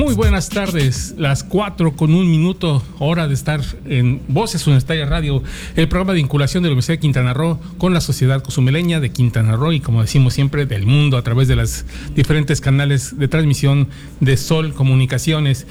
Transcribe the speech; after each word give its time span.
Muy 0.00 0.14
buenas 0.14 0.48
tardes, 0.48 1.14
las 1.18 1.44
4 1.44 1.94
con 1.94 2.14
un 2.14 2.30
minuto, 2.30 2.82
hora 2.98 3.28
de 3.28 3.34
estar 3.34 3.60
en 3.84 4.22
Voces 4.28 4.66
Universitarias 4.66 5.10
Radio, 5.10 5.42
el 5.76 5.88
programa 5.88 6.14
de 6.14 6.20
vinculación 6.20 6.62
de 6.62 6.70
la 6.70 6.72
Universidad 6.72 6.94
de 6.94 7.00
Quintana 7.00 7.34
Roo 7.34 7.60
con 7.76 7.92
la 7.92 8.00
sociedad 8.00 8.42
cozumeleña 8.42 8.98
de 8.98 9.10
Quintana 9.10 9.56
Roo 9.56 9.74
y 9.74 9.80
como 9.80 10.00
decimos 10.00 10.32
siempre 10.32 10.64
del 10.64 10.86
mundo 10.86 11.18
a 11.18 11.22
través 11.22 11.48
de 11.48 11.56
las 11.56 11.84
diferentes 12.14 12.62
canales 12.62 13.18
de 13.18 13.28
transmisión 13.28 13.88
de 14.20 14.38
Sol 14.38 14.72
Comunicaciones. 14.72 15.66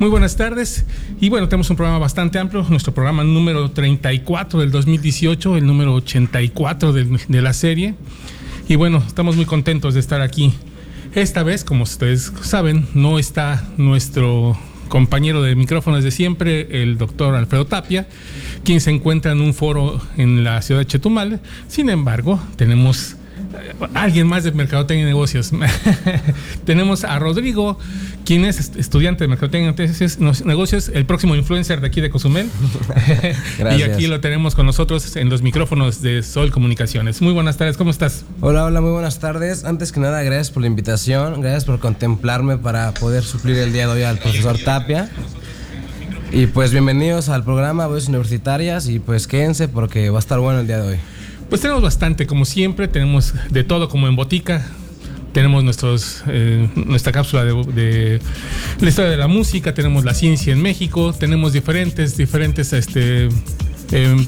Muy 0.00 0.08
buenas 0.08 0.36
tardes 0.36 0.84
y 1.20 1.28
bueno, 1.28 1.48
tenemos 1.48 1.70
un 1.70 1.76
programa 1.76 2.00
bastante 2.00 2.40
amplio, 2.40 2.66
nuestro 2.68 2.92
programa 2.92 3.22
número 3.22 3.70
34 3.70 4.58
del 4.58 4.72
2018, 4.72 5.56
el 5.56 5.64
número 5.64 5.94
84 5.94 6.92
de, 6.92 7.20
de 7.28 7.42
la 7.42 7.52
serie 7.52 7.94
y 8.68 8.74
bueno, 8.74 9.04
estamos 9.06 9.36
muy 9.36 9.44
contentos 9.44 9.94
de 9.94 10.00
estar 10.00 10.20
aquí 10.20 10.52
esta 11.14 11.42
vez, 11.42 11.64
como 11.64 11.84
ustedes 11.84 12.32
saben, 12.42 12.86
no 12.94 13.18
está 13.18 13.68
nuestro 13.76 14.58
compañero 14.88 15.42
de 15.42 15.54
micrófonos 15.54 16.02
de 16.02 16.10
siempre, 16.10 16.82
el 16.82 16.98
doctor 16.98 17.34
Alfredo 17.34 17.66
Tapia, 17.66 18.08
quien 18.64 18.80
se 18.80 18.90
encuentra 18.90 19.32
en 19.32 19.40
un 19.40 19.54
foro 19.54 20.00
en 20.16 20.44
la 20.44 20.62
ciudad 20.62 20.80
de 20.80 20.86
Chetumal. 20.86 21.40
Sin 21.68 21.90
embargo, 21.90 22.40
tenemos 22.56 23.17
alguien 23.94 24.26
más 24.26 24.44
de 24.44 24.52
Mercadotecnia 24.52 25.04
y 25.04 25.06
Negocios. 25.06 25.50
Tenemos 26.64 27.04
a 27.04 27.18
Rodrigo, 27.18 27.78
quien 28.24 28.44
es 28.44 28.72
estudiante 28.76 29.24
de 29.24 29.28
Mercadotecnia 29.28 29.74
y 29.78 30.44
Negocios, 30.46 30.90
el 30.92 31.06
próximo 31.06 31.36
influencer 31.36 31.80
de 31.80 31.86
aquí 31.86 32.00
de 32.00 32.10
Cozumel. 32.10 32.48
y 33.78 33.82
aquí 33.82 34.06
lo 34.06 34.20
tenemos 34.20 34.54
con 34.54 34.66
nosotros 34.66 35.16
en 35.16 35.28
los 35.28 35.42
micrófonos 35.42 36.02
de 36.02 36.22
Sol 36.22 36.50
Comunicaciones. 36.50 37.20
Muy 37.22 37.32
buenas 37.32 37.56
tardes, 37.56 37.76
¿cómo 37.76 37.90
estás? 37.90 38.24
Hola, 38.40 38.64
hola, 38.64 38.80
muy 38.80 38.90
buenas 38.90 39.18
tardes. 39.18 39.64
Antes 39.64 39.92
que 39.92 40.00
nada, 40.00 40.22
gracias 40.22 40.50
por 40.50 40.62
la 40.62 40.66
invitación, 40.66 41.40
gracias 41.40 41.64
por 41.64 41.78
contemplarme 41.78 42.58
para 42.58 42.92
poder 42.94 43.24
suplir 43.24 43.58
el 43.58 43.72
día 43.72 43.86
de 43.86 43.92
hoy 43.94 44.02
al 44.02 44.18
profesor 44.18 44.58
Tapia. 44.58 45.10
Y 46.30 46.46
pues 46.46 46.72
bienvenidos 46.72 47.30
al 47.30 47.42
programa 47.42 47.86
Voces 47.86 48.08
Universitarias 48.08 48.86
y 48.88 48.98
pues 48.98 49.26
quédense 49.26 49.66
porque 49.66 50.10
va 50.10 50.18
a 50.18 50.20
estar 50.20 50.38
bueno 50.38 50.60
el 50.60 50.66
día 50.66 50.78
de 50.78 50.88
hoy. 50.88 50.98
Pues 51.48 51.62
tenemos 51.62 51.82
bastante, 51.82 52.26
como 52.26 52.44
siempre, 52.44 52.88
tenemos 52.88 53.32
de 53.50 53.64
todo 53.64 53.88
como 53.88 54.06
en 54.06 54.16
botica. 54.16 54.66
Tenemos 55.32 55.62
nuestros, 55.62 56.22
eh, 56.26 56.68
nuestra 56.74 57.12
cápsula 57.12 57.44
de, 57.44 57.52
de, 57.52 58.20
la 58.80 58.88
historia 58.88 59.10
de 59.10 59.16
la 59.16 59.28
música, 59.28 59.74
tenemos 59.74 60.04
la 60.04 60.14
ciencia 60.14 60.52
en 60.52 60.60
México, 60.60 61.12
tenemos 61.12 61.52
diferentes, 61.52 62.16
diferentes, 62.16 62.72
este, 62.72 63.28
eh, 63.92 64.26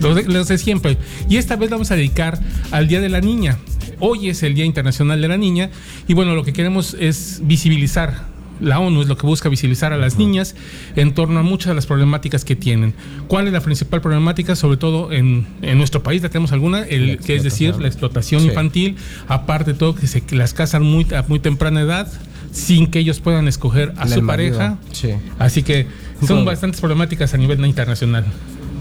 los, 0.00 0.48
de 0.48 0.58
siempre. 0.58 0.96
Y 1.28 1.36
esta 1.36 1.56
vez 1.56 1.70
vamos 1.70 1.90
a 1.90 1.96
dedicar 1.96 2.40
al 2.70 2.88
Día 2.88 3.00
de 3.00 3.08
la 3.08 3.20
Niña. 3.20 3.58
Hoy 4.00 4.28
es 4.28 4.42
el 4.42 4.54
Día 4.54 4.64
Internacional 4.64 5.20
de 5.20 5.28
la 5.28 5.36
Niña 5.36 5.70
y 6.08 6.14
bueno, 6.14 6.34
lo 6.34 6.44
que 6.44 6.52
queremos 6.52 6.96
es 6.98 7.40
visibilizar 7.44 8.33
la 8.60 8.78
ONU 8.78 9.02
es 9.02 9.08
lo 9.08 9.16
que 9.16 9.26
busca 9.26 9.48
visibilizar 9.48 9.92
a 9.92 9.96
las 9.96 10.18
niñas 10.18 10.54
en 10.96 11.14
torno 11.14 11.40
a 11.40 11.42
muchas 11.42 11.68
de 11.68 11.74
las 11.74 11.86
problemáticas 11.86 12.44
que 12.44 12.56
tienen. 12.56 12.94
¿Cuál 13.28 13.46
es 13.46 13.52
la 13.52 13.60
principal 13.60 14.00
problemática? 14.00 14.56
Sobre 14.56 14.76
todo 14.76 15.12
en, 15.12 15.46
en 15.62 15.78
nuestro 15.78 16.02
país, 16.02 16.22
¿la 16.22 16.28
tenemos 16.28 16.52
alguna? 16.52 16.82
El, 16.82 17.18
que 17.18 17.36
es 17.36 17.42
decir, 17.42 17.76
la 17.76 17.88
explotación 17.88 18.42
sí. 18.42 18.48
infantil, 18.48 18.96
aparte 19.28 19.72
de 19.72 19.78
todo 19.78 19.94
que, 19.94 20.06
se, 20.06 20.20
que 20.20 20.36
las 20.36 20.54
casan 20.54 20.82
muy, 20.82 21.06
a 21.14 21.24
muy 21.28 21.38
temprana 21.38 21.80
edad 21.80 22.10
sin 22.52 22.86
que 22.86 23.00
ellos 23.00 23.20
puedan 23.20 23.48
escoger 23.48 23.92
a 23.96 24.06
su 24.06 24.24
pareja. 24.24 24.78
Sí. 24.92 25.10
Así 25.38 25.62
que 25.62 25.86
son 26.26 26.44
bastantes 26.44 26.80
problemáticas 26.80 27.34
a 27.34 27.36
nivel 27.36 27.64
internacional. 27.66 28.24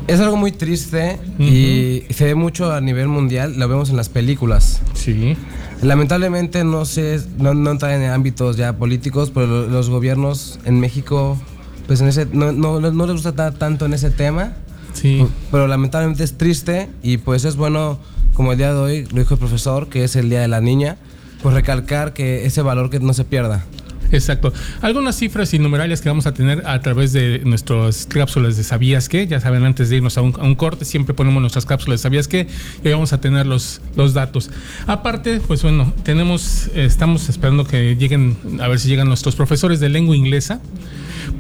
Es 0.08 0.20
algo 0.20 0.36
muy 0.36 0.52
triste 0.52 1.18
uh 1.40 1.42
-huh. 1.42 2.08
y 2.10 2.14
se 2.14 2.26
ve 2.26 2.36
mucho 2.36 2.74
a 2.74 2.82
nivel 2.82 3.08
mundial, 3.08 3.58
lo 3.58 3.68
vemos 3.68 3.90
en 3.90 3.96
las 3.96 4.10
películas. 4.10 4.82
Sí. 4.94 5.36
Lamentablemente 5.84 6.64
no 6.64 6.86
sé, 6.86 7.22
no, 7.38 7.54
no 7.54 7.72
entra 7.72 7.96
en 7.96 8.10
ámbitos 8.10 8.58
ya 8.58 8.74
políticos, 8.74 9.32
pero 9.34 9.68
los 9.68 9.90
gobiernos 9.90 10.60
en 10.66 10.80
México, 10.80 11.38
pues 11.88 12.02
en 12.02 12.08
ese, 12.08 12.26
no, 12.32 12.52
no, 12.52 12.80
no 12.80 13.06
les 13.06 13.14
gusta 13.14 13.30
estar 13.30 13.54
tanto 13.54 13.86
en 13.86 13.94
ese 13.94 14.10
tema. 14.10 14.54
Sí. 14.94 15.26
Pero 15.52 15.68
lamentablemente 15.68 16.24
es 16.24 16.38
triste 16.38 16.90
y 17.02 17.18
pues 17.18 17.46
es 17.46 17.56
bueno, 17.56 18.00
como 18.34 18.52
el 18.52 18.58
día 18.58 18.74
de 18.74 18.80
hoy 18.80 19.08
lo 19.12 19.20
dijo 19.20 19.34
el 19.34 19.40
profesor, 19.40 19.90
que 19.90 20.04
es 20.04 20.16
el 20.16 20.30
Día 20.30 20.42
de 20.42 20.48
la 20.48 20.62
Niña, 20.62 20.98
pues 21.42 21.54
recalcar 21.54 22.14
que 22.14 22.46
ese 22.46 22.62
valor 22.62 22.90
que 22.90 23.00
no 23.00 23.14
se 23.14 23.26
pierda. 23.26 23.66
Exacto. 24.14 24.54
Algunas 24.82 25.18
cifras 25.18 25.54
y 25.54 25.60
numerales 25.60 26.00
que 26.02 26.08
vamos 26.08 26.28
a 26.28 26.34
tener 26.34 26.66
a 26.68 26.80
través 26.82 27.14
de 27.14 27.42
nuestras 27.46 28.06
cápsulas 28.06 28.58
de 28.58 28.64
¿Sabías 28.64 29.10
qué? 29.10 29.26
Ya 29.28 29.40
saben, 29.40 29.64
antes 29.64 29.90
de 29.90 29.98
irnos 29.98 30.18
a 30.18 30.22
un, 30.22 30.56
corte, 30.56 30.86
siempre 30.86 31.16
ponemos 31.16 31.42
nuestras 31.42 31.66
cápsulas 31.66 32.00
de 32.00 32.04
¿Sabías 32.04 32.28
qué? 32.28 32.48
Y 32.84 32.90
vamos 32.90 33.12
a 33.12 33.20
tener 33.20 33.48
los, 33.48 33.82
los 33.96 34.14
datos. 34.14 34.52
Aparte, 34.86 35.42
pues 35.48 35.64
bueno, 35.64 35.94
tenemos, 36.04 36.68
estamos 36.76 37.28
esperando 37.28 37.66
que 37.66 37.96
lleguen, 37.96 38.38
a 38.62 38.68
ver 38.68 38.80
si 38.80 38.88
llegan 38.88 39.08
nuestros 39.08 39.36
profesores 39.36 39.80
de 39.80 39.90
lengua 39.90 40.16
inglesa 40.16 40.62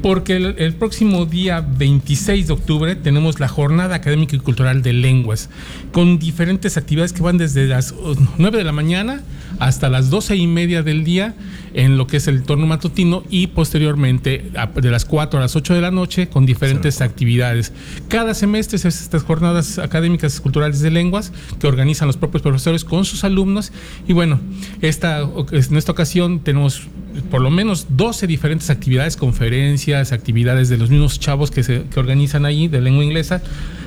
porque 0.01 0.35
el, 0.35 0.55
el, 0.57 0.73
próximo 0.75 1.25
día 1.25 1.61
26 1.61 2.47
de 2.47 2.53
octubre 2.53 2.95
tenemos 2.95 3.39
la 3.39 3.47
Jornada 3.47 3.95
Académica 3.95 4.35
y 4.35 4.39
Cultural 4.39 4.81
de 4.81 4.93
Lenguas, 4.93 5.49
con 5.91 6.19
diferentes 6.19 6.77
actividades 6.77 7.13
que 7.13 7.21
van 7.21 7.37
desde 7.37 7.67
las 7.67 7.93
9 8.37 8.57
de 8.57 8.63
la 8.63 8.71
mañana 8.71 9.21
hasta 9.59 9.89
las 9.89 10.09
12 10.09 10.35
y 10.35 10.47
media 10.47 10.83
del 10.83 11.03
día 11.03 11.35
en 11.73 11.97
lo 11.97 12.07
que 12.07 12.17
es 12.17 12.27
el 12.27 12.43
torno 12.43 12.65
matutino 12.65 13.23
y 13.29 13.47
posteriormente 13.47 14.51
de 14.75 14.91
las 14.91 15.05
4 15.05 15.39
a 15.39 15.41
las 15.41 15.55
8 15.55 15.73
de 15.73 15.81
la 15.81 15.91
noche 15.91 16.27
con 16.27 16.45
diferentes 16.45 16.95
sí. 16.95 17.03
actividades. 17.03 17.73
Cada 18.07 18.33
semestre 18.33 18.77
se 18.77 18.87
hacen 18.87 19.03
estas 19.03 19.23
jornadas 19.23 19.79
académicas 19.79 20.37
y 20.37 20.41
culturales 20.41 20.79
de 20.81 20.91
lenguas 20.91 21.31
que 21.59 21.67
organizan 21.67 22.07
los 22.07 22.17
propios 22.17 22.41
profesores 22.41 22.83
con 22.83 23.05
sus 23.05 23.23
alumnos 23.23 23.71
y 24.07 24.13
bueno, 24.13 24.39
esta, 24.81 25.21
en 25.21 25.77
esta 25.77 25.91
ocasión 25.91 26.39
tenemos 26.39 26.83
por 27.29 27.41
lo 27.41 27.49
menos 27.49 27.87
12 27.89 28.27
diferentes 28.27 28.69
actividades, 28.69 29.17
conferencias, 29.17 30.11
actividades 30.11 30.69
de 30.69 30.77
los 30.77 30.89
mismos 30.89 31.19
chavos 31.19 31.51
que 31.51 31.63
se 31.63 31.83
que 31.83 31.99
organizan 31.99 32.45
ahí 32.45 32.67
de 32.67 32.81
lengua 32.81 33.03
inglesa. 33.03 33.41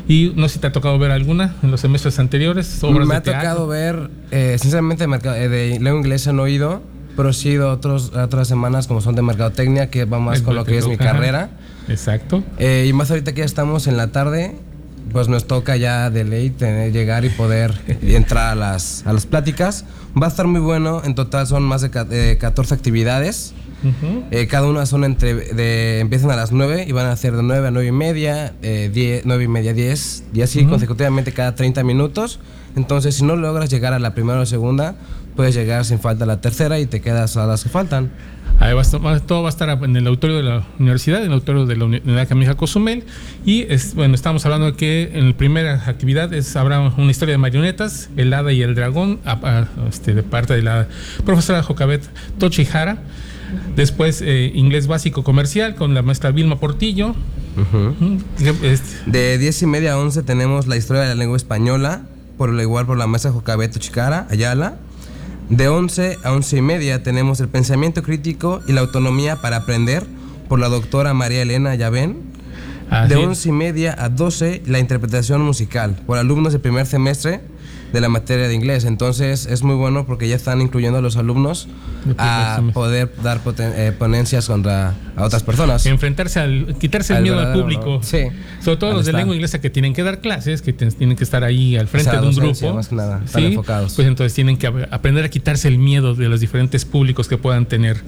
Y 0.09 0.33
no 0.37 0.49
sé 0.49 0.55
si 0.55 0.61
te 0.61 0.69
ha 0.69 0.73
tocado 0.73 0.99
ver 0.99 1.11
alguna 1.11 1.57
en 1.63 1.71
los 1.71 1.81
semestres 1.81 2.19
anteriores. 2.19 2.83
Obras 2.85 3.09
Me 3.09 3.17
ha 3.17 3.23
tocado 3.23 3.67
ver, 3.67 4.11
eh, 4.31 4.57
sinceramente, 4.61 5.07
de, 5.07 5.49
de 5.49 5.81
lengua 5.81 6.01
inglesa 6.01 6.33
no 6.33 6.47
he 6.47 6.53
ido, 6.53 6.83
pero 7.17 7.33
sí 7.33 7.49
he 7.49 7.53
ido 7.53 7.73
otros, 7.73 8.13
otras 8.15 8.47
semanas 8.47 8.87
como 8.87 9.01
son 9.01 9.15
de 9.17 9.23
mercadotecnia, 9.23 9.91
que 9.91 10.05
va 10.05 10.21
más 10.21 10.39
El 10.39 10.45
con 10.45 10.55
lo 10.55 10.65
que 10.65 10.79
es 10.79 10.87
mi 10.87 10.97
carrera. 10.97 11.51
Exacto. 11.89 12.45
Eh, 12.59 12.87
y 12.89 12.93
más 12.93 13.11
ahorita 13.11 13.33
que 13.33 13.41
ya 13.41 13.45
estamos 13.45 13.87
en 13.87 13.97
la 13.97 14.13
tarde, 14.13 14.57
pues 15.13 15.29
nos 15.29 15.47
toca 15.47 15.77
ya 15.77 16.11
de 16.11 16.25
ley 16.25 16.51
tener, 16.51 16.93
llegar 16.93 17.25
y 17.25 17.31
poder 17.31 17.75
entrar 18.03 18.53
a 18.53 18.55
las, 18.55 19.07
a 19.07 19.13
las 19.13 19.27
pláticas. 19.27 19.85
Va 20.21 20.27
a 20.27 20.31
estar 20.31 20.47
muy 20.47 20.61
bueno, 20.61 21.03
en 21.05 21.15
total 21.15 21.47
son 21.47 21.63
más 21.63 21.83
de 21.83 22.39
14 22.39 22.75
actividades. 22.75 23.53
Uh 23.85 23.89
-huh. 23.89 24.25
eh, 24.31 24.47
cada 24.47 24.67
una 24.67 24.87
son 24.87 25.05
entre, 25.05 25.35
de, 25.35 26.01
empiezan 26.01 26.31
a 26.31 26.37
las 26.37 26.53
9 26.53 26.87
y 26.89 26.93
van 26.93 27.05
a 27.05 27.13
hacer 27.13 27.37
de 27.37 27.43
9 27.43 27.69
a 27.69 27.71
9 27.71 27.89
y 27.89 27.93
media, 27.93 28.55
eh, 28.63 28.91
10, 28.93 29.27
9 29.27 29.45
y 29.45 29.49
media, 29.49 29.75
10, 29.75 30.25
y 30.33 30.41
así 30.41 30.61
uh 30.61 30.63
-huh. 30.63 30.71
consecutivamente 30.71 31.33
cada 31.33 31.55
30 31.55 31.85
minutos. 31.85 32.41
Entonces, 32.77 33.17
si 33.17 33.25
no 33.25 33.37
logras 33.37 33.69
llegar 33.69 33.93
a 33.93 33.99
la 33.99 34.15
primera 34.15 34.41
o 34.41 34.47
segunda, 34.47 34.95
puedes 35.37 35.55
llegar 35.55 35.85
sin 35.85 36.01
falta 36.01 36.25
a 36.25 36.27
la 36.27 36.41
tercera 36.41 36.81
y 36.81 36.87
te 36.87 37.01
quedas 37.01 37.37
a 37.37 37.47
las 37.47 37.63
que 37.63 37.69
faltan. 37.69 38.11
Ahí 38.59 38.73
va 38.73 38.81
estar, 38.81 39.21
todo 39.21 39.43
va 39.43 39.49
a 39.49 39.51
estar 39.51 39.69
en 39.69 39.97
el 39.97 40.07
auditorio 40.07 40.39
de 40.39 40.43
la 40.43 40.67
universidad, 40.79 41.21
en 41.21 41.27
el 41.27 41.33
auditorio 41.35 41.67
de 41.67 41.77
la 41.77 41.85
Unidad 41.85 42.21
Académica 42.21 42.55
Cozumel. 42.55 43.05
Y 43.45 43.63
es, 43.71 43.95
bueno, 43.95 44.15
estamos 44.15 44.47
hablando 44.47 44.67
de 44.67 44.77
que 44.77 45.11
en 45.13 45.29
la 45.29 45.37
primera 45.37 45.85
actividad 45.87 46.33
es, 46.33 46.57
habrá 46.57 46.81
una 46.81 47.11
historia 47.11 47.33
de 47.33 47.39
marionetas, 47.39 48.09
el 48.17 48.33
hada 48.33 48.53
y 48.53 48.63
el 48.63 48.75
dragón, 48.75 49.21
a, 49.27 49.33
a, 49.33 49.89
este, 49.89 50.15
de 50.15 50.23
parte 50.23 50.55
de 50.55 50.63
la 50.63 50.89
profesora 51.27 51.63
Jocabet 51.63 52.03
Tochihara. 52.39 52.99
Después, 53.77 54.23
eh, 54.23 54.51
inglés 54.55 54.87
básico 54.87 55.23
comercial 55.23 55.75
con 55.75 55.93
la 55.95 56.03
maestra 56.03 56.31
Vilma 56.31 56.59
Portillo. 56.59 57.15
Uh 57.57 57.77
-huh. 57.77 59.05
De 59.07 59.39
10 59.39 59.63
y 59.63 59.67
media 59.67 59.93
a 59.93 59.99
11 59.99 60.23
tenemos 60.23 60.67
la 60.67 60.77
historia 60.77 61.03
de 61.03 61.09
la 61.09 61.15
lengua 61.15 61.37
española, 61.37 62.03
por 62.39 62.51
lo 62.51 62.61
igual 62.61 62.87
por 62.87 62.97
la 62.97 63.07
maestra 63.07 63.33
Jocabet 63.33 63.73
Tochihara, 63.73 64.27
Ayala. 64.31 64.79
De 65.49 65.69
11 65.69 66.19
a 66.25 66.33
11 66.33 66.57
y 66.57 66.63
media 66.63 67.03
tenemos 67.05 67.39
el 67.39 67.49
pensamiento 67.49 68.03
crítico 68.03 68.63
y 68.67 68.73
la 68.73 68.81
autonomía 68.81 69.37
para 69.37 69.59
aprender 69.59 70.05
por 70.49 70.59
la 70.59 70.69
doctora 70.69 71.15
María 71.15 71.43
Elena 71.43 71.75
Yavén. 71.77 72.23
Así 72.91 73.15
de 73.15 73.17
11 73.17 73.49
y 73.49 73.53
media 73.53 73.97
a 73.99 74.09
12 74.09 74.63
la 74.67 74.81
interpretación 74.81 75.43
musical 75.43 75.97
por 76.07 76.19
alumnos 76.19 76.53
de 76.53 76.59
primer 76.59 76.87
semestre 76.87 77.41
de 77.97 78.03
la 78.03 78.11
materia 78.11 78.47
de 78.47 78.53
inglés. 78.55 78.85
Entonces 78.85 79.47
es 79.47 79.63
muy 79.63 79.75
bueno 79.75 80.05
porque 80.05 80.29
ya 80.29 80.37
están 80.37 80.61
incluyendo 80.61 80.99
a 80.99 81.01
los 81.03 81.17
alumnos 81.17 81.67
a 82.19 82.61
poder 82.75 83.11
dar 83.23 83.43
poten- 83.43 83.73
eh, 83.75 83.93
ponencias 83.99 84.47
contra 84.47 84.93
a 85.17 85.25
otras 85.25 85.43
personas. 85.43 85.87
enfrentarse 85.87 86.41
al 86.41 86.77
quitarse 86.79 87.15
el 87.15 87.17
Al 87.17 87.23
miedo 87.23 87.41
al 87.41 87.53
público. 87.55 87.87
¿no? 87.87 88.03
Sí. 88.03 88.19
Sobre 88.63 88.77
todo 88.77 88.93
los 88.93 89.07
de 89.07 89.13
lengua 89.15 89.35
inglesa 89.35 89.61
que 89.63 89.71
tienen 89.71 89.95
que 89.95 90.03
dar 90.03 90.21
clases, 90.21 90.61
que 90.61 90.73
tienen 90.75 91.17
que 91.17 91.25
estar 91.25 91.43
ahí 91.43 91.77
al 91.77 91.89
frente 91.89 92.11
sea, 92.11 92.21
de 92.21 92.29
un 92.29 92.35
grupo. 92.35 92.75
más 92.75 92.89
que 92.89 92.95
nada, 92.97 93.23
estar 93.25 93.43
enfocados. 93.43 93.95
Pues 93.95 94.07
entonces 94.07 94.35
tienen 94.35 94.59
que 94.59 94.67
ap- 94.67 94.93
aprender 94.93 95.25
a 95.25 95.29
quitarse 95.31 95.69
el 95.69 95.79
miedo 95.79 96.15
de 96.15 96.29
los 96.29 96.41
diferentes 96.41 96.85
públicos 96.85 97.29
que 97.29 97.39
puedan 97.39 97.65
tener. 97.67 98.03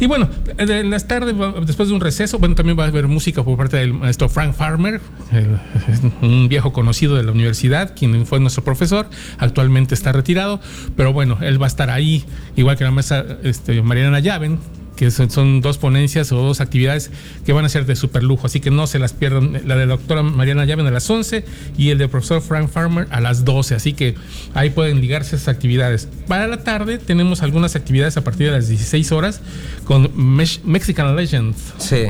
Y 0.00 0.06
bueno, 0.06 0.28
en 0.58 0.90
las 0.90 1.08
tardes, 1.08 1.34
después 1.66 1.88
de 1.88 1.94
un 1.94 2.00
receso, 2.00 2.38
bueno, 2.38 2.54
también 2.54 2.78
va 2.78 2.84
a 2.84 2.88
haber 2.88 3.08
música 3.08 3.42
por 3.42 3.56
parte 3.56 3.78
del 3.78 3.94
maestro 3.94 4.28
Frank 4.28 4.54
Farmer, 4.54 5.00
eh, 5.32 5.46
un 6.22 6.48
viejo 6.48 6.72
conocido 6.72 7.16
de 7.16 7.22
la 7.22 7.32
universidad, 7.32 7.94
quien 7.96 8.26
fue 8.26 8.40
nuestro 8.40 8.62
profesor, 8.64 9.08
actualmente 9.38 9.94
está 9.94 10.12
retirado, 10.12 10.60
pero 10.96 11.12
bueno, 11.12 11.38
él 11.40 11.60
va 11.60 11.66
a 11.66 11.68
estar 11.68 11.90
ahí, 11.90 12.24
igual 12.56 12.76
que 12.76 12.84
la 12.84 12.90
maestra 12.90 13.24
este, 13.42 13.82
Mariana 13.82 14.20
Llaven, 14.20 14.58
que 14.96 15.10
son, 15.10 15.30
son 15.30 15.60
dos 15.60 15.78
ponencias 15.78 16.30
o 16.32 16.36
dos 16.36 16.60
actividades 16.60 17.10
que 17.44 17.52
van 17.52 17.64
a 17.64 17.68
ser 17.68 17.84
de 17.86 17.96
super 17.96 18.22
lujo, 18.22 18.46
así 18.46 18.60
que 18.60 18.70
no 18.70 18.86
se 18.86 18.98
las 18.98 19.12
pierdan. 19.12 19.52
La 19.66 19.76
de 19.76 19.86
la 19.86 19.96
doctora 19.96 20.22
Mariana 20.22 20.64
Llaven 20.64 20.86
a 20.86 20.90
las 20.90 21.08
11 21.10 21.44
y 21.76 21.90
el 21.90 21.98
del 21.98 22.08
profesor 22.08 22.40
Frank 22.42 22.68
Farmer 22.68 23.06
a 23.10 23.20
las 23.20 23.44
12, 23.44 23.74
así 23.74 23.92
que 23.92 24.14
ahí 24.54 24.70
pueden 24.70 25.00
ligarse 25.00 25.36
esas 25.36 25.48
actividades. 25.48 26.08
Para 26.28 26.46
la 26.46 26.62
tarde 26.64 26.98
tenemos 26.98 27.42
algunas 27.42 27.74
actividades 27.76 28.16
a 28.16 28.24
partir 28.24 28.46
de 28.46 28.52
las 28.52 28.68
16 28.68 29.10
horas 29.12 29.40
con 29.84 30.12
Mex- 30.16 30.60
Mexican 30.64 31.16
Legends. 31.16 31.56
Sí. 31.78 32.04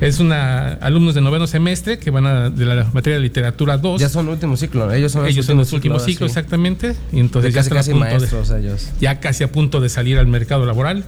Es 0.00 0.18
una 0.20 0.72
alumnos 0.74 1.14
de 1.14 1.20
noveno 1.20 1.46
semestre 1.46 1.98
que 1.98 2.10
van 2.10 2.26
a 2.26 2.50
de 2.50 2.64
la 2.64 2.84
materia 2.92 3.16
de 3.18 3.22
literatura 3.22 3.78
2. 3.78 4.00
Ya 4.00 4.08
son 4.08 4.28
último 4.28 4.56
ciclo. 4.56 4.92
Ellos 4.92 5.12
son 5.12 5.26
Ellos 5.26 5.46
son 5.46 5.58
los 5.58 5.72
últimos 5.72 6.02
ciclo, 6.02 6.28
ciclos, 6.28 6.32
sí. 6.32 6.38
exactamente. 6.38 6.96
Y 7.12 7.20
entonces 7.20 7.52
De 7.52 7.56
ya 7.56 7.60
casi 7.62 7.68
están 7.68 7.76
a 7.76 7.80
casi 7.80 7.90
punto 7.92 8.04
de- 8.06 8.18
maestros 8.18 8.50
ellos. 8.50 8.88
ya 9.00 9.20
casi 9.20 9.44
a 9.44 9.52
punto 9.52 9.80
de 9.80 9.88
salir 9.88 10.18
al 10.18 10.26
mercado 10.26 10.66
laboral. 10.66 11.04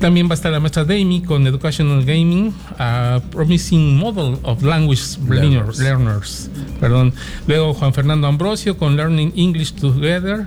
También 0.00 0.28
va 0.28 0.30
a 0.30 0.34
estar 0.34 0.50
la 0.50 0.60
maestra 0.60 0.84
Dami 0.84 1.20
con 1.20 1.46
Educational 1.46 2.02
Gaming, 2.06 2.54
a 2.78 3.20
Promising 3.30 3.98
Model 3.98 4.38
of 4.44 4.62
Language 4.62 5.18
Learners. 5.28 5.78
learners. 5.78 6.50
Perdón. 6.80 7.12
Luego 7.46 7.74
Juan 7.74 7.92
Fernando 7.92 8.26
Ambrosio 8.26 8.78
con 8.78 8.96
Learning 8.96 9.30
English 9.36 9.74
Together. 9.74 10.46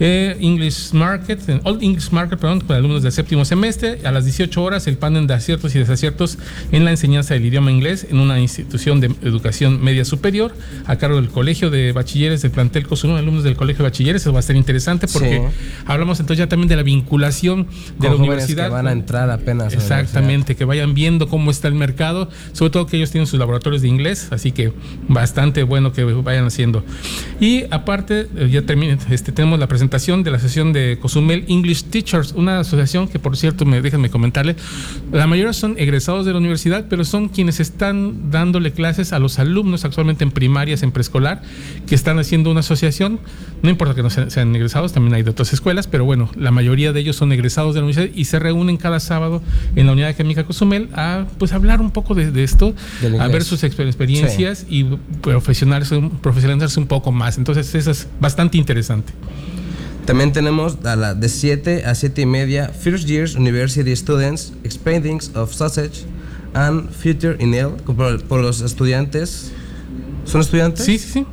Eh, 0.00 0.36
English 0.40 0.92
Market, 0.94 1.40
Old 1.64 1.82
English 1.82 2.10
Market, 2.10 2.38
perdón, 2.38 2.60
con 2.62 2.74
alumnos 2.74 3.02
del 3.02 3.12
séptimo 3.12 3.44
semestre. 3.44 4.00
A 4.04 4.10
las 4.10 4.24
18 4.24 4.62
horas, 4.62 4.86
el 4.86 4.96
panel 4.96 5.26
de 5.26 5.34
aciertos 5.34 5.74
y 5.74 5.78
desaciertos 5.78 6.38
en 6.72 6.84
la 6.86 6.90
enseñanza 6.90 7.34
del 7.34 7.44
idioma 7.44 7.70
inglés 7.70 8.06
en 8.10 8.18
una 8.18 8.40
institución 8.40 9.00
de 9.00 9.08
educación 9.22 9.84
media 9.84 10.04
superior, 10.06 10.54
a 10.86 10.96
cargo 10.96 11.16
del 11.16 11.28
Colegio 11.28 11.68
de 11.70 11.92
Bachilleres 11.92 12.40
del 12.42 12.50
plantel 12.50 12.86
COSUNO, 12.86 13.16
alumnos 13.16 13.44
del 13.44 13.56
Colegio 13.56 13.84
de 13.84 13.90
Bachilleres. 13.90 14.22
Eso 14.22 14.32
va 14.32 14.38
a 14.38 14.42
ser 14.42 14.56
interesante 14.56 15.06
porque 15.06 15.20
Sí. 15.50 15.82
hablamos 15.86 16.18
entonces 16.18 16.38
ya 16.38 16.48
también 16.48 16.68
de 16.68 16.76
la 16.76 16.82
vinculación 16.82 17.66
de 17.98 18.08
Con 18.08 18.16
la 18.16 18.22
universidad. 18.22 18.64
que 18.68 18.72
van 18.72 18.86
a 18.86 18.92
entrar 18.92 19.28
apenas. 19.30 19.72
a 19.74 19.76
Exactamente, 19.76 20.56
que 20.56 20.64
vayan 20.64 20.94
viendo 20.94 21.28
cómo 21.28 21.50
está 21.50 21.68
el 21.68 21.74
mercado, 21.74 22.30
sobre 22.52 22.70
todo 22.70 22.86
que 22.86 22.96
ellos 22.96 23.10
tienen 23.10 23.26
sus 23.26 23.38
laboratorios 23.38 23.82
de 23.82 23.88
inglés, 23.88 24.28
así 24.30 24.50
que 24.52 24.72
bastante 25.08 25.62
bueno 25.62 25.92
que 25.92 26.04
vayan 26.04 26.46
haciendo. 26.46 26.82
Y 27.38 27.64
aparte, 27.70 28.28
eh, 28.36 28.48
ya 28.50 28.62
termina, 28.62 28.96
este, 29.10 29.30
tenemos 29.32 29.58
la 29.58 29.66
presentación 29.66 29.89
de 29.90 30.30
la 30.30 30.38
sesión 30.38 30.72
de 30.72 30.98
Cozumel 31.00 31.44
English 31.48 31.84
Teachers, 31.84 32.32
una 32.32 32.60
asociación 32.60 33.08
que 33.08 33.18
por 33.18 33.36
cierto, 33.36 33.64
me, 33.66 33.82
déjenme 33.82 34.08
comentarle, 34.08 34.56
la 35.12 35.26
mayoría 35.26 35.52
son 35.52 35.74
egresados 35.78 36.24
de 36.24 36.32
la 36.32 36.38
universidad, 36.38 36.86
pero 36.88 37.04
son 37.04 37.28
quienes 37.28 37.58
están 37.60 38.30
dándole 38.30 38.72
clases 38.72 39.12
a 39.12 39.18
los 39.18 39.38
alumnos 39.38 39.84
actualmente 39.84 40.24
en 40.24 40.30
primarias, 40.30 40.82
en 40.82 40.92
preescolar, 40.92 41.42
que 41.86 41.94
están 41.94 42.18
haciendo 42.18 42.50
una 42.50 42.60
asociación, 42.60 43.18
no 43.62 43.68
importa 43.68 43.94
que 43.94 44.02
no 44.02 44.10
sean, 44.10 44.30
sean 44.30 44.54
egresados, 44.54 44.92
también 44.92 45.14
hay 45.14 45.22
de 45.22 45.30
otras 45.30 45.52
escuelas, 45.52 45.86
pero 45.88 46.04
bueno, 46.04 46.30
la 46.36 46.50
mayoría 46.52 46.92
de 46.92 47.00
ellos 47.00 47.16
son 47.16 47.32
egresados 47.32 47.74
de 47.74 47.80
la 47.80 47.86
universidad 47.86 48.14
y 48.14 48.24
se 48.26 48.38
reúnen 48.38 48.76
cada 48.76 49.00
sábado 49.00 49.42
en 49.74 49.86
la 49.86 49.92
unidad 49.92 50.10
académica 50.10 50.44
Cozumel 50.44 50.88
a 50.94 51.26
pues 51.38 51.52
hablar 51.52 51.80
un 51.80 51.90
poco 51.90 52.14
de, 52.14 52.30
de 52.30 52.44
esto, 52.44 52.74
a 53.18 53.26
ver 53.28 53.42
sus 53.42 53.64
exper- 53.64 53.86
experiencias 53.86 54.66
y 54.68 54.84
profesionalizarse, 55.20 56.10
profesionalizarse 56.22 56.78
un 56.78 56.86
poco 56.86 57.10
más. 57.12 57.38
Entonces, 57.38 57.74
eso 57.74 57.90
es 57.90 58.06
bastante 58.20 58.56
interesante. 58.56 59.12
También 60.04 60.32
tenemos 60.32 60.78
a 60.84 60.96
la 60.96 61.14
de 61.14 61.28
7 61.28 61.84
a 61.84 61.94
7 61.94 62.22
y 62.22 62.26
media 62.26 62.68
First 62.68 63.06
Years 63.06 63.36
University 63.36 63.94
Students 63.94 64.52
Experience 64.64 65.30
of 65.34 65.52
Sausage 65.52 66.04
and 66.54 66.90
Future 66.90 67.36
in 67.38 67.54
L 67.54 67.70
por, 67.84 68.22
por 68.24 68.40
los 68.40 68.60
estudiantes. 68.60 69.52
¿Son 70.24 70.40
estudiantes? 70.40 70.84
Sí, 70.84 70.98
sí, 70.98 71.08
sí. 71.08 71.26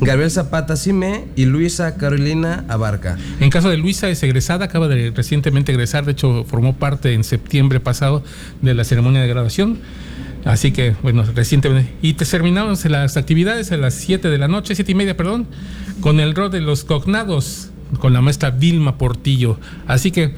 Gabriel 0.00 0.30
Zapata 0.30 0.76
Cime 0.76 1.24
y 1.34 1.46
Luisa 1.46 1.96
Carolina 1.96 2.64
Abarca. 2.68 3.18
En 3.40 3.50
caso 3.50 3.68
de 3.68 3.76
Luisa 3.76 4.08
es 4.08 4.22
egresada, 4.22 4.66
acaba 4.66 4.86
de 4.86 5.10
recientemente 5.10 5.72
egresar, 5.72 6.04
de 6.04 6.12
hecho 6.12 6.44
formó 6.44 6.76
parte 6.76 7.14
en 7.14 7.24
septiembre 7.24 7.80
pasado 7.80 8.22
de 8.62 8.74
la 8.74 8.84
ceremonia 8.84 9.20
de 9.20 9.28
graduación. 9.28 9.78
Así 10.44 10.70
que, 10.70 10.94
bueno, 11.02 11.24
recientemente. 11.34 11.92
Y 12.00 12.14
te 12.14 12.24
terminamos 12.24 12.84
las 12.84 13.16
actividades 13.16 13.72
a 13.72 13.76
las 13.76 13.94
7 13.94 14.28
de 14.28 14.38
la 14.38 14.46
noche, 14.46 14.76
7 14.76 14.92
y 14.92 14.94
media, 14.94 15.16
perdón, 15.16 15.48
con 16.00 16.20
el 16.20 16.34
rol 16.34 16.50
de 16.52 16.60
los 16.60 16.84
cognados, 16.84 17.70
con 18.00 18.12
la 18.12 18.20
maestra 18.20 18.50
Vilma 18.50 18.98
Portillo. 18.98 19.58
Así 19.86 20.10
que, 20.10 20.34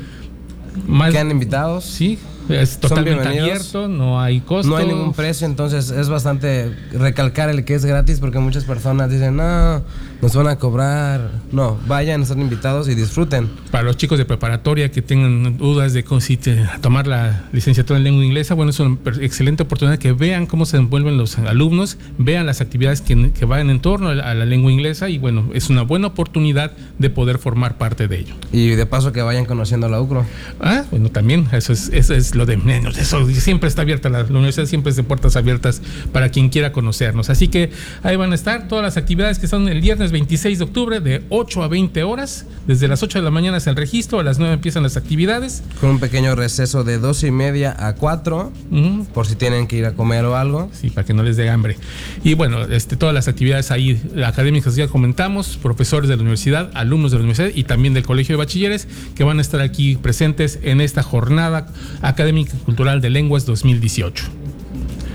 más, 0.86 1.12
Quedan 1.12 1.30
invitados. 1.30 1.84
sí, 1.84 2.18
es 2.50 2.78
totalmente 2.78 3.26
abierto, 3.28 3.88
no 3.88 4.20
hay 4.20 4.40
costo. 4.40 4.68
No 4.70 4.76
hay 4.76 4.86
ningún 4.86 5.12
precio, 5.12 5.46
entonces 5.46 5.90
es 5.90 6.08
bastante 6.08 6.74
recalcar 6.92 7.50
el 7.50 7.64
que 7.64 7.74
es 7.74 7.84
gratis 7.84 8.18
porque 8.20 8.38
muchas 8.38 8.64
personas 8.64 9.10
dicen, 9.10 9.36
no, 9.36 9.82
nos 10.22 10.34
van 10.34 10.48
a 10.48 10.56
cobrar. 10.56 11.30
No, 11.52 11.78
vayan, 11.86 12.22
están 12.22 12.40
invitados 12.40 12.88
y 12.88 12.94
disfruten. 12.94 13.48
Para 13.70 13.84
los 13.84 13.96
chicos 13.96 14.18
de 14.18 14.24
preparatoria 14.24 14.90
que 14.90 15.02
tengan 15.02 15.56
dudas 15.58 15.92
de 15.92 16.04
cómo 16.04 16.20
si 16.20 16.36
te- 16.36 16.64
tomar 16.80 17.06
la 17.06 17.44
licenciatura 17.52 17.98
en 17.98 18.04
lengua 18.04 18.24
inglesa, 18.24 18.54
bueno, 18.54 18.70
es 18.70 18.80
una 18.80 18.98
excelente 19.20 19.62
oportunidad 19.62 19.98
que 19.98 20.12
vean 20.12 20.46
cómo 20.46 20.66
se 20.66 20.76
envuelven 20.76 21.16
los 21.16 21.38
alumnos, 21.38 21.98
vean 22.18 22.46
las 22.46 22.60
actividades 22.60 23.00
que, 23.00 23.32
que 23.32 23.44
van 23.44 23.70
en 23.70 23.80
torno 23.80 24.08
a 24.08 24.14
la, 24.14 24.30
a 24.30 24.34
la 24.34 24.44
lengua 24.44 24.70
inglesa 24.72 25.08
y 25.08 25.18
bueno, 25.18 25.50
es 25.54 25.70
una 25.70 25.82
buena 25.82 26.08
oportunidad 26.08 26.72
de 26.98 27.10
poder 27.10 27.38
formar 27.38 27.78
parte 27.78 28.08
de 28.08 28.18
ello. 28.20 28.34
Y 28.52 28.68
de 28.70 28.86
paso 28.86 29.12
que 29.12 29.22
vayan 29.22 29.44
conociendo 29.44 29.88
la 29.88 30.00
UCRO. 30.00 30.24
Ah, 30.60 30.84
bueno, 30.90 31.08
también, 31.10 31.48
eso 31.52 31.72
es, 31.72 31.88
eso 31.92 32.14
es 32.14 32.34
lo 32.40 32.46
de 32.46 32.56
menos. 32.56 32.96
Eso 32.96 33.26
siempre 33.28 33.68
está 33.68 33.82
abierta, 33.82 34.08
la, 34.08 34.22
la 34.22 34.30
universidad 34.30 34.64
siempre 34.64 34.88
es 34.90 34.96
de 34.96 35.02
puertas 35.02 35.36
abiertas 35.36 35.82
para 36.10 36.30
quien 36.30 36.48
quiera 36.48 36.72
conocernos. 36.72 37.28
Así 37.28 37.48
que 37.48 37.70
ahí 38.02 38.16
van 38.16 38.32
a 38.32 38.34
estar 38.34 38.66
todas 38.66 38.82
las 38.82 38.96
actividades 38.96 39.38
que 39.38 39.46
son 39.46 39.68
el 39.68 39.82
viernes 39.82 40.10
26 40.10 40.58
de 40.58 40.64
octubre 40.64 41.00
de 41.00 41.22
8 41.28 41.62
a 41.62 41.68
20 41.68 42.02
horas. 42.02 42.46
Desde 42.66 42.88
las 42.88 43.02
8 43.02 43.18
de 43.18 43.24
la 43.24 43.30
mañana 43.30 43.58
es 43.58 43.66
el 43.66 43.76
registro, 43.76 44.20
a 44.20 44.22
las 44.22 44.38
9 44.38 44.54
empiezan 44.54 44.82
las 44.82 44.96
actividades. 44.96 45.62
Con 45.82 45.90
un 45.90 45.98
pequeño 46.00 46.34
receso 46.34 46.82
de 46.82 46.96
12 46.98 47.26
y 47.26 47.30
media 47.30 47.76
a 47.78 47.94
4, 47.94 48.52
Ujú. 48.70 49.04
por 49.12 49.26
si 49.26 49.34
tienen 49.36 49.66
que 49.66 49.76
ir 49.76 49.84
a 49.84 49.92
comer 49.92 50.24
o 50.24 50.36
algo. 50.36 50.70
Sí, 50.72 50.88
para 50.88 51.06
que 51.06 51.12
no 51.12 51.22
les 51.22 51.36
dé 51.36 51.50
hambre. 51.50 51.76
Y 52.24 52.32
bueno, 52.34 52.62
este, 52.64 52.96
todas 52.96 53.14
las 53.14 53.28
actividades 53.28 53.70
ahí 53.70 54.00
académicas 54.24 54.76
ya 54.76 54.88
comentamos, 54.88 55.58
profesores 55.58 56.08
de 56.08 56.16
la 56.16 56.22
universidad, 56.22 56.70
alumnos 56.72 57.10
de 57.10 57.18
la 57.18 57.24
universidad 57.24 57.50
y 57.54 57.64
también 57.64 57.92
del 57.92 58.04
Colegio 58.04 58.34
de 58.34 58.38
Bachilleres 58.38 58.88
que 59.14 59.24
van 59.24 59.38
a 59.38 59.42
estar 59.42 59.60
aquí 59.60 59.96
presentes 59.96 60.58
en 60.62 60.80
esta 60.80 61.02
jornada 61.02 61.66
académica 62.00 62.29
y 62.38 62.44
cultural 62.44 63.00
de 63.00 63.10
lenguas 63.10 63.46
2018. 63.46 64.24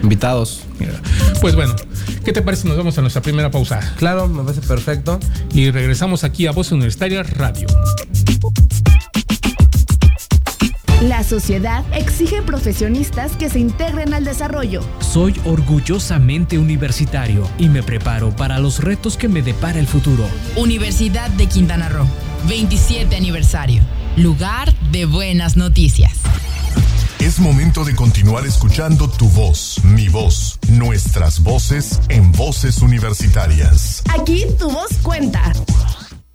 Invitados. 0.04 0.64
Pues 1.42 1.56
bueno, 1.56 1.76
¿qué 2.24 2.32
te 2.32 2.42
parece 2.42 2.64
si 2.64 2.68
nos 2.68 2.78
vamos 2.78 2.98
a 2.98 3.02
nuestra 3.02 3.22
primera 3.22 3.50
pausa? 3.52 3.80
Claro, 3.98 4.28
me 4.28 4.44
parece 4.44 4.62
perfecto. 4.62 5.20
Y 5.54 5.72
regresamos 5.72 6.24
aquí 6.24 6.48
a 6.48 6.52
Voz 6.52 6.72
Universitaria 6.72 7.24
Radio. 7.24 7.68
La 11.02 11.24
sociedad 11.24 11.84
exige 11.94 12.42
profesionistas 12.42 13.36
que 13.36 13.50
se 13.50 13.60
integren 13.60 14.14
al 14.14 14.24
desarrollo. 14.24 14.82
Soy 15.00 15.36
orgullosamente 15.46 16.58
universitario 16.58 17.48
y 17.60 17.70
me 17.70 17.84
preparo 17.84 18.36
para 18.36 18.60
los 18.60 18.84
retos 18.84 19.18
que 19.18 19.28
me 19.28 19.42
depara 19.42 19.78
el 19.78 19.88
futuro. 19.88 20.26
Universidad 20.56 21.30
de 21.32 21.48
Quintana 21.48 21.90
Roo, 21.90 22.08
27 22.48 23.16
aniversario. 23.16 23.84
Lugar 24.16 24.74
de 24.92 25.06
buenas 25.06 25.58
noticias. 25.58 26.14
Es 27.26 27.40
momento 27.40 27.84
de 27.84 27.96
continuar 27.96 28.46
escuchando 28.46 29.10
tu 29.10 29.28
voz, 29.30 29.84
mi 29.84 30.10
voz, 30.10 30.60
nuestras 30.70 31.42
voces 31.42 32.00
en 32.08 32.32
voces 32.32 32.84
universitarias. 32.84 34.04
Aquí 34.14 34.46
tu 34.60 34.70
voz 34.70 34.90
cuenta. 35.02 35.52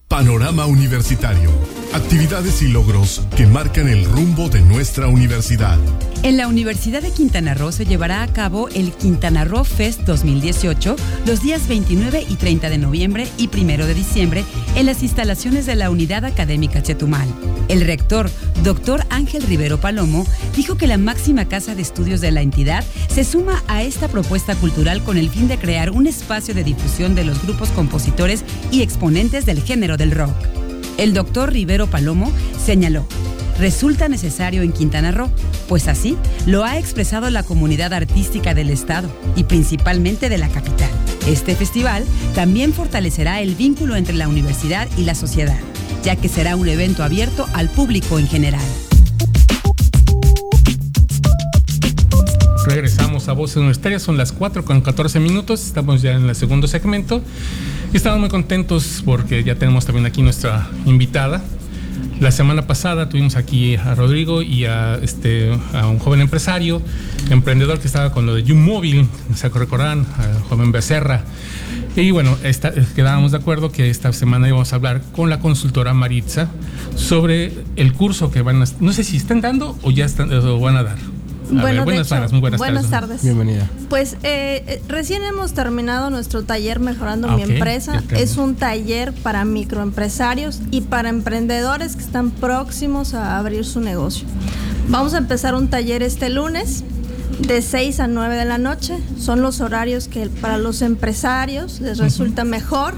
Panorama 0.08 0.66
Universitario. 0.66 1.52
Actividades 1.92 2.60
y 2.62 2.66
logros 2.66 3.22
que 3.36 3.46
marcan 3.46 3.88
el 3.88 4.04
rumbo 4.04 4.48
de 4.48 4.62
nuestra 4.62 5.06
universidad. 5.06 5.78
En 6.22 6.36
la 6.36 6.48
Universidad 6.48 7.00
de 7.00 7.12
Quintana 7.12 7.54
Roo 7.54 7.72
se 7.72 7.86
llevará 7.86 8.22
a 8.22 8.26
cabo 8.26 8.68
el 8.68 8.92
Quintana 8.92 9.46
Roo 9.46 9.64
Fest 9.64 10.02
2018 10.02 10.94
los 11.24 11.42
días 11.42 11.66
29 11.66 12.26
y 12.28 12.34
30 12.34 12.68
de 12.68 12.76
noviembre 12.76 13.26
y 13.38 13.48
1 13.48 13.86
de 13.86 13.94
diciembre 13.94 14.44
en 14.76 14.84
las 14.84 15.02
instalaciones 15.02 15.64
de 15.64 15.76
la 15.76 15.88
Unidad 15.88 16.26
Académica 16.26 16.82
Chetumal. 16.82 17.26
El 17.68 17.80
rector, 17.80 18.30
doctor 18.62 19.02
Ángel 19.08 19.44
Rivero 19.44 19.80
Palomo, 19.80 20.26
dijo 20.54 20.76
que 20.76 20.86
la 20.86 20.98
máxima 20.98 21.46
casa 21.46 21.74
de 21.74 21.80
estudios 21.80 22.20
de 22.20 22.32
la 22.32 22.42
entidad 22.42 22.84
se 23.08 23.24
suma 23.24 23.62
a 23.66 23.82
esta 23.82 24.06
propuesta 24.06 24.54
cultural 24.56 25.02
con 25.02 25.16
el 25.16 25.30
fin 25.30 25.48
de 25.48 25.56
crear 25.56 25.90
un 25.90 26.06
espacio 26.06 26.52
de 26.52 26.64
difusión 26.64 27.14
de 27.14 27.24
los 27.24 27.42
grupos 27.42 27.70
compositores 27.70 28.44
y 28.70 28.82
exponentes 28.82 29.46
del 29.46 29.62
género 29.62 29.96
del 29.96 30.10
rock. 30.10 30.36
El 30.98 31.14
doctor 31.14 31.50
Rivero 31.50 31.86
Palomo 31.86 32.30
señaló 32.62 33.06
resulta 33.60 34.08
necesario 34.08 34.62
en 34.62 34.72
Quintana 34.72 35.12
Roo, 35.12 35.30
pues 35.68 35.86
así 35.86 36.16
lo 36.46 36.64
ha 36.64 36.78
expresado 36.78 37.28
la 37.30 37.42
comunidad 37.42 37.92
artística 37.92 38.54
del 38.54 38.70
Estado 38.70 39.08
y 39.36 39.44
principalmente 39.44 40.28
de 40.28 40.38
la 40.38 40.48
capital. 40.48 40.88
Este 41.26 41.54
festival 41.54 42.04
también 42.34 42.72
fortalecerá 42.72 43.40
el 43.40 43.54
vínculo 43.54 43.96
entre 43.96 44.14
la 44.14 44.28
universidad 44.28 44.88
y 44.96 45.04
la 45.04 45.14
sociedad, 45.14 45.58
ya 46.02 46.16
que 46.16 46.28
será 46.28 46.56
un 46.56 46.68
evento 46.68 47.04
abierto 47.04 47.46
al 47.52 47.68
público 47.68 48.18
en 48.18 48.26
general. 48.26 48.64
Regresamos 52.66 53.28
a 53.28 53.32
Voces 53.32 53.56
Universitarias, 53.56 54.02
son 54.02 54.16
las 54.16 54.32
4 54.32 54.64
con 54.64 54.80
14 54.80 55.20
minutos, 55.20 55.66
estamos 55.66 56.02
ya 56.02 56.12
en 56.12 56.28
el 56.28 56.34
segundo 56.34 56.66
segmento 56.66 57.22
estamos 57.92 58.20
muy 58.20 58.28
contentos 58.28 59.02
porque 59.04 59.42
ya 59.42 59.56
tenemos 59.56 59.84
también 59.84 60.06
aquí 60.06 60.22
nuestra 60.22 60.68
invitada, 60.86 61.42
la 62.20 62.30
semana 62.30 62.66
pasada 62.66 63.08
tuvimos 63.08 63.34
aquí 63.36 63.76
a 63.76 63.94
Rodrigo 63.94 64.42
y 64.42 64.66
a, 64.66 64.96
este, 64.96 65.58
a 65.72 65.88
un 65.88 65.98
joven 65.98 66.20
empresario, 66.20 66.82
emprendedor 67.30 67.80
que 67.80 67.86
estaba 67.86 68.12
con 68.12 68.26
lo 68.26 68.34
de 68.34 68.42
YouMóvil, 68.42 69.08
se 69.34 69.48
recordarán, 69.48 70.06
al 70.18 70.40
joven 70.42 70.70
Becerra. 70.70 71.24
Y 71.96 72.10
bueno, 72.12 72.36
quedábamos 72.94 73.32
de 73.32 73.38
acuerdo 73.38 73.72
que 73.72 73.90
esta 73.90 74.12
semana 74.12 74.46
íbamos 74.46 74.72
a 74.72 74.76
hablar 74.76 75.02
con 75.12 75.28
la 75.30 75.40
consultora 75.40 75.94
Maritza 75.94 76.48
sobre 76.94 77.52
el 77.76 77.94
curso 77.94 78.30
que 78.30 78.42
van 78.42 78.62
a... 78.62 78.66
No 78.80 78.92
sé 78.92 79.02
si 79.02 79.16
están 79.16 79.40
dando 79.40 79.76
o 79.82 79.90
ya 79.90 80.04
están, 80.04 80.32
o 80.32 80.60
van 80.60 80.76
a 80.76 80.84
dar 80.84 80.98
buenas 81.50 82.08
tardes, 82.08 82.32
muy 82.32 82.40
buenas, 82.40 82.90
tardes. 82.90 83.22
Bienvenida. 83.22 83.68
Pues 83.88 84.14
eh, 84.22 84.64
eh, 84.66 84.82
recién 84.88 85.22
hemos 85.22 85.52
terminado 85.52 86.10
nuestro 86.10 86.42
taller 86.42 86.80
Mejorando 86.80 87.28
mi 87.28 87.42
empresa. 87.42 88.02
Es 88.10 88.36
un 88.36 88.54
taller 88.56 89.12
para 89.12 89.44
microempresarios 89.44 90.60
y 90.70 90.82
para 90.82 91.08
emprendedores 91.08 91.96
que 91.96 92.02
están 92.02 92.30
próximos 92.30 93.14
a 93.14 93.38
abrir 93.38 93.64
su 93.64 93.80
negocio. 93.80 94.26
Vamos 94.88 95.14
a 95.14 95.18
empezar 95.18 95.54
un 95.54 95.68
taller 95.68 96.02
este 96.02 96.30
lunes 96.30 96.84
de 97.46 97.62
6 97.62 98.00
a 98.00 98.06
9 98.06 98.36
de 98.36 98.44
la 98.44 98.58
noche. 98.58 98.98
Son 99.18 99.42
los 99.42 99.60
horarios 99.60 100.08
que 100.08 100.28
para 100.28 100.58
los 100.58 100.82
empresarios 100.82 101.80
les 101.80 101.98
resulta 101.98 102.44
mejor, 102.44 102.94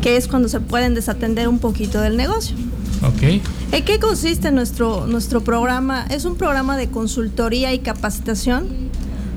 que 0.00 0.16
es 0.16 0.28
cuando 0.28 0.48
se 0.48 0.60
pueden 0.60 0.94
desatender 0.94 1.48
un 1.48 1.58
poquito 1.58 2.00
del 2.00 2.16
negocio. 2.16 2.56
Ok. 3.02 3.40
¿En 3.72 3.84
qué 3.84 3.98
consiste 3.98 4.50
nuestro, 4.52 5.06
nuestro 5.06 5.40
programa? 5.40 6.06
Es 6.10 6.24
un 6.24 6.36
programa 6.36 6.76
de 6.76 6.90
consultoría 6.90 7.72
y 7.72 7.78
capacitación. 7.78 8.90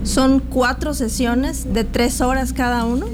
Son 0.04 0.40
cuatro 0.40 0.94
sesiones 0.94 1.74
de 1.74 1.86
tres 1.86 2.20
horas 2.20 2.52
cada 2.52 2.84
uno 2.84 3.06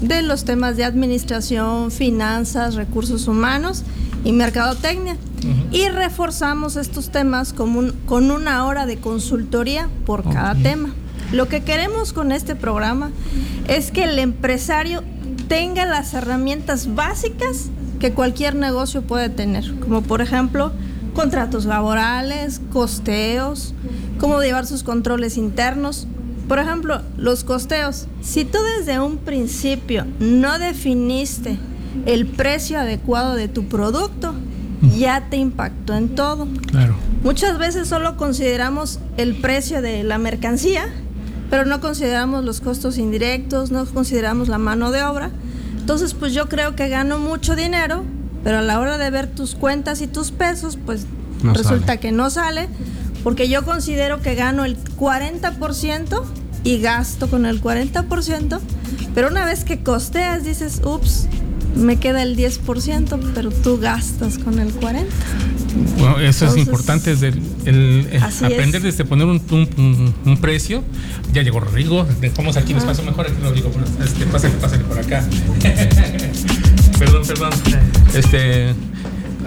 de 0.00 0.22
los 0.22 0.44
temas 0.44 0.76
de 0.76 0.84
administración, 0.84 1.90
finanzas, 1.90 2.74
recursos 2.74 3.28
humanos 3.28 3.82
y 4.24 4.32
mercadotecnia. 4.32 5.16
Y 5.70 5.88
reforzamos 5.88 6.76
estos 6.76 7.10
temas 7.10 7.52
con, 7.52 7.92
con 8.06 8.30
una 8.30 8.66
hora 8.66 8.86
de 8.86 8.96
consultoría 8.96 9.88
por 10.06 10.24
cada 10.24 10.54
tema. 10.54 10.94
Lo 11.32 11.48
que 11.48 11.62
queremos 11.62 12.12
con 12.12 12.32
este 12.32 12.56
programa 12.56 13.10
es 13.68 13.90
que 13.90 14.04
el 14.04 14.18
empresario 14.18 15.04
tenga 15.48 15.84
las 15.84 16.14
herramientas 16.14 16.94
básicas 16.94 17.70
que 17.98 18.12
cualquier 18.12 18.54
negocio 18.54 19.02
puede 19.02 19.28
tener, 19.28 19.74
como 19.80 20.02
por 20.02 20.20
ejemplo 20.20 20.72
contratos 21.14 21.64
laborales, 21.64 22.60
costeos, 22.72 23.74
cómo 24.18 24.40
llevar 24.40 24.66
sus 24.66 24.82
controles 24.82 25.36
internos. 25.36 26.06
Por 26.46 26.58
ejemplo, 26.60 27.02
los 27.16 27.44
costeos. 27.44 28.06
Si 28.22 28.44
tú 28.44 28.58
desde 28.78 29.00
un 29.00 29.18
principio 29.18 30.06
no 30.20 30.58
definiste 30.58 31.58
el 32.06 32.26
precio 32.26 32.78
adecuado 32.78 33.34
de 33.34 33.48
tu 33.48 33.64
producto, 33.64 34.34
ya 34.96 35.26
te 35.28 35.36
impactó 35.36 35.94
en 35.94 36.14
todo. 36.14 36.46
Claro. 36.68 36.94
Muchas 37.24 37.58
veces 37.58 37.88
solo 37.88 38.16
consideramos 38.16 39.00
el 39.16 39.34
precio 39.34 39.82
de 39.82 40.04
la 40.04 40.18
mercancía, 40.18 40.86
pero 41.50 41.64
no 41.64 41.80
consideramos 41.80 42.44
los 42.44 42.60
costos 42.60 42.96
indirectos, 42.96 43.72
no 43.72 43.84
consideramos 43.86 44.48
la 44.48 44.58
mano 44.58 44.92
de 44.92 45.02
obra 45.02 45.32
entonces, 45.88 46.12
pues 46.12 46.34
yo 46.34 46.50
creo 46.50 46.76
que 46.76 46.90
gano 46.90 47.18
mucho 47.18 47.56
dinero, 47.56 48.04
pero 48.44 48.58
a 48.58 48.60
la 48.60 48.78
hora 48.78 48.98
de 48.98 49.08
ver 49.08 49.26
tus 49.26 49.54
cuentas 49.54 50.02
y 50.02 50.06
tus 50.06 50.32
pesos, 50.32 50.76
pues 50.84 51.06
resulta 51.42 51.96
que 51.96 52.12
no 52.12 52.28
sale, 52.28 52.68
porque 53.24 53.48
yo 53.48 53.64
considero 53.64 54.20
que 54.20 54.34
gano 54.34 54.66
el 54.66 54.76
40% 54.76 56.24
y 56.62 56.78
gasto 56.80 57.30
con 57.30 57.46
el 57.46 57.62
40%, 57.62 58.60
pero 59.14 59.28
una 59.28 59.46
vez 59.46 59.64
que 59.64 59.82
costeas 59.82 60.44
dices, 60.44 60.82
ups, 60.84 61.26
me 61.78 61.96
queda 61.96 62.22
el 62.22 62.36
10%, 62.36 63.18
pero 63.34 63.50
tú 63.50 63.78
gastas 63.78 64.38
con 64.38 64.58
el 64.58 64.74
40%. 64.74 65.06
Bueno, 65.98 66.18
eso 66.20 66.46
es 66.46 66.56
importante, 66.56 67.12
es 67.12 67.22
el, 67.22 67.38
eh, 67.66 68.20
aprender 68.20 68.82
desde 68.82 69.04
poner 69.04 69.26
un, 69.26 70.38
precio. 70.40 70.82
Ya 71.32 71.42
llegó 71.42 71.60
Rodrigo, 71.60 72.06
dejamos 72.20 72.56
aquí 72.56 72.72
un 72.72 72.78
espacio 72.78 73.04
mejor, 73.04 73.26
aquí 73.26 73.36
Rodrigo, 73.42 73.70
este, 74.02 74.26
pásale, 74.26 74.54
pásale 74.54 74.84
por 74.84 74.98
acá. 74.98 75.24
perdón, 76.98 77.22
perdón. 77.26 77.50
Este, 78.14 78.74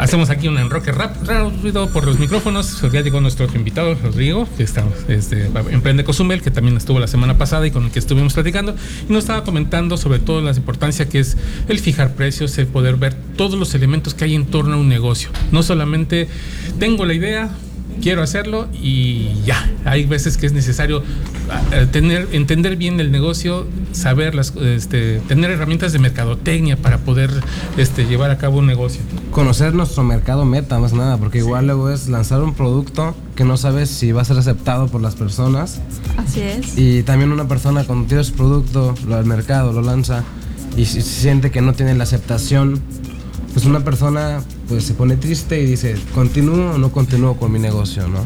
Hacemos 0.01 0.31
aquí 0.31 0.48
un 0.48 0.58
enroque 0.58 0.91
rápido 0.91 1.88
por 1.91 2.08
los 2.08 2.17
micrófonos. 2.17 2.81
Ya 2.91 3.01
llegó 3.01 3.22
nuestro 3.22 3.46
otro 3.46 3.60
invitado, 3.60 3.93
Rodrigo, 3.93 4.50
que 4.58 4.63
está 4.63 4.84
este, 5.08 5.46
Emprende 5.70 6.03
Cozumel, 6.03 6.41
que 6.41 6.50
también 6.50 6.75
estuvo 6.75 7.00
la 7.00 7.05
semana 7.05 7.38
pasada 7.38 7.67
y 7.67 7.72
con 7.72 7.86
el 7.86 7.91
que 7.91 8.00
estuvimos 8.00 8.34
platicando. 8.34 8.74
Y 9.08 9.13
nos 9.13 9.25
estaba 9.25 9.43
comentando 9.43 9.98
sobre 9.98 10.17
todo 10.17 10.41
la 10.41 10.53
importancia 10.53 11.08
que 11.08 11.20
es 11.20 11.38
el 11.67 11.77
fijar 11.77 12.15
precios, 12.15 12.58
el 12.58 12.65
poder 12.65 12.96
ver 12.96 13.13
todos 13.38 13.60
los 13.60 13.75
elementos 13.75 14.15
que 14.15 14.25
hay 14.25 14.34
en 14.34 14.48
torno 14.48 14.74
a 14.74 14.77
un 14.77 14.89
negocio. 14.89 15.29
No 15.51 15.62
solamente 15.62 16.27
tengo 16.79 17.05
la 17.05 17.13
idea, 17.13 17.51
quiero 18.01 18.21
hacerlo 18.21 18.67
y 18.74 19.29
ya. 19.45 19.69
Hay 19.86 20.05
veces 20.05 20.38
que 20.38 20.45
es 20.45 20.53
necesario 20.53 21.03
ah, 21.50 21.86
tener, 21.91 22.27
entender 22.31 22.75
bien 22.75 23.00
el 23.00 23.12
negocio, 23.12 23.67
saber 23.91 24.36
las, 24.36 24.55
este, 24.55 25.19
tener 25.27 25.51
herramientas 25.51 25.93
de 25.93 26.00
mercadotecnia 26.00 26.77
para 26.77 27.00
poder 27.00 27.31
este, 27.77 28.05
llevar 28.05 28.31
a 28.31 28.38
cabo 28.38 28.60
un 28.60 28.67
negocio. 28.67 29.01
Conocer 29.31 29.74
nuestro 29.74 30.03
mercado 30.03 30.45
meta, 30.45 30.79
más 30.79 30.93
nada, 30.93 31.17
porque 31.17 31.39
igual 31.39 31.67
luego 31.67 31.89
es 31.89 32.07
lanzar 32.07 32.41
un 32.41 32.53
producto 32.53 33.15
que 33.36 33.43
no 33.43 33.57
sabes 33.57 33.89
si 33.89 34.12
va 34.12 34.21
a 34.21 34.25
ser 34.25 34.38
aceptado 34.38 34.88
por 34.88 35.01
las 35.01 35.15
personas. 35.15 35.79
Así 36.17 36.41
es. 36.41 36.77
Y 36.77 37.03
también 37.03 37.31
una 37.31 37.48
persona 37.48 37.83
cuando 37.83 38.07
tiene 38.07 38.24
su 38.24 38.33
producto, 38.33 38.95
lo 39.07 39.15
al 39.15 39.25
mercado, 39.25 39.74
lo 39.74 39.81
lanza 39.81 40.24
y 40.77 40.86
se 40.86 41.01
siente 41.01 41.51
que 41.51 41.62
no 41.62 41.74
tiene 41.74 41.95
la 41.95 42.03
aceptación 42.03 42.81
pues 43.53 43.65
una 43.65 43.81
persona 43.81 44.41
pues 44.72 44.86
se 44.86 44.94
pone 44.94 45.18
triste 45.18 45.62
y 45.62 45.66
dice, 45.66 45.96
¿continúo 46.16 46.75
o 46.75 46.78
no 46.78 46.94
continúo 46.94 47.36
con 47.36 47.51
mi 47.51 47.60
negocio? 47.60 48.08
¿no? 48.08 48.20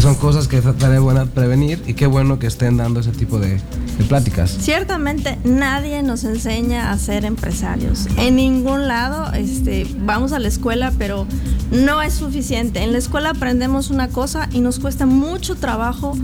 son 0.00 0.14
cosas 0.14 0.48
que 0.48 0.62
trataré 0.62 0.98
buena 0.98 1.26
prevenir 1.26 1.82
y 1.86 1.92
qué 1.92 2.06
bueno 2.06 2.38
que 2.38 2.46
estén 2.46 2.78
dando 2.78 3.00
ese 3.00 3.12
tipo 3.12 3.38
de, 3.38 3.60
de, 3.98 4.04
pláticas. 4.08 4.56
Ciertamente 4.58 5.38
nadie 5.44 6.02
nos 6.02 6.24
enseña 6.24 6.92
a 6.92 6.98
ser 6.98 7.26
empresarios. 7.26 8.06
En 8.16 8.36
ningún 8.36 8.88
lado 8.88 9.32
este, 9.34 9.86
vamos 10.00 10.32
a 10.32 10.38
la 10.38 10.48
escuela, 10.48 10.92
pero 10.96 11.26
no 11.70 12.00
es 12.00 12.14
suficiente. 12.14 12.82
En 12.82 12.92
la 12.92 12.98
escuela 12.98 13.30
aprendemos 13.30 13.90
una 13.90 14.08
cosa 14.08 14.48
y 14.52 14.60
nos 14.60 14.78
cuesta 14.78 15.04
mucho 15.04 15.56
trabajo 15.56 16.16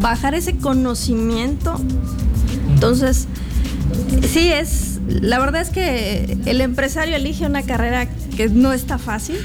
bajar 0.00 0.34
ese 0.34 0.56
conocimiento. 0.56 1.80
Entonces, 2.74 3.28
sí 4.28 4.48
es 4.48 4.95
la 5.08 5.38
verdad 5.38 5.62
es 5.62 5.70
que 5.70 6.38
el 6.46 6.60
empresario 6.60 7.16
elige 7.16 7.46
una 7.46 7.62
carrera 7.62 8.06
que 8.36 8.48
no 8.48 8.72
está 8.72 8.98
fácil, 8.98 9.36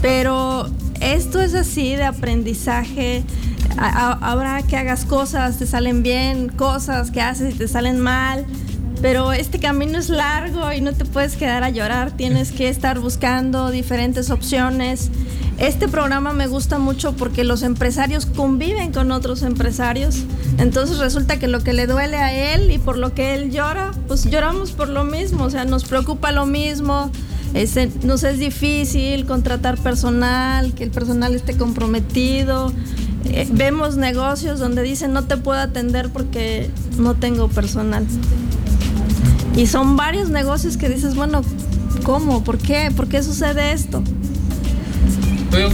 pero 0.00 0.70
esto 1.00 1.40
es 1.40 1.54
así 1.54 1.96
de 1.96 2.04
aprendizaje. 2.04 3.24
Habrá 3.78 4.62
que 4.62 4.76
hagas 4.76 5.04
cosas, 5.04 5.58
te 5.58 5.66
salen 5.66 6.02
bien, 6.02 6.48
cosas 6.48 7.10
que 7.10 7.22
haces 7.22 7.54
y 7.54 7.58
te 7.58 7.68
salen 7.68 8.00
mal, 8.00 8.44
pero 9.02 9.32
este 9.32 9.58
camino 9.58 9.98
es 9.98 10.08
largo 10.08 10.72
y 10.72 10.80
no 10.80 10.92
te 10.92 11.04
puedes 11.04 11.36
quedar 11.36 11.64
a 11.64 11.70
llorar, 11.70 12.12
tienes 12.12 12.52
que 12.52 12.68
estar 12.68 13.00
buscando 13.00 13.72
diferentes 13.72 14.30
opciones. 14.30 15.10
Este 15.58 15.88
programa 15.88 16.32
me 16.32 16.46
gusta 16.46 16.78
mucho 16.78 17.12
porque 17.14 17.42
los 17.42 17.62
empresarios 17.62 18.26
conviven 18.26 18.92
con 18.92 19.10
otros 19.10 19.42
empresarios. 19.42 20.22
Entonces 20.58 20.98
resulta 20.98 21.40
que 21.40 21.48
lo 21.48 21.64
que 21.64 21.72
le 21.72 21.88
duele 21.88 22.16
a 22.16 22.54
él 22.54 22.70
y 22.70 22.78
por 22.78 22.96
lo 22.96 23.12
que 23.12 23.34
él 23.34 23.50
llora, 23.50 23.90
pues 24.06 24.24
lloramos 24.30 24.70
por 24.70 24.88
lo 24.88 25.02
mismo. 25.02 25.44
O 25.44 25.50
sea, 25.50 25.64
nos 25.64 25.84
preocupa 25.84 26.30
lo 26.30 26.46
mismo. 26.46 27.10
nos 28.04 28.22
es 28.22 28.38
difícil 28.38 29.26
contratar 29.26 29.78
personal, 29.78 30.74
que 30.74 30.84
el 30.84 30.90
personal 30.92 31.34
esté 31.34 31.56
comprometido. 31.56 32.72
Eh, 33.24 33.48
vemos 33.50 33.96
negocios 33.96 34.58
donde 34.58 34.82
dicen 34.82 35.12
no 35.12 35.24
te 35.24 35.36
puedo 35.36 35.60
atender 35.60 36.10
porque 36.10 36.70
no 36.98 37.14
tengo 37.14 37.48
personal. 37.48 38.06
Y 39.56 39.66
son 39.66 39.96
varios 39.96 40.30
negocios 40.30 40.76
que 40.76 40.88
dices, 40.88 41.14
bueno, 41.14 41.42
¿cómo? 42.02 42.42
¿Por 42.42 42.58
qué? 42.58 42.90
¿Por 42.94 43.08
qué 43.08 43.22
sucede 43.22 43.72
esto? 43.72 44.02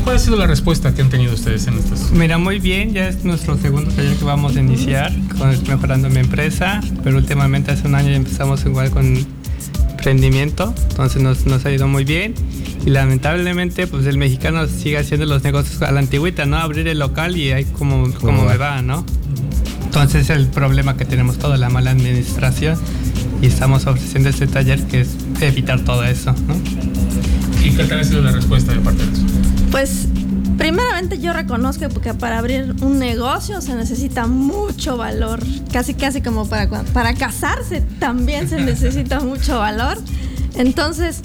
¿Cuál 0.03 0.17
ha 0.17 0.19
sido 0.19 0.37
la 0.37 0.49
respuesta 0.49 0.93
que 0.93 1.03
han 1.03 1.09
tenido 1.09 1.35
ustedes 1.35 1.69
en 1.69 1.75
estos? 1.75 2.11
Mira, 2.11 2.37
muy 2.37 2.59
bien, 2.59 2.93
ya 2.93 3.09
es 3.09 3.25
nuestro 3.25 3.57
segundo 3.57 3.93
taller 3.93 4.17
que 4.17 4.25
vamos 4.25 4.57
a 4.57 4.61
iniciar 4.61 5.13
con 5.39 5.51
Mejorando 5.69 6.11
mi 6.11 6.19
empresa, 6.19 6.81
pero 7.05 7.17
últimamente 7.17 7.71
hace 7.71 7.87
un 7.87 7.95
año 7.95 8.11
ya 8.11 8.17
empezamos 8.17 8.65
igual 8.65 8.91
con 8.91 9.25
emprendimiento, 9.91 10.75
entonces 10.91 11.23
nos, 11.23 11.47
nos 11.47 11.65
ha 11.65 11.71
ido 11.71 11.87
muy 11.87 12.05
bien 12.05 12.35
y 12.85 12.91
lamentablemente 12.91 13.87
pues 13.87 14.07
el 14.07 14.19
mexicano 14.19 14.67
sigue 14.67 14.99
haciendo 14.99 15.27
los 15.27 15.45
negocios 15.45 15.81
a 15.83 15.93
la 15.93 16.01
antigüita, 16.01 16.45
¿no? 16.45 16.57
Abrir 16.57 16.89
el 16.89 16.99
local 16.99 17.37
y 17.37 17.53
ahí 17.53 17.65
como, 17.65 18.13
como 18.15 18.47
me 18.47 18.57
va, 18.57 18.83
¿no? 18.83 19.07
Entonces 19.85 20.23
es 20.23 20.31
el 20.31 20.49
problema 20.49 20.97
que 20.97 21.05
tenemos 21.05 21.39
toda 21.39 21.57
la 21.57 21.69
mala 21.71 21.93
administración 21.93 22.79
y 23.41 23.47
estamos 23.47 23.87
ofreciendo 23.87 24.29
este 24.29 24.47
taller 24.47 24.83
que 24.85 25.03
es 25.03 25.11
evitar 25.41 25.81
todo 25.81 26.05
eso, 26.05 26.33
¿no? 26.47 26.55
¿Y 27.65 27.71
qué 27.73 27.85
tal 27.85 28.01
ha 28.01 28.05
sido 28.05 28.23
la 28.23 28.33
respuesta 28.33 28.73
de 28.73 28.81
parte 28.81 29.05
de 29.05 29.13
eso? 29.13 29.23
Pues 29.71 30.07
primeramente 30.57 31.19
yo 31.19 31.33
reconozco 31.33 31.89
que 31.89 32.15
para 32.15 32.39
abrir 32.39 32.75
un 32.81 32.99
negocio 32.99 33.61
se 33.61 33.75
necesita 33.75 34.27
mucho 34.27 34.97
valor, 34.97 35.41
casi 35.73 35.95
casi 35.95 36.21
como 36.21 36.49
para, 36.49 36.69
para 36.69 37.15
casarse 37.15 37.83
también 37.99 38.49
se 38.49 38.61
necesita 38.65 39.21
mucho 39.21 39.59
valor. 39.59 39.99
Entonces, 40.55 41.23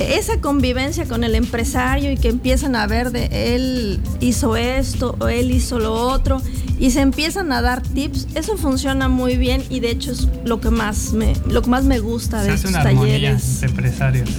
esa 0.00 0.40
convivencia 0.40 1.06
con 1.06 1.24
el 1.24 1.34
empresario 1.34 2.12
y 2.12 2.16
que 2.16 2.28
empiezan 2.28 2.76
a 2.76 2.86
ver 2.86 3.12
de 3.12 3.54
él 3.54 4.00
hizo 4.20 4.56
esto 4.56 5.16
o 5.20 5.28
él 5.28 5.50
hizo 5.50 5.78
lo 5.78 5.94
otro 5.94 6.42
y 6.78 6.90
se 6.90 7.00
empiezan 7.00 7.52
a 7.52 7.62
dar 7.62 7.82
tips, 7.82 8.28
eso 8.34 8.56
funciona 8.56 9.08
muy 9.08 9.36
bien 9.36 9.62
y 9.70 9.80
de 9.80 9.90
hecho 9.90 10.12
es 10.12 10.28
lo 10.44 10.60
que 10.60 10.70
más 10.70 11.12
me, 11.12 11.34
lo 11.48 11.62
que 11.62 11.70
más 11.70 11.84
me 11.84 11.98
gusta 12.00 12.42
de 12.42 12.54
estos 12.54 12.72
talleres. 12.72 13.60
De 13.60 13.66
empresarios 13.66 14.30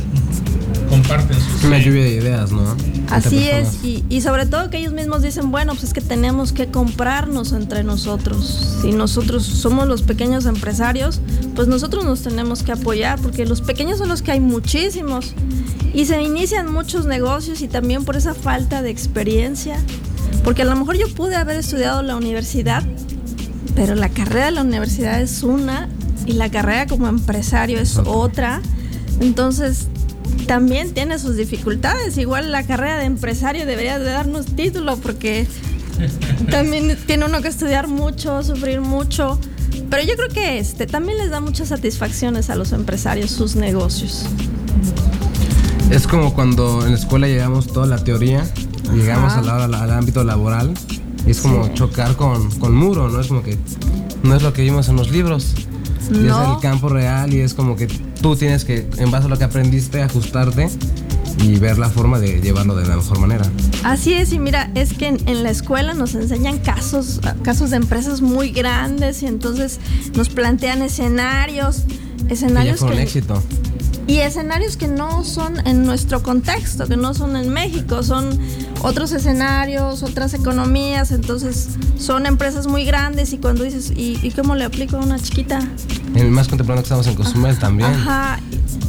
comparten 0.90 1.38
sus... 1.40 1.64
Una 1.64 1.78
lluvia 1.80 2.04
de 2.04 2.12
ideas, 2.12 2.52
¿no? 2.52 2.76
Así 3.10 3.48
es, 3.48 3.84
y, 3.84 4.04
y, 4.10 4.22
sobre 4.22 4.46
todo 4.46 4.70
que 4.70 4.78
ellos 4.78 4.94
mismos 4.94 5.22
dicen, 5.22 5.52
bueno, 5.52 5.74
pues 5.74 5.86
es 5.86 5.94
que 5.94 6.02
tenemos 6.02 6.52
que 6.52 6.68
comprarnos 6.68 7.54
entre 7.54 7.84
nosotros. 7.84 8.80
Si 8.82 8.92
nosotros 8.92 9.44
somos 9.44 9.88
los 9.88 10.02
pequeños 10.02 10.46
empresarios, 10.46 11.22
pues 11.56 11.68
nosotros 11.68 12.04
nos 12.04 12.22
tenemos 12.22 12.64
que 12.64 12.74
apoyar, 12.74 13.20
porque 13.20 13.46
los 13.46 13.62
pequeños 13.62 14.00
son 14.00 14.10
los 14.10 14.22
que 14.22 14.32
hay 14.32 14.40
muchísimos. 14.40 15.34
Y 15.94 16.06
se 16.06 16.22
inician 16.22 16.72
muchos 16.72 17.06
negocios 17.06 17.62
y 17.62 17.68
también 17.68 18.04
por 18.04 18.18
esa 18.18 18.34
falta 18.34 18.82
de 18.82 18.90
experiencia. 18.90 19.80
Porque 20.44 20.62
a 20.62 20.66
lo 20.66 20.76
mejor 20.76 20.98
yo 20.98 21.14
pude 21.14 21.36
haber 21.36 21.58
estudiado 21.58 22.02
la 22.02 22.16
universidad, 22.16 22.84
pero 23.76 23.96
la 23.96 24.10
carrera 24.10 24.46
de 24.46 24.52
la 24.52 24.62
universidad 24.62 25.22
es 25.22 25.44
una 25.44 25.90
y 26.26 26.34
la 26.34 26.50
carrera 26.50 26.88
como 26.88 27.08
empresario 27.08 27.80
es 27.80 27.98
otra. 27.98 28.62
Entonces, 29.20 29.88
también 30.48 30.94
tiene 30.94 31.20
sus 31.20 31.36
dificultades. 31.36 32.18
Igual 32.18 32.52
la 32.52 32.64
carrera 32.64 32.98
de 32.98 33.06
empresario 33.06 33.66
debería 33.66 34.00
de 34.00 34.06
darnos 34.06 34.46
título 34.48 34.98
porque 34.98 35.48
también 36.50 36.98
tiene 37.06 37.26
uno 37.26 37.42
que 37.42 37.48
estudiar 37.48 37.88
mucho, 37.88 38.44
sufrir 38.44 38.82
mucho. 38.82 39.40
Pero 39.90 40.04
yo 40.04 40.16
creo 40.16 40.30
que 40.30 40.60
este 40.60 40.86
también 40.86 41.18
les 41.18 41.30
da 41.30 41.40
muchas 41.40 41.70
satisfacciones 41.70 42.50
a 42.50 42.56
los 42.56 42.72
empresarios 42.72 43.32
sus 43.32 43.56
negocios. 43.56 44.26
Es 45.90 46.08
como 46.08 46.34
cuando 46.34 46.84
en 46.86 46.92
la 46.92 46.98
escuela 46.98 47.28
llegamos 47.28 47.68
toda 47.68 47.88
la 47.88 48.04
teoría, 48.04 48.46
llegamos 48.94 49.34
a 49.34 49.42
la, 49.42 49.66
al 49.66 49.92
ámbito 49.92 50.24
laboral 50.24 50.74
y 51.26 51.32
es 51.32 51.42
como 51.42 51.68
chocar 51.74 52.16
con, 52.16 52.50
con 52.60 52.76
muro, 52.76 53.10
¿no? 53.10 53.20
Es 53.20 53.28
como 53.28 53.44
que 53.44 53.58
no 54.24 54.36
es 54.36 54.44
lo 54.44 54.54
que 54.54 54.62
vimos 54.62 54.90
en 54.90 54.96
los 54.96 55.12
libros. 55.12 55.56
Y 56.10 56.26
es 56.26 56.34
el 56.34 56.60
campo 56.62 56.88
real 56.88 57.34
y 57.34 57.42
es 57.42 57.54
como 57.54 57.76
que 57.76 57.88
tú 57.88 58.36
tienes 58.38 58.64
que, 58.64 58.88
en 58.98 59.12
base 59.12 59.26
a 59.26 59.30
lo 59.30 59.38
que 59.38 59.44
aprendiste, 59.44 60.02
ajustarte 60.02 60.70
y 61.44 61.60
ver 61.60 61.78
la 61.78 61.90
forma 61.90 62.20
de 62.20 62.40
llevarlo 62.40 62.76
de 62.76 62.88
la 62.88 62.96
mejor 62.96 63.20
manera. 63.20 63.46
Así 63.84 64.14
es, 64.14 64.32
y 64.32 64.40
mira, 64.40 64.72
es 64.74 64.94
que 64.94 65.08
en, 65.08 65.44
la 65.44 65.50
escuela 65.50 65.94
nos 65.94 66.16
enseñan 66.16 66.60
casos, 66.60 67.20
casos 67.44 67.72
de 67.72 67.78
empresas 67.78 68.22
muy 68.22 68.52
grandes 68.52 69.22
y 69.22 69.28
entonces 69.28 69.80
nos 70.16 70.30
plantean 70.30 70.82
escenarios, 70.82 71.84
escenarios 72.30 72.84
que, 72.84 73.02
éxito. 73.02 73.44
Y 74.08 74.20
escenarios 74.20 74.78
que 74.78 74.88
no 74.88 75.26
son 75.26 75.66
en 75.68 75.86
nuestro 75.86 76.24
contexto, 76.24 76.88
que 76.88 76.96
no 76.96 77.14
son 77.14 77.36
en 77.36 77.50
México, 77.50 78.04
son 78.04 78.40
otros 78.82 79.12
escenarios, 79.12 80.02
otras 80.02 80.34
economías, 80.34 81.12
entonces 81.12 81.70
son 81.98 82.26
empresas 82.26 82.68
muy 82.68 82.86
grandes 82.86 83.34
y 83.34 83.38
cuando 83.38 83.66
dices, 83.66 83.92
¿y, 83.94 84.32
cómo 84.32 84.56
le 84.56 84.64
aplico 84.64 84.96
a 84.98 85.02
una 85.02 85.20
chiquita? 85.20 85.60
En 86.16 86.26
el 86.26 86.32
más 86.32 86.48
contemporáneo 86.48 86.84
que 86.84 86.88
estamos 86.88 87.08
en 87.08 87.16
Cozumel 87.16 87.60
también. 87.60 87.92
Ajá. 87.92 88.40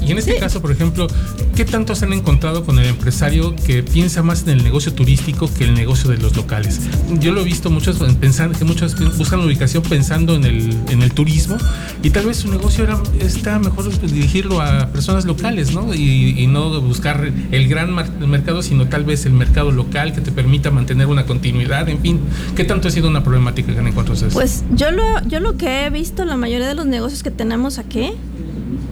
Y 0.01 0.13
en 0.13 0.19
este 0.19 0.37
caso, 0.37 0.63
por 0.63 0.73
ejemplo, 0.73 1.07
¿qué 1.55 1.65
tanto 1.65 1.95
se 1.95 2.07
han 2.07 2.13
encontrado 2.13 2.65
con 2.65 2.79
el 2.79 2.87
empresario 2.87 3.55
que 3.55 3.83
piensa 3.83 4.23
más 4.23 4.45
en 4.45 4.51
el 4.51 4.65
negocio 4.65 4.95
turístico 4.95 5.51
que 5.53 5.65
el 5.65 5.75
negocio 5.75 6.11
de 6.11 6.17
los 6.17 6.35
locales? 6.37 6.81
Yo 7.21 7.33
lo 7.33 7.43
he 7.43 7.45
visto 7.45 7.71
muchos 7.71 7.99
pensando 8.21 8.59
que 8.59 8.65
muchos 8.65 8.97
buscan 9.19 9.41
ubicación 9.41 9.83
pensando 9.83 10.35
en 10.35 10.45
el, 10.45 10.77
en 10.89 11.03
el 11.03 11.13
turismo 11.13 11.59
y 12.03 12.11
tal 12.11 12.27
vez 12.27 12.39
su 12.39 12.51
negocio 12.51 12.85
era, 12.85 12.99
está 13.21 13.59
mejor 13.59 13.89
dirigirlo 14.01 14.61
a 14.61 14.89
personas 14.89 15.25
locales, 15.25 15.75
¿no? 15.75 15.95
Y, 15.95 16.47
no 16.49 16.81
buscar 16.81 17.31
el 17.51 17.69
gran 17.69 17.95
mercado, 17.95 18.63
sino 18.63 18.89
tal 18.89 19.05
vez 19.05 19.27
el 19.27 19.33
mercado 19.33 19.71
local 19.71 20.15
que 20.15 20.23
te 20.23 20.33
permita 20.33 20.71
mantener 20.71 21.07
una 21.07 21.27
continuidad, 21.27 21.89
en 21.91 22.01
fin. 22.01 22.21
¿Qué 22.57 22.65
tanto 22.65 22.89
ha 22.89 22.91
sido 22.91 23.09
una 23.09 23.23
problemática 23.23 23.75
que 23.75 23.79
han 23.79 23.87
encontrado 23.87 24.15
ustedes? 24.15 24.33
Pues 24.33 24.65
yo 24.75 24.91
lo, 24.91 25.03
yo 25.27 25.41
lo 25.41 25.59
que 25.59 25.85
he 25.85 25.91
visto, 25.91 26.25
la 26.25 26.37
mayoría 26.37 26.67
de 26.67 26.75
los 26.75 26.87
negocios 26.87 27.23
que 27.23 27.31
tenemos 27.31 27.79
aquí 27.79 28.13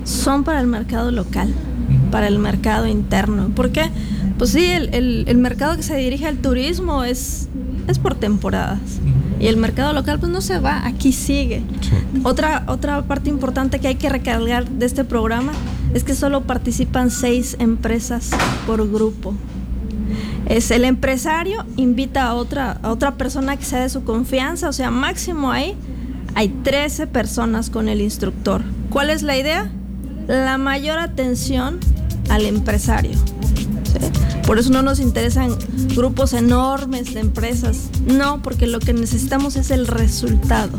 son 0.04 0.44
para 0.44 0.60
el 0.60 0.66
mercado 0.66 1.10
local, 1.10 1.52
para 2.10 2.28
el 2.28 2.38
mercado 2.38 2.86
interno. 2.86 3.48
¿Por 3.54 3.70
qué? 3.70 3.90
Pues 4.38 4.50
sí, 4.50 4.64
el, 4.64 5.24
el, 5.26 5.38
mercado 5.38 5.76
que 5.76 5.82
se 5.82 5.96
dirige 5.96 6.26
al 6.26 6.38
turismo 6.38 7.04
es, 7.04 7.48
es 7.88 7.98
por 7.98 8.14
temporadas. 8.14 8.80
Y 9.40 9.46
el 9.46 9.56
mercado 9.56 9.92
local 9.92 10.18
pues 10.18 10.30
no 10.30 10.40
se 10.40 10.58
va, 10.58 10.86
aquí 10.86 11.12
sigue. 11.12 11.62
Otra, 12.22 12.64
otra 12.68 13.02
parte 13.02 13.30
importante 13.30 13.80
que 13.80 13.88
hay 13.88 13.94
que 13.96 14.08
recargar 14.08 14.68
de 14.68 14.86
este 14.86 15.04
programa 15.04 15.52
es 15.94 16.04
que 16.04 16.14
solo 16.14 16.42
participan 16.42 17.10
seis 17.10 17.56
empresas 17.58 18.30
por 18.66 18.90
grupo. 18.90 19.34
Es 20.46 20.70
el 20.70 20.84
empresario 20.84 21.64
invita 21.76 22.24
a 22.24 22.34
otra, 22.34 22.78
a 22.82 22.90
otra 22.90 23.14
persona 23.14 23.56
que 23.56 23.64
sea 23.64 23.80
de 23.80 23.88
su 23.88 24.04
confianza, 24.04 24.68
o 24.68 24.72
sea, 24.72 24.90
máximo 24.90 25.50
ahí 25.50 25.74
hay 26.34 26.48
13 26.48 27.06
personas 27.06 27.70
con 27.70 27.88
el 27.88 28.02
instructor. 28.02 28.62
¿Cuál 28.90 29.11
es 29.11 29.22
la 29.22 29.37
idea? 29.37 29.70
La 30.27 30.59
mayor 30.59 30.99
atención 30.99 31.79
al 32.29 32.46
empresario. 32.46 33.16
Por 34.46 34.59
eso 34.59 34.70
no 34.70 34.83
nos 34.83 35.01
interesan 35.01 35.57
grupos 35.96 36.33
enormes 36.33 37.14
de 37.14 37.20
empresas. 37.20 37.88
No, 38.07 38.42
porque 38.42 38.66
lo 38.66 38.79
que 38.79 38.92
necesitamos 38.92 39.57
es 39.57 39.70
el 39.70 39.87
resultado. 39.87 40.70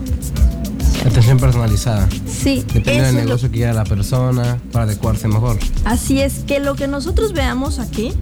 Atención 1.06 1.38
personalizada. 1.38 2.08
Sí. 2.28 2.66
Depende 2.74 3.04
del 3.04 3.16
negocio 3.16 3.50
que 3.50 3.58
quiera 3.58 3.74
la 3.74 3.84
persona 3.84 4.58
para 4.72 4.86
adecuarse 4.86 5.28
mejor. 5.28 5.58
Así 5.86 6.22
es, 6.22 6.40
que 6.46 6.60
lo 6.60 6.76
que 6.76 6.88
nosotros 6.88 7.34
veamos 7.34 7.80
aquí, 7.80 8.14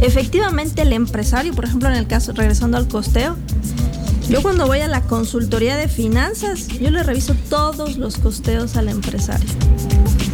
efectivamente 0.00 0.82
el 0.82 0.92
empresario, 0.92 1.54
por 1.54 1.64
ejemplo 1.64 1.88
en 1.88 1.94
el 1.94 2.06
caso, 2.06 2.32
regresando 2.32 2.76
al 2.76 2.88
costeo, 2.88 3.36
yo 4.28 4.42
cuando 4.42 4.66
voy 4.66 4.80
a 4.80 4.88
la 4.88 5.02
consultoría 5.02 5.76
de 5.76 5.88
finanzas, 5.88 6.68
yo 6.68 6.90
le 6.90 7.02
reviso 7.02 7.34
todos 7.48 7.96
los 7.96 8.16
costeos 8.16 8.76
al 8.76 8.88
empresario. 8.88 9.48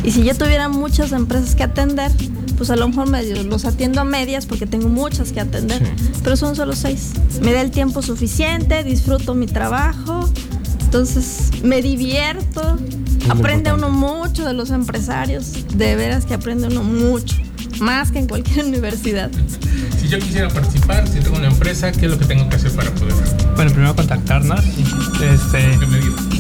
Y 0.03 0.11
si 0.11 0.25
yo 0.25 0.35
tuviera 0.35 0.69
muchas 0.69 1.13
empresas 1.13 1.55
que 1.55 1.63
atender, 1.63 2.11
pues 2.57 2.71
a 2.71 2.77
lo 2.77 2.89
mejor 2.89 3.09
me, 3.09 3.23
los 3.45 3.65
atiendo 3.65 4.01
a 4.01 4.05
medias 4.05 4.47
porque 4.47 4.67
tengo 4.67 4.89
muchas 4.89 5.33
que 5.33 5.41
atender, 5.41 5.83
pero 6.25 6.37
son 6.37 6.57
solo 6.57 6.75
seis. 6.75 7.13
Me 7.43 7.53
da 7.53 7.61
el 7.61 7.71
tiempo 7.71 8.03
suficiente, 8.03 8.83
disfruto 8.83 9.35
mi 9.35 9.47
trabajo, 9.47 10.29
entonces 10.85 11.51
me 11.63 11.83
divierto, 11.83 12.79
aprende 13.29 13.73
uno 13.73 13.91
mucho 13.91 14.47
de 14.47 14.55
los 14.55 14.71
empresarios, 14.71 15.53
de 15.75 15.97
veras 15.97 16.25
que 16.25 16.35
aprende 16.35 16.69
uno 16.69 16.83
mucho, 16.83 17.37
más 17.83 18.13
que 18.13 18.21
en 18.21 18.29
cualquier 18.29 18.65
universidad. 18.67 19.31
Si 20.01 20.09
yo 20.09 20.19
quisiera 20.19 20.49
participar, 20.49 21.07
si 21.07 21.21
tengo 21.21 21.37
una 21.37 21.49
empresa, 21.49 21.93
¿qué 21.93 22.07
es 22.07 22.11
lo 22.11 22.19
que 22.19 22.25
tengo 22.25 22.49
que 22.49 22.57
hacer 22.57 22.73
para 22.73 22.91
poder? 22.93 23.15
Bueno, 23.57 23.71
primero 23.73 23.95
contactarnos. 23.95 24.65
Este, 25.23 25.79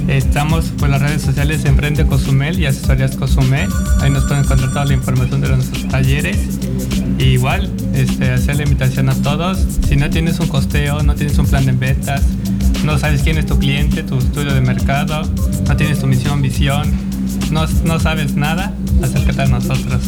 estamos 0.08 0.66
por 0.78 0.88
las 0.88 1.02
redes 1.02 1.22
sociales 1.22 1.64
Emprende 1.64 2.06
Cozumel 2.06 2.58
y 2.58 2.66
Asesorías 2.66 3.16
Cozumel. 3.16 3.68
Ahí 4.00 4.10
nos 4.10 4.24
pueden 4.24 4.44
encontrar 4.44 4.70
toda 4.70 4.84
la 4.84 4.94
información 4.94 5.40
de 5.40 5.48
nuestros 5.48 5.88
talleres. 5.88 6.38
igual, 7.18 7.70
este, 7.94 8.30
hacer 8.30 8.56
la 8.56 8.62
invitación 8.64 9.08
a 9.08 9.14
todos. 9.14 9.58
Si 9.88 9.96
no 9.96 10.10
tienes 10.10 10.40
un 10.40 10.48
costeo, 10.48 11.02
no 11.02 11.14
tienes 11.14 11.38
un 11.38 11.46
plan 11.46 11.64
de 11.66 11.72
ventas, 11.72 12.22
no 12.84 12.98
sabes 12.98 13.22
quién 13.22 13.38
es 13.38 13.46
tu 13.46 13.58
cliente, 13.58 14.02
tu 14.02 14.18
estudio 14.18 14.54
de 14.54 14.60
mercado, 14.60 15.22
no 15.68 15.76
tienes 15.76 16.00
tu 16.00 16.06
misión, 16.06 16.42
visión, 16.42 16.90
no, 17.50 17.66
no 17.84 18.00
sabes 18.00 18.34
nada, 18.34 18.74
acércate 19.02 19.42
a 19.42 19.46
nosotros. 19.46 20.00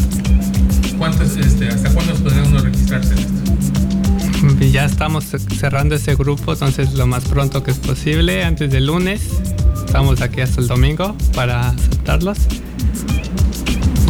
¿Cuántos, 1.05 1.37
este, 1.37 1.69
¿Hasta 1.69 1.93
cuándo 1.93 2.15
uno 2.49 2.61
registrarse 2.61 3.13
en 3.13 3.19
esto? 3.19 4.65
Ya 4.73 4.87
estamos 4.87 5.27
cerrando 5.59 5.97
ese 5.97 6.15
grupo, 6.15 6.55
entonces 6.55 6.95
lo 6.95 7.07
más 7.07 7.27
pronto 7.27 7.63
que 7.63 7.73
es 7.73 7.79
posible, 7.79 8.43
antes 8.43 8.71
del 8.71 8.87
lunes. 8.87 9.21
Estamos 9.85 10.23
aquí 10.23 10.41
hasta 10.41 10.63
el 10.63 10.67
domingo 10.67 11.15
para 11.35 11.69
aceptarlos. 11.69 12.39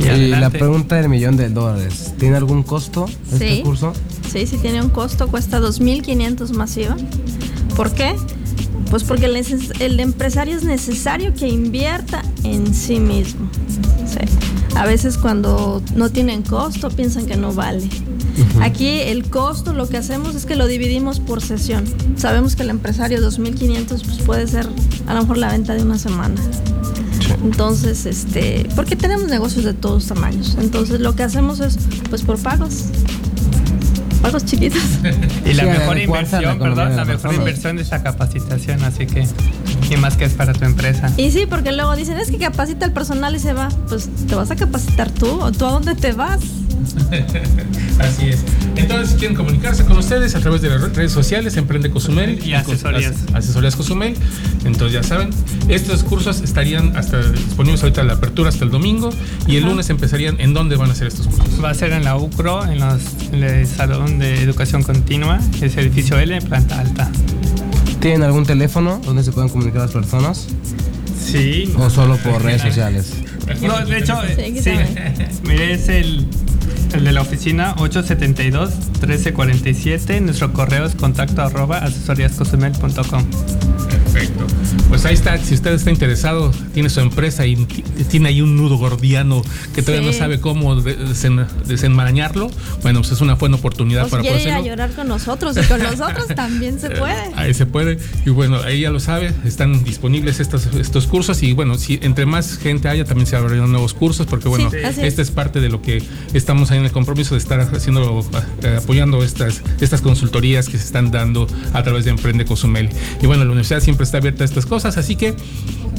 Y, 0.04 0.28
la 0.28 0.50
pregunta 0.50 0.94
del 0.94 1.09
millón 1.09 1.37
de 1.37 1.48
dólares, 1.48 2.14
¿tiene 2.16 2.37
algún 2.37 2.62
costo 2.62 3.07
este 3.33 3.62
curso? 3.62 3.92
Sí, 4.33 4.46
sí 4.46 4.57
tiene 4.59 4.80
un 4.80 4.90
costo, 4.90 5.26
cuesta 5.26 5.59
2.500 5.59 6.52
masiva. 6.52 6.96
¿Por 7.74 7.90
qué? 7.90 8.14
Pues 8.90 9.03
porque 9.03 9.27
el, 9.27 10.01
empresario 10.01 10.57
es 10.57 10.64
necesario 10.64 11.35
que 11.35 11.49
invierta 11.49 12.23
en 12.44 12.75
sí 12.75 13.01
mismo. 13.01 13.49
A 14.77 14.87
veces 14.87 15.18
cuando 15.18 15.83
no 15.94 16.11
tienen 16.11 16.42
costo 16.42 16.90
piensan 16.90 17.27
que 17.27 17.37
no 17.37 17.53
vale. 17.53 17.88
Aquí 18.61 19.01
el 19.01 19.31
costo 19.31 19.73
lo 19.73 19.88
que 19.88 19.97
hacemos 19.97 20.35
es 20.35 20.47
que 20.47 20.57
lo 20.57 20.66
dividimos 20.66 21.20
por 21.20 21.42
sesión. 21.42 21.85
Sabemos 22.16 22.57
que 22.57 22.62
el 22.62 22.70
empresario 22.70 23.18
2.500 23.20 23.87
pues 23.87 24.18
puede 24.25 24.47
ser 24.47 24.68
a 25.07 25.14
lo 25.14 25.23
mejor 25.23 25.38
la 25.38 25.53
venta 25.53 25.75
de 25.75 25.83
una 25.83 25.99
semana. 25.99 26.40
Entonces, 27.42 28.07
este, 28.07 28.66
porque 28.75 28.97
tenemos 28.97 29.29
negocios 29.29 29.64
de 29.64 29.75
todos 29.75 30.07
tamaños. 30.07 30.57
Entonces, 30.59 31.01
lo 31.01 31.14
que 31.14 31.23
hacemos 31.23 31.61
es, 31.61 31.79
pues, 32.09 32.23
por 32.23 32.38
pagos. 32.38 32.85
Pagos 34.25 34.47
chiquitos. 34.47 34.81
y 35.45 35.53
la 35.53 35.65
mejor 35.65 35.99
inversión, 35.99 36.59
perdón, 36.59 36.97
la 36.97 37.05
mejor 37.05 37.35
inversión 37.35 37.79
es 37.79 37.91
la 37.91 38.03
capacitación, 38.03 38.83
así 38.83 39.07
que, 39.07 39.29
y 39.91 39.97
más 39.99 40.17
que 40.17 40.25
es 40.25 40.33
para 40.33 40.55
tu 40.55 40.65
empresa. 40.65 41.13
Y 41.19 41.31
sí, 41.31 41.45
porque 41.47 41.73
luego 41.73 41.95
dicen, 41.95 42.17
es 42.17 42.31
que 42.31 42.39
capacita 42.39 42.87
al 42.87 42.93
personal 42.93 43.37
y 43.37 43.39
se 43.39 43.53
va. 43.53 43.69
Pues, 43.87 44.09
¿te 44.27 44.35
vas 44.35 44.51
a 44.51 44.57
capacitar 44.57 45.11
tú 45.11 45.29
o 45.29 45.53
tú 45.53 45.67
a 45.67 45.73
dónde 45.73 45.95
te 45.95 46.13
vas? 46.13 46.41
Así 47.98 48.28
es. 48.28 48.44
Entonces, 48.76 49.11
si 49.11 49.16
quieren 49.16 49.37
comunicarse 49.37 49.85
con 49.85 49.98
ustedes 49.98 50.35
a 50.35 50.40
través 50.40 50.62
de 50.62 50.70
las 50.70 50.80
redes 50.94 51.12
sociales, 51.12 51.57
Emprende 51.57 51.90
Cozumel 51.90 52.44
y 52.44 52.54
asesorías. 52.54 53.14
asesorías 53.33 53.76
Cozumel. 53.76 54.14
Entonces, 54.64 54.92
ya 54.92 55.02
saben, 55.02 55.30
estos 55.68 56.04
cursos 56.04 56.40
estarían 56.40 56.96
hasta 56.96 57.22
disponibles 57.30 57.83
ahorita 57.83 58.02
la 58.02 58.14
apertura 58.14 58.48
hasta 58.48 58.64
el 58.64 58.70
domingo 58.70 59.11
y 59.46 59.57
el 59.57 59.64
lunes 59.64 59.90
empezarían. 59.90 60.40
¿En 60.40 60.54
dónde 60.54 60.76
van 60.76 60.90
a 60.90 60.94
ser 60.94 61.09
estos 61.09 61.26
cursos? 61.28 61.62
Va 61.62 61.70
a 61.70 61.74
ser 61.74 61.92
en 61.92 62.04
la 62.04 62.16
UCRO, 62.16 62.64
en, 62.64 62.80
los, 62.80 63.02
el 63.33 63.66
Salón 63.66 64.18
de 64.18 64.42
Educación 64.42 64.83
Continua, 64.83 65.40
ese 65.61 65.80
edificio 65.80 66.18
L, 66.18 66.40
planta 66.42 66.80
alta. 66.80 67.11
¿Tienen 68.00 68.22
algún 68.22 68.44
teléfono 68.44 69.00
donde 69.04 69.22
se 69.22 69.33
puedan 69.33 69.48
comunicar 69.48 69.83
las 69.83 69.92
personas? 69.92 70.46
Sí. 71.24 71.72
¿O 71.78 71.88
solo 71.88 72.16
por 72.18 72.42
redes 72.42 72.62
sociales? 72.62 73.14
No, 73.62 73.85
de 73.85 73.98
hecho, 73.98 74.18
sí. 74.37 74.72
Mire, 75.42 75.74
es 75.74 75.88
el 75.88 76.26
el 76.94 77.04
de 77.04 77.12
la 77.12 77.20
oficina 77.22 77.74
872-1347. 77.76 80.20
Nuestro 80.20 80.52
correo 80.52 80.85
es 80.87 80.94
contacto 80.94 81.42
arroba 81.42 81.78
asesoríascosumel.com. 81.78 83.24
Perfecto. 83.88 84.46
Pues 84.88 85.05
ahí 85.07 85.14
está, 85.14 85.38
si 85.38 85.55
usted 85.55 85.73
está 85.73 85.90
interesado, 85.90 86.53
tiene 86.73 86.88
su 86.88 87.01
empresa 87.01 87.47
y 87.47 87.57
tiene 88.09 88.29
ahí 88.29 88.40
un 88.40 88.57
nudo 88.57 88.77
gordiano 88.77 89.42
que 89.75 89.83
todavía 89.83 90.07
no 90.07 90.12
sabe 90.12 90.40
cómo 90.40 90.77
desenmarañarlo, 90.77 92.51
bueno, 92.83 93.01
pues 93.01 93.12
es 93.12 93.20
una 93.20 93.35
buena 93.35 93.57
oportunidad 93.57 94.03
pues 94.03 94.11
para 94.11 94.23
poder 94.23 94.40
ir 94.40 94.53
a 94.53 94.61
llorar 94.61 94.92
con 94.92 95.09
nosotros 95.09 95.57
y 95.57 95.62
con 95.62 95.83
nosotros 95.83 96.27
también 96.37 96.79
se 96.79 96.90
puede. 96.90 97.33
ahí 97.37 97.55
se 97.55 97.66
puede. 97.66 97.99
Y 98.25 98.31
bueno, 98.31 98.61
ahí 98.62 98.81
ya 98.83 98.90
lo 98.90 99.01
sabe, 99.01 99.33
están 99.44 99.85
disponibles 99.85 100.40
estos, 100.40 100.66
estos 100.66 101.07
cursos 101.07 101.42
y 101.42 101.53
bueno, 101.53 101.77
si 101.77 101.99
entre 102.03 102.27
más 102.27 102.59
gente 102.59 102.88
haya, 102.88 103.05
también 103.05 103.27
se 103.27 103.37
abrirán 103.37 103.70
nuevos 103.73 103.94
cursos 103.94 104.27
porque 104.27 104.49
bueno, 104.49 104.70
esta 104.73 105.23
es 105.23 105.31
parte 105.31 105.61
de 105.61 105.68
lo 105.68 105.83
que 105.83 106.03
estamos 106.35 106.70
ahí 106.70 106.79
en 106.79 106.85
el 106.85 106.92
compromiso 106.92 107.35
de 107.35 107.38
estar 107.38 107.61
haciendo, 107.61 108.25
eh, 108.62 108.77
apoyando 108.79 109.23
estas, 109.23 109.62
estas 109.81 110.01
consultorías 110.01 110.68
que 110.68 110.79
se 110.79 110.85
están 110.85 111.11
dando 111.11 111.47
a 111.73 111.83
través 111.83 112.05
de 112.05 112.11
Emprende 112.11 112.44
Cozumel. 112.44 112.90
Y 113.23 113.27
bueno, 113.27 113.44
la 113.44 113.51
universidad 113.51 113.81
siempre 113.81 114.05
está 114.05 114.18
abierta 114.18 114.44
a 114.44 114.47
estas 114.47 114.66
cosas, 114.66 114.74
así 114.85 115.15
que 115.15 115.35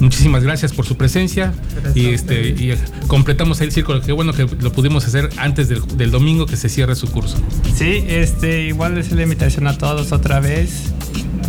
muchísimas 0.01 0.43
gracias 0.43 0.73
por 0.73 0.85
su 0.85 0.97
presencia 0.97 1.53
y 1.93 2.07
este 2.07 2.49
y 2.49 2.73
completamos 3.07 3.61
el 3.61 3.71
círculo. 3.71 4.01
Qué 4.01 4.11
bueno 4.11 4.33
que 4.33 4.45
lo 4.59 4.71
pudimos 4.71 5.05
hacer 5.05 5.29
antes 5.37 5.69
del, 5.69 6.11
domingo 6.11 6.45
que 6.45 6.57
se 6.57 6.67
cierre 6.67 6.95
su 6.95 7.09
curso. 7.09 7.37
Sí, 7.73 8.03
este 8.07 8.63
igual 8.63 8.97
es 8.97 9.11
la 9.13 9.23
invitación 9.23 9.67
a 9.67 9.77
todos 9.77 10.11
otra 10.11 10.39
vez. 10.41 10.91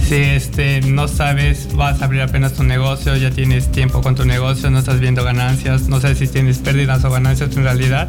Si 0.09 0.15
este, 0.15 0.83
no 0.83 1.09
sabes, 1.09 1.69
vas 1.75 2.01
a 2.01 2.05
abrir 2.05 2.23
apenas 2.23 2.53
tu 2.53 2.63
negocio, 2.63 3.17
ya 3.17 3.33
tienes 3.33 3.73
tiempo 3.73 4.03
con 4.03 4.15
tu 4.15 4.25
negocio, 4.25 4.71
no 4.71 4.79
estás 4.79 5.01
viendo 5.01 5.25
ganancias, 5.25 5.89
no 5.89 6.01
sabes 6.01 6.19
si 6.19 6.29
tienes 6.29 6.59
pérdidas 6.59 7.05
o 7.05 7.11
ganancias 7.11 7.57
en 7.57 7.65
realidad, 7.65 8.09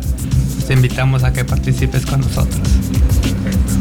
pues 0.54 0.68
te 0.68 0.74
invitamos 0.74 1.24
a 1.24 1.34
que 1.34 1.44
participes 1.44 2.06
con 2.06 2.22
nosotros. 2.22 2.62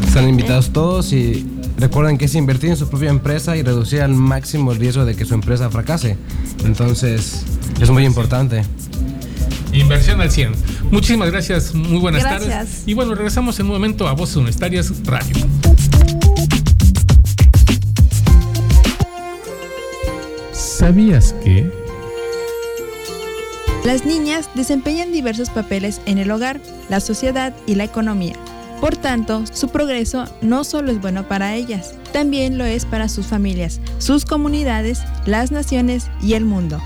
Están 0.07 0.29
invitados 0.29 0.73
todos 0.73 1.13
y 1.13 1.45
recuerden 1.77 2.17
que 2.17 2.25
es 2.25 2.35
invertir 2.35 2.71
en 2.71 2.77
su 2.77 2.89
propia 2.89 3.09
empresa 3.09 3.55
y 3.55 3.63
reducir 3.63 4.01
al 4.01 4.13
máximo 4.13 4.71
el 4.71 4.79
riesgo 4.79 5.05
de 5.05 5.15
que 5.15 5.25
su 5.25 5.33
empresa 5.33 5.69
fracase. 5.69 6.17
Entonces, 6.65 7.43
es 7.79 7.89
muy 7.89 8.05
importante. 8.05 8.63
Inversión 9.73 10.21
al 10.21 10.31
100. 10.31 10.53
Muchísimas 10.91 11.31
gracias, 11.31 11.73
muy 11.73 11.99
buenas 11.99 12.23
tardes. 12.23 12.83
Y 12.85 12.93
bueno, 12.93 13.13
regresamos 13.13 13.59
en 13.59 13.67
un 13.67 13.73
momento 13.73 14.07
a 14.07 14.13
Voces 14.13 14.37
Universitarias 14.37 14.91
Radio. 15.03 15.35
¿Sabías 20.51 21.33
que? 21.43 21.71
Las 23.83 24.05
niñas 24.05 24.49
desempeñan 24.53 25.11
diversos 25.11 25.49
papeles 25.49 26.01
en 26.05 26.17
el 26.17 26.29
hogar, 26.31 26.59
la 26.89 26.99
sociedad 26.99 27.53
y 27.65 27.75
la 27.75 27.83
economía. 27.83 28.33
Por 28.79 28.95
tanto, 28.95 29.43
su 29.51 29.69
progreso 29.69 30.25
no 30.41 30.63
solo 30.63 30.91
es 30.91 31.01
bueno 31.01 31.27
para 31.27 31.55
ellas, 31.55 31.95
también 32.13 32.57
lo 32.59 32.65
es 32.65 32.85
para 32.85 33.09
sus 33.09 33.25
familias, 33.25 33.79
sus 33.97 34.23
comunidades, 34.23 35.01
las 35.25 35.51
naciones 35.51 36.11
y 36.21 36.33
el 36.33 36.45
mundo. 36.45 36.79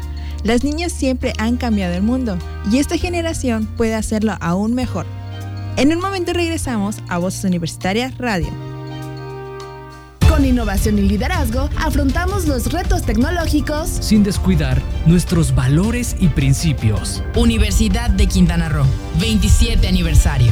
Las 0.43 0.63
niñas 0.63 0.93
siempre 0.93 1.33
han 1.37 1.57
cambiado 1.57 1.93
el 1.93 2.01
mundo 2.01 2.37
y 2.71 2.77
esta 2.77 2.97
generación 2.97 3.65
puede 3.77 3.95
hacerlo 3.95 4.37
aún 4.39 4.73
mejor. 4.73 5.05
En 5.75 5.93
un 5.93 5.99
momento 5.99 6.31
regresamos 6.33 6.97
a 7.09 7.17
Voces 7.17 7.43
Universitarias 7.43 8.17
Radio. 8.17 8.47
Con 10.29 10.45
innovación 10.45 10.97
y 10.97 11.01
liderazgo 11.01 11.69
afrontamos 11.77 12.47
los 12.47 12.71
retos 12.71 13.03
tecnológicos 13.03 13.89
sin 13.89 14.23
descuidar 14.23 14.81
nuestros 15.05 15.53
valores 15.53 16.15
y 16.19 16.29
principios. 16.29 17.21
Universidad 17.35 18.09
de 18.09 18.27
Quintana 18.27 18.69
Roo, 18.69 18.85
27 19.19 19.89
aniversario 19.89 20.51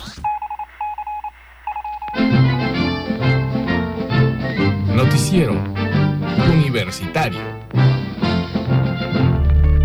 Noticiero 5.03 5.55
Universitario. 6.53 7.50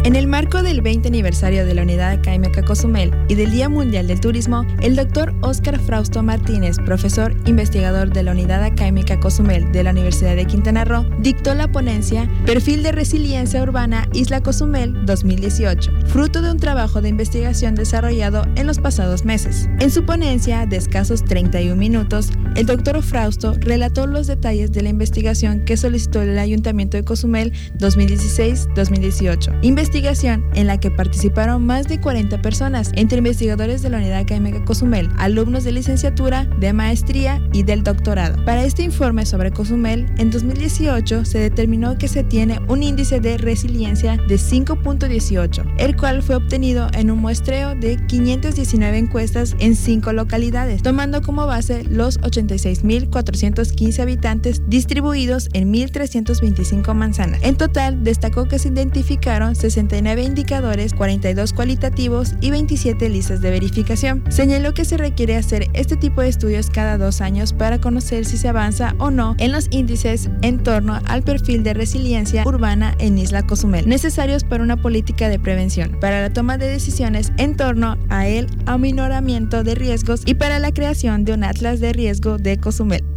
En 0.07 0.15
el 0.15 0.29
marco 0.29 0.63
del 0.63 0.83
20 0.83 1.09
aniversario 1.09 1.67
de 1.67 1.75
la 1.75 1.83
Unidad 1.83 2.13
Académica 2.13 2.63
Cozumel 2.63 3.11
y 3.27 3.35
del 3.35 3.51
Día 3.51 3.69
Mundial 3.69 4.07
del 4.07 4.21
Turismo, 4.21 4.65
el 4.81 4.95
doctor 4.95 5.35
Óscar 5.43 5.81
Frausto 5.81 6.23
Martínez, 6.23 6.77
profesor 6.87 7.35
investigador 7.45 8.13
de 8.13 8.23
la 8.23 8.31
Unidad 8.31 8.63
Académica 8.63 9.19
Cozumel 9.19 9.73
de 9.73 9.83
la 9.83 9.91
Universidad 9.91 10.37
de 10.37 10.47
Quintana 10.47 10.85
Roo, 10.85 11.05
dictó 11.19 11.57
la 11.57 11.67
ponencia 11.73 12.31
Perfil 12.47 12.85
de 12.85 12.93
Resiliencia 12.93 13.61
Urbana 13.61 14.09
Isla 14.13 14.41
Cozumel 14.45 15.05
2018, 15.07 15.91
fruto 16.07 16.41
de 16.41 16.53
un 16.53 16.61
trabajo 16.61 17.03
de 17.03 17.09
investigación 17.09 17.75
desarrollado 17.75 18.47
en 18.55 18.69
los 18.69 18.79
pasados 18.79 19.25
meses. 19.25 19.69
En 19.81 19.91
su 19.91 20.05
ponencia, 20.05 20.67
de 20.67 20.77
escasos 20.77 21.25
31 21.25 21.75
minutos, 21.75 22.31
el 22.55 22.67
doctor 22.67 23.03
Frausto 23.03 23.57
relató 23.59 24.07
los 24.07 24.29
detalles 24.29 24.71
de 24.71 24.83
la 24.83 24.91
investigación 24.91 25.65
que 25.65 25.77
solicitó 25.77 26.23
el 26.23 26.39
Ayuntamiento 26.39 26.97
de 26.97 27.03
Cozumel 27.03 27.53
2016-2018 27.81 29.59
investigación 29.97 30.45
en 30.55 30.67
la 30.67 30.79
que 30.79 30.91
participaron 30.91 31.65
más 31.65 31.89
de 31.89 31.99
40 31.99 32.43
personas, 32.43 32.93
entre 32.97 33.19
investigadores 33.19 33.81
de 33.81 33.89
la 33.89 33.97
Unidad 33.97 34.19
Académica 34.19 34.63
Cozumel, 34.63 35.09
alumnos 35.17 35.65
de 35.65 35.73
licenciatura, 35.73 36.45
de 36.45 36.75
maestría 36.75 37.41
y 37.55 37.63
del 37.63 37.83
doctorado. 37.83 38.45
Para 38.45 38.65
este 38.65 38.83
informe 38.83 39.25
sobre 39.25 39.53
Cozumel, 39.53 40.05
en 40.19 40.31
2018 40.31 41.25
se 41.25 41.39
determinó 41.39 41.97
que 41.97 42.09
se 42.09 42.25
tiene 42.25 42.61
un 42.69 42.83
índice 42.83 43.21
de 43.21 43.39
resiliencia 43.39 44.19
de 44.29 44.37
5.18, 44.37 45.65
el 45.79 45.97
cual 45.97 46.23
fue 46.23 46.35
obtenido 46.35 46.89
en 46.93 47.11
un 47.11 47.19
muestreo 47.19 47.75
de 47.75 47.97
519 48.07 48.99
encuestas 48.99 49.57
en 49.61 49.75
5 49.77 50.13
localidades, 50.13 50.83
tomando 50.83 51.23
como 51.23 51.47
base 51.47 51.85
los 51.85 52.21
86.415 52.21 54.01
habitantes 54.01 54.61
distribuidos 54.67 55.49
en 55.55 55.73
1.325 55.73 56.93
manzanas. 56.93 57.41
En 57.43 57.57
total, 57.57 58.05
destacó 58.05 58.47
que 58.47 58.59
se 58.59 58.69
identificaron 58.69 59.57
69 59.87 60.23
indicadores, 60.23 60.93
42 60.95 61.53
cualitativos 61.53 62.35
y 62.41 62.51
27 62.51 63.09
listas 63.09 63.41
de 63.41 63.51
verificación. 63.51 64.25
Señaló 64.29 64.75
que 64.75 64.85
se 64.85 64.97
requiere 64.97 65.37
hacer 65.37 65.69
este 65.75 65.97
tipo 65.97 66.21
de 66.21 66.29
estudios 66.29 66.71
cada 66.71 66.99
dos 66.99 67.21
años 67.21 67.53
para 67.53 67.81
conocer 67.81 68.25
si 68.25 68.37
se 68.37 68.49
avanza 68.49 68.95
o 68.99 69.11
no 69.11 69.37
en 69.39 69.53
los 69.53 69.69
índices 69.71 70.29
en 70.43 70.63
torno 70.63 71.01
al 71.07 71.23
perfil 71.23 71.63
de 71.63 71.75
resiliencia 71.75 72.43
urbana 72.45 72.95
en 72.99 73.19
Isla 73.19 73.47
Cozumel, 73.47 73.89
necesarios 73.89 74.45
para 74.45 74.65
una 74.65 74.77
política 74.77 75.29
de 75.29 75.39
prevención, 75.39 75.99
para 76.01 76.21
la 76.21 76.33
toma 76.33 76.59
de 76.59 76.67
decisiones 76.67 77.33
en 77.37 77.57
torno 77.57 77.97
a 78.09 78.27
el 78.27 78.49
aminoramiento 78.67 79.63
de 79.63 79.75
riesgos 79.75 80.23
y 80.27 80.35
para 80.35 80.59
la 80.59 80.73
creación 80.73 81.25
de 81.25 81.35
un 81.35 81.45
atlas 81.45 81.81
de 81.81 81.93
riesgo 81.93 82.39
de 82.39 82.59
Cozumel. 82.59 83.16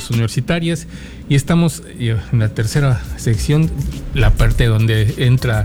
Voces 0.00 0.10
universitarias 0.10 0.86
y 1.28 1.34
estamos 1.34 1.82
eh, 1.98 2.16
en 2.32 2.38
la 2.38 2.48
tercera 2.48 3.02
sección, 3.16 3.70
la 4.14 4.30
parte 4.30 4.66
donde 4.66 5.14
entra 5.18 5.64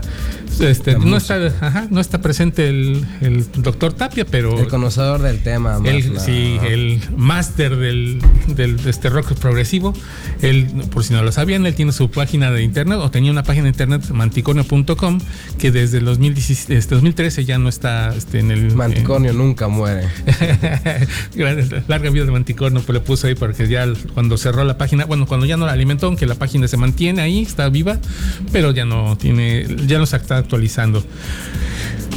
este, 0.60 0.98
no, 0.98 1.16
está, 1.16 1.36
ajá, 1.60 1.86
no 1.90 2.00
está 2.00 2.20
presente 2.20 2.68
el, 2.68 3.04
el, 3.20 3.44
doctor 3.56 3.92
Tapia, 3.92 4.24
pero... 4.24 4.58
El 4.58 4.68
conocedor 4.68 5.20
del 5.20 5.42
tema. 5.42 5.78
el, 5.84 6.18
Sí, 6.18 6.58
el 6.66 7.00
máster 7.14 7.76
del, 7.76 8.22
del, 8.54 8.82
de 8.82 8.90
este 8.90 9.10
rock 9.10 9.34
progresivo. 9.34 9.92
Él, 10.40 10.66
por 10.90 11.04
si 11.04 11.12
no 11.12 11.22
lo 11.22 11.30
sabían, 11.30 11.66
él 11.66 11.74
tiene 11.74 11.92
su 11.92 12.10
página 12.10 12.50
de 12.50 12.62
internet, 12.62 12.98
o 13.00 13.10
tenía 13.10 13.30
una 13.30 13.42
página 13.42 13.64
de 13.64 13.70
internet, 13.70 14.08
manticornio.com, 14.10 15.20
que 15.58 15.70
desde 15.70 15.98
el 15.98 16.04
2013 16.06 16.74
este, 16.74 17.44
ya 17.44 17.58
no 17.58 17.68
está 17.68 18.14
este, 18.14 18.38
en 18.38 18.50
el... 18.50 18.74
Manticornio 18.74 19.32
nunca 19.32 19.68
muere. 19.68 20.08
Larga 21.88 22.10
vida 22.10 22.24
de 22.24 22.30
Manticornio, 22.30 22.80
pues 22.80 22.94
le 22.94 23.00
puse 23.00 23.28
ahí 23.28 23.34
porque 23.34 23.68
ya 23.68 23.86
cuando 24.14 24.25
cerró 24.36 24.64
la 24.64 24.76
página, 24.76 25.04
bueno, 25.04 25.26
cuando 25.26 25.46
ya 25.46 25.56
no 25.56 25.66
la 25.66 25.72
alimentó, 25.72 26.06
aunque 26.06 26.26
la 26.26 26.34
página 26.34 26.68
se 26.68 26.76
mantiene 26.76 27.22
ahí, 27.22 27.42
está 27.42 27.68
viva, 27.68 27.98
pero 28.52 28.72
ya 28.72 28.84
no 28.84 29.16
tiene, 29.16 29.66
ya 29.86 29.98
no 29.98 30.04
está 30.04 30.36
actualizando. 30.36 31.04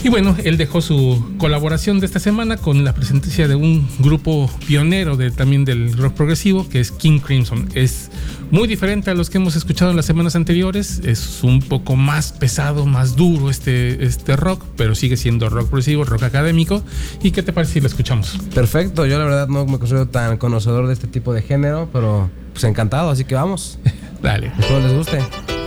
Y 0.01 0.07
bueno, 0.09 0.35
él 0.43 0.57
dejó 0.57 0.81
su 0.81 1.35
colaboración 1.37 1.99
de 1.99 2.05
esta 2.05 2.19
semana 2.19 2.55
con 2.55 2.85
la 2.85 2.93
presencia 2.93 3.47
de 3.47 3.55
un 3.55 3.87
grupo 3.99 4.49
pionero 4.65 5.17
de, 5.17 5.29
también 5.29 5.65
del 5.65 5.97
rock 5.97 6.13
progresivo, 6.13 6.69
que 6.69 6.79
es 6.79 6.91
King 6.91 7.19
Crimson. 7.19 7.67
Es 7.73 8.09
muy 8.49 8.67
diferente 8.67 9.11
a 9.11 9.13
los 9.13 9.29
que 9.29 9.37
hemos 9.39 9.55
escuchado 9.57 9.91
en 9.91 9.97
las 9.97 10.05
semanas 10.05 10.35
anteriores. 10.35 11.01
Es 11.03 11.43
un 11.43 11.59
poco 11.61 11.97
más 11.97 12.31
pesado, 12.31 12.85
más 12.85 13.17
duro 13.17 13.49
este, 13.49 14.03
este 14.05 14.37
rock, 14.37 14.63
pero 14.77 14.95
sigue 14.95 15.17
siendo 15.17 15.49
rock 15.49 15.67
progresivo, 15.67 16.05
rock 16.05 16.23
académico. 16.23 16.81
¿Y 17.21 17.31
qué 17.31 17.43
te 17.43 17.51
parece 17.51 17.73
si 17.73 17.81
lo 17.81 17.87
escuchamos? 17.87 18.37
Perfecto, 18.55 19.05
yo 19.05 19.19
la 19.19 19.25
verdad 19.25 19.47
no 19.49 19.65
me 19.65 19.79
considero 19.79 20.07
tan 20.07 20.37
conocedor 20.37 20.87
de 20.87 20.93
este 20.93 21.07
tipo 21.07 21.33
de 21.33 21.41
género, 21.41 21.89
pero 21.91 22.29
pues 22.53 22.63
encantado, 22.63 23.09
así 23.09 23.25
que 23.25 23.35
vamos. 23.35 23.79
Dale. 24.21 24.51
Espero 24.59 24.79
les 24.79 24.93
guste. 24.93 25.58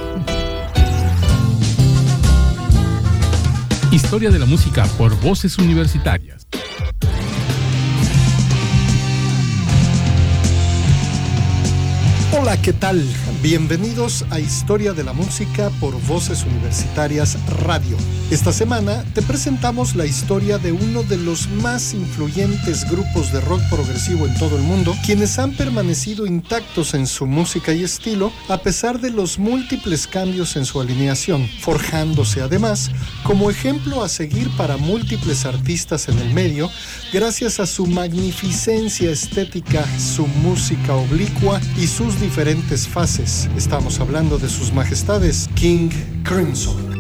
Historia 4.02 4.30
de 4.30 4.38
la 4.38 4.46
música 4.46 4.84
por 4.98 5.18
voces 5.20 5.56
universitarias. 5.58 6.46
Hola, 12.32 12.60
¿qué 12.60 12.72
tal? 12.72 13.02
Bienvenidos 13.42 14.24
a 14.31 14.38
Historia 14.38 14.92
de 14.92 15.02
la 15.02 15.12
Música 15.12 15.72
por 15.81 16.00
Voces 16.02 16.44
Universitarias 16.44 17.37
Radio. 17.64 17.96
Esta 18.31 18.52
semana 18.52 19.05
te 19.14 19.20
presentamos 19.20 19.96
la 19.96 20.07
historia 20.07 20.59
de 20.59 20.70
uno 20.70 21.02
de 21.02 21.16
los 21.16 21.48
más 21.48 21.92
influyentes 21.92 22.88
grupos 22.88 23.33
de 23.33 23.40
rock 23.40 23.61
progresivo 23.68 24.26
en 24.26 24.35
todo 24.38 24.57
el 24.57 24.62
mundo, 24.62 24.94
quienes 25.05 25.40
han 25.40 25.57
permanecido 25.57 26.24
intactos 26.24 26.94
en 26.94 27.09
su 27.09 27.26
música 27.26 27.72
y 27.72 27.83
estilo 27.83 28.33
a 28.48 28.59
pesar 28.59 29.00
de 29.00 29.11
los 29.11 29.40
múltiples 29.40 30.07
cambios 30.07 30.55
en 30.55 30.64
su 30.64 30.81
alineación, 30.81 31.48
forjándose 31.62 32.42
además 32.42 32.92
como 33.24 33.50
ejemplo 33.50 34.05
a 34.05 34.09
seguir 34.09 34.48
para 34.57 34.76
múltiples 34.76 35.46
artistas 35.46 36.09
en 36.09 36.18
el 36.20 36.33
medio 36.33 36.70
gracias 37.12 37.59
a 37.59 37.66
su 37.66 37.87
magnificencia 37.87 39.11
estética, 39.11 39.85
su 39.98 40.28
música 40.28 40.94
oblicua 40.94 41.61
y 41.76 41.88
sus 41.88 42.20
diferentes 42.20 42.87
fases. 42.87 43.32
Estamos 43.57 43.99
hablando 43.99 44.38
de 44.38 44.49
sus 44.49 44.75
majestades 44.75 45.49
King 45.55 45.88
Crimson. 46.23 46.92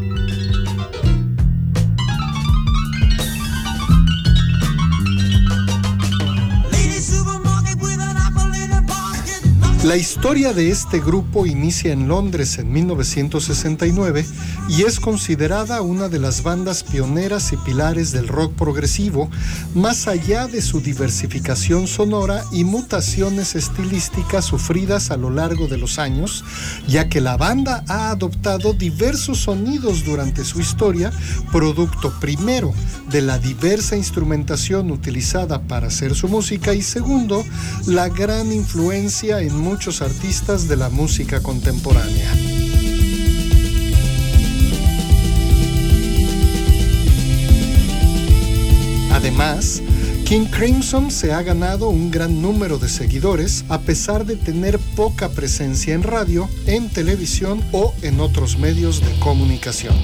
La 9.84 9.96
historia 9.96 10.54
de 10.54 10.70
este 10.70 11.00
grupo 11.00 11.44
inicia 11.44 11.92
en 11.92 12.08
Londres 12.08 12.56
en 12.58 12.72
1969 12.72 14.24
y 14.68 14.82
es 14.82 15.00
considerada 15.00 15.82
una 15.82 16.08
de 16.08 16.18
las 16.18 16.42
bandas 16.42 16.82
pioneras 16.82 17.52
y 17.52 17.56
pilares 17.56 18.12
del 18.12 18.28
rock 18.28 18.54
progresivo, 18.54 19.30
más 19.74 20.06
allá 20.06 20.46
de 20.46 20.62
su 20.62 20.80
diversificación 20.80 21.86
sonora 21.86 22.44
y 22.52 22.64
mutaciones 22.64 23.54
estilísticas 23.54 24.44
sufridas 24.44 25.10
a 25.10 25.16
lo 25.16 25.30
largo 25.30 25.66
de 25.66 25.78
los 25.78 25.98
años, 25.98 26.44
ya 26.86 27.08
que 27.08 27.20
la 27.20 27.36
banda 27.36 27.84
ha 27.88 28.10
adoptado 28.10 28.72
diversos 28.72 29.38
sonidos 29.38 30.04
durante 30.04 30.44
su 30.44 30.60
historia, 30.60 31.12
producto 31.50 32.12
primero 32.20 32.72
de 33.10 33.22
la 33.22 33.38
diversa 33.38 33.96
instrumentación 33.96 34.90
utilizada 34.90 35.62
para 35.62 35.88
hacer 35.88 36.14
su 36.14 36.28
música 36.28 36.72
y 36.74 36.82
segundo, 36.82 37.44
la 37.86 38.08
gran 38.08 38.52
influencia 38.52 39.40
en 39.40 39.56
muchos 39.58 40.02
artistas 40.02 40.68
de 40.68 40.76
la 40.76 40.88
música 40.88 41.42
contemporánea. 41.42 42.61
Además, 49.32 49.82
King 50.26 50.44
Crimson 50.44 51.10
se 51.10 51.32
ha 51.32 51.42
ganado 51.42 51.88
un 51.88 52.10
gran 52.10 52.42
número 52.42 52.76
de 52.76 52.90
seguidores 52.90 53.64
a 53.70 53.80
pesar 53.80 54.26
de 54.26 54.36
tener 54.36 54.78
poca 54.78 55.30
presencia 55.30 55.94
en 55.94 56.02
radio, 56.02 56.50
en 56.66 56.90
televisión 56.90 57.64
o 57.72 57.94
en 58.02 58.20
otros 58.20 58.58
medios 58.58 59.00
de 59.00 59.18
comunicación. 59.20 59.94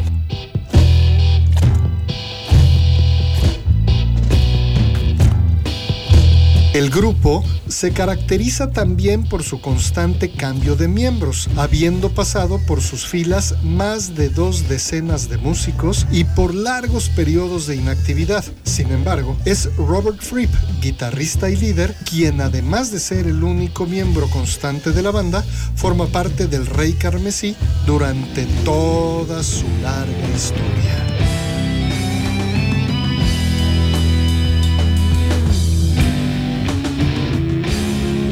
El 6.75 6.91
grupo 6.91 7.43
se 7.67 7.93
caracteriza 7.93 8.71
también 8.71 9.25
por 9.25 9.43
su 9.43 9.61
constante 9.61 10.31
cambio 10.31 10.77
de 10.77 10.87
miembros, 10.87 11.49
habiendo 11.57 12.11
pasado 12.11 12.61
por 12.67 12.83
sus 12.83 13.07
filas 13.07 13.55
más 13.63 14.15
de 14.15 14.29
dos 14.29 14.69
decenas 14.69 15.31
de 15.31 15.39
músicos 15.39 16.07
y 16.13 16.25
por 16.25 16.55
largos 16.55 17.09
periodos 17.09 17.67
de 17.67 17.77
inactividad. 17.77 18.45
Sin 18.65 18.91
embargo, 18.93 19.35
es 19.47 19.75
Robert 19.77 20.21
Fripp, 20.21 20.51
guitarrista 20.83 21.49
y 21.49 21.57
líder, 21.57 21.95
quien 22.09 22.41
además 22.43 22.93
de 22.93 23.01
ser 23.01 23.27
el 23.27 23.43
único 23.43 23.87
miembro 23.87 24.29
constante 24.29 24.93
de 24.93 25.03
la 25.03 25.11
banda, 25.11 25.43
forma 25.75 26.07
parte 26.07 26.49
del 26.49 26.67
Rey 26.67 26.93
Carmesí 26.93 27.57
durante 27.87 28.45
toda 28.65 29.43
su 29.43 29.65
larga 29.83 30.29
historia. 30.37 30.98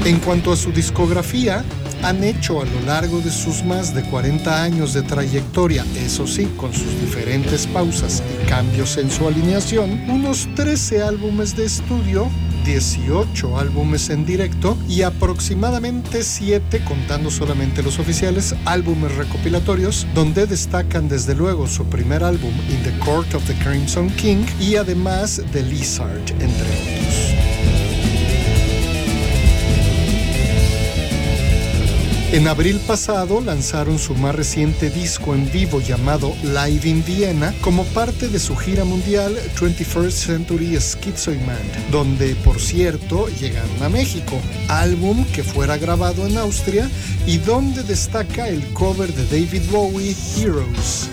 En 0.06 0.20
cuanto 0.20 0.52
a 0.52 0.56
su 0.56 0.70
discografía, 0.70 1.64
han 2.04 2.22
hecho 2.22 2.62
a 2.62 2.64
lo 2.64 2.80
largo 2.82 3.18
de 3.20 3.32
sus 3.32 3.64
más 3.64 3.92
de 3.92 4.04
40 4.04 4.62
años 4.62 4.94
de 4.94 5.02
trayectoria, 5.02 5.84
eso 5.96 6.28
sí, 6.28 6.44
con 6.56 6.72
sus 6.72 7.00
diferentes 7.00 7.66
pausas 7.66 8.22
y 8.32 8.46
cambios 8.48 8.98
en 8.98 9.10
su 9.10 9.26
alineación, 9.26 10.08
unos 10.08 10.48
13 10.54 11.02
álbumes 11.02 11.56
de 11.56 11.64
estudio, 11.64 12.30
18 12.64 13.58
álbumes 13.58 14.08
en 14.08 14.24
directo 14.24 14.78
y 14.88 15.02
aproximadamente 15.02 16.22
7, 16.22 16.84
contando 16.84 17.28
solamente 17.28 17.82
los 17.82 17.98
oficiales, 17.98 18.54
álbumes 18.64 19.12
recopilatorios, 19.16 20.06
donde 20.14 20.46
destacan 20.46 21.08
desde 21.08 21.34
luego 21.34 21.66
su 21.66 21.84
primer 21.86 22.22
álbum, 22.22 22.52
In 22.70 22.80
the 22.84 22.96
Court 23.00 23.34
of 23.34 23.44
the 23.48 23.54
Crimson 23.54 24.08
King, 24.10 24.44
y 24.60 24.76
además 24.76 25.42
The 25.50 25.64
Lizard, 25.64 26.30
entre 26.38 26.46
otros. 26.46 27.35
En 32.32 32.48
abril 32.48 32.80
pasado 32.80 33.40
lanzaron 33.40 34.00
su 34.00 34.14
más 34.16 34.34
reciente 34.34 34.90
disco 34.90 35.32
en 35.32 35.50
vivo 35.52 35.80
llamado 35.80 36.34
Live 36.42 36.88
in 36.88 37.04
Vienna 37.04 37.54
como 37.60 37.84
parte 37.84 38.28
de 38.28 38.40
su 38.40 38.56
gira 38.56 38.84
mundial 38.84 39.38
21st 39.58 40.10
Century 40.10 40.76
Schizoid 40.80 41.38
donde 41.92 42.34
por 42.36 42.60
cierto 42.60 43.28
llegaron 43.28 43.80
a 43.80 43.88
México, 43.88 44.40
álbum 44.68 45.24
que 45.26 45.44
fuera 45.44 45.78
grabado 45.78 46.26
en 46.26 46.36
Austria 46.36 46.90
y 47.26 47.38
donde 47.38 47.84
destaca 47.84 48.48
el 48.48 48.72
cover 48.72 49.12
de 49.14 49.24
David 49.26 49.62
Bowie 49.70 50.16
Heroes. 50.36 51.08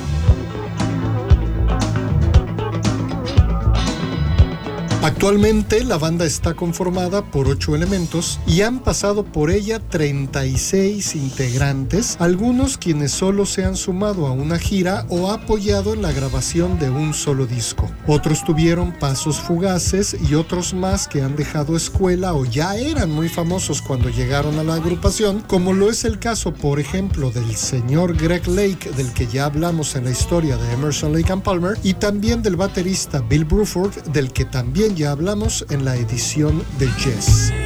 Actualmente 5.14 5.84
la 5.84 6.00
banda 6.00 6.26
está 6.26 6.56
conformada 6.56 7.24
por 7.24 7.48
ocho 7.48 7.76
elementos 7.76 8.40
y 8.48 8.62
han 8.62 8.80
pasado 8.80 9.24
por 9.24 9.52
ella 9.52 9.80
36 9.80 11.16
integrantes, 11.16 12.18
algunos 12.20 12.80
quienes 12.80 13.12
solo 13.12 13.46
se 13.46 13.64
han 13.64 13.76
sumado 13.76 14.26
a 14.26 14.32
una 14.32 14.58
gira 14.58 15.06
o 15.10 15.30
apoyado 15.32 15.94
en 15.94 16.02
la 16.02 16.12
grabación 16.12 16.80
de 16.80 16.90
un 16.90 17.14
solo 17.14 17.46
disco. 17.46 17.92
Otros 18.08 18.44
tuvieron 18.44 18.92
pasos 18.92 19.40
fugaces 19.40 20.18
y 20.30 20.34
otros 20.34 20.74
más 20.74 21.08
que 21.08 21.22
han 21.22 21.36
dejado 21.36 21.78
escuela 21.78 22.34
o 22.34 22.44
ya 22.44 22.76
eran 22.76 23.12
muy 23.12 23.30
famosos 23.30 23.84
cuando 23.84 24.10
llegaron 24.10 24.58
a 24.58 24.64
la 24.64 24.74
agrupación, 24.74 25.42
como 25.42 25.74
lo 25.74 25.92
es 25.92 26.06
el 26.06 26.18
caso, 26.18 26.56
por 26.56 26.80
ejemplo, 26.80 27.30
del 27.30 27.56
señor 27.56 28.18
Greg 28.18 28.48
Lake, 28.48 28.90
del 28.98 29.14
que 29.14 29.28
ya 29.28 29.46
hablamos 29.46 29.96
en 29.96 30.06
la 30.06 30.12
historia 30.12 30.58
de 30.58 30.74
Emerson 30.74 31.14
Lake 31.14 31.32
and 31.32 31.44
Palmer, 31.44 31.78
y 31.84 31.94
también 31.94 32.42
del 32.42 32.56
baterista 32.56 33.20
Bill 33.22 33.46
Bruford, 33.46 33.94
del 34.12 34.34
que 34.34 34.46
también 34.46 34.96
ya 34.96 35.04
hablamos 35.14 35.64
en 35.70 35.86
la 35.86 35.96
edición 35.96 36.64
de 36.80 36.88
Jazz. 36.98 37.63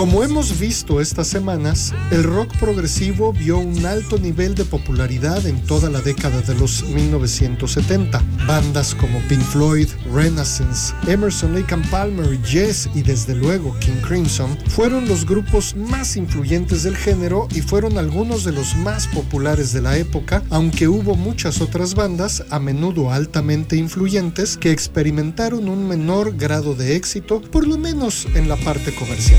Como 0.00 0.24
hemos 0.24 0.58
visto 0.58 0.98
estas 0.98 1.28
semanas, 1.28 1.92
el 2.10 2.24
rock 2.24 2.56
progresivo 2.58 3.34
vio 3.34 3.58
un 3.58 3.84
alto 3.84 4.16
nivel 4.16 4.54
de 4.54 4.64
popularidad 4.64 5.44
en 5.44 5.62
toda 5.66 5.90
la 5.90 6.00
década 6.00 6.40
de 6.40 6.54
los 6.54 6.84
1970. 6.84 8.22
Bandas 8.46 8.94
como 8.94 9.20
Pink 9.28 9.42
Floyd, 9.42 9.88
Renaissance, 10.10 10.94
Emerson 11.06 11.54
Lake 11.54 11.74
and 11.74 11.86
Palmer, 11.90 12.40
Jazz 12.40 12.88
y 12.94 13.02
desde 13.02 13.34
luego 13.34 13.76
King 13.80 14.00
Crimson 14.00 14.56
fueron 14.68 15.06
los 15.06 15.26
grupos 15.26 15.76
más 15.76 16.16
influyentes 16.16 16.82
del 16.82 16.96
género 16.96 17.46
y 17.54 17.60
fueron 17.60 17.98
algunos 17.98 18.42
de 18.42 18.52
los 18.52 18.74
más 18.76 19.06
populares 19.08 19.74
de 19.74 19.82
la 19.82 19.98
época, 19.98 20.42
aunque 20.48 20.88
hubo 20.88 21.14
muchas 21.14 21.60
otras 21.60 21.94
bandas, 21.94 22.42
a 22.48 22.58
menudo 22.58 23.12
altamente 23.12 23.76
influyentes, 23.76 24.56
que 24.56 24.70
experimentaron 24.70 25.68
un 25.68 25.86
menor 25.86 26.38
grado 26.38 26.74
de 26.74 26.96
éxito, 26.96 27.42
por 27.42 27.68
lo 27.68 27.76
menos 27.76 28.26
en 28.34 28.48
la 28.48 28.56
parte 28.56 28.94
comercial. 28.94 29.38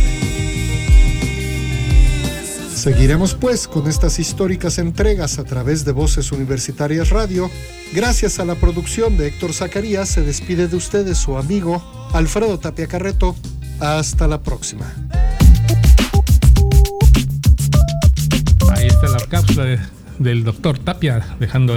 Seguiremos 2.82 3.36
pues 3.36 3.67
con 3.67 3.88
estas 3.88 4.17
históricas 4.17 4.80
entregas 4.80 5.38
a 5.38 5.44
través 5.44 5.86
de 5.86 5.91
Voces 5.91 6.32
Universitarias 6.32 7.12
Radio. 7.12 7.48
Gracias 7.94 8.39
a 8.39 8.46
la 8.46 8.56
producción 8.56 9.17
de 9.17 9.28
Héctor 9.28 9.54
Zacarías 9.54 10.10
se 10.10 10.24
despide 10.24 10.67
de 10.67 10.78
ustedes 10.78 11.20
su 11.20 11.38
amigo 11.38 11.80
Alfredo 12.12 12.58
Tapia 12.58 12.88
Carreto. 12.88 13.36
Hasta 13.80 14.28
la 14.28 14.41
próxima. 14.41 14.91
Ahí 18.72 18.88
está 18.88 19.10
la 19.10 19.28
cápsula 19.30 19.78
del 20.17 20.44
doctor 20.44 20.80
Tapia 20.80 21.24
dejando 21.39 21.76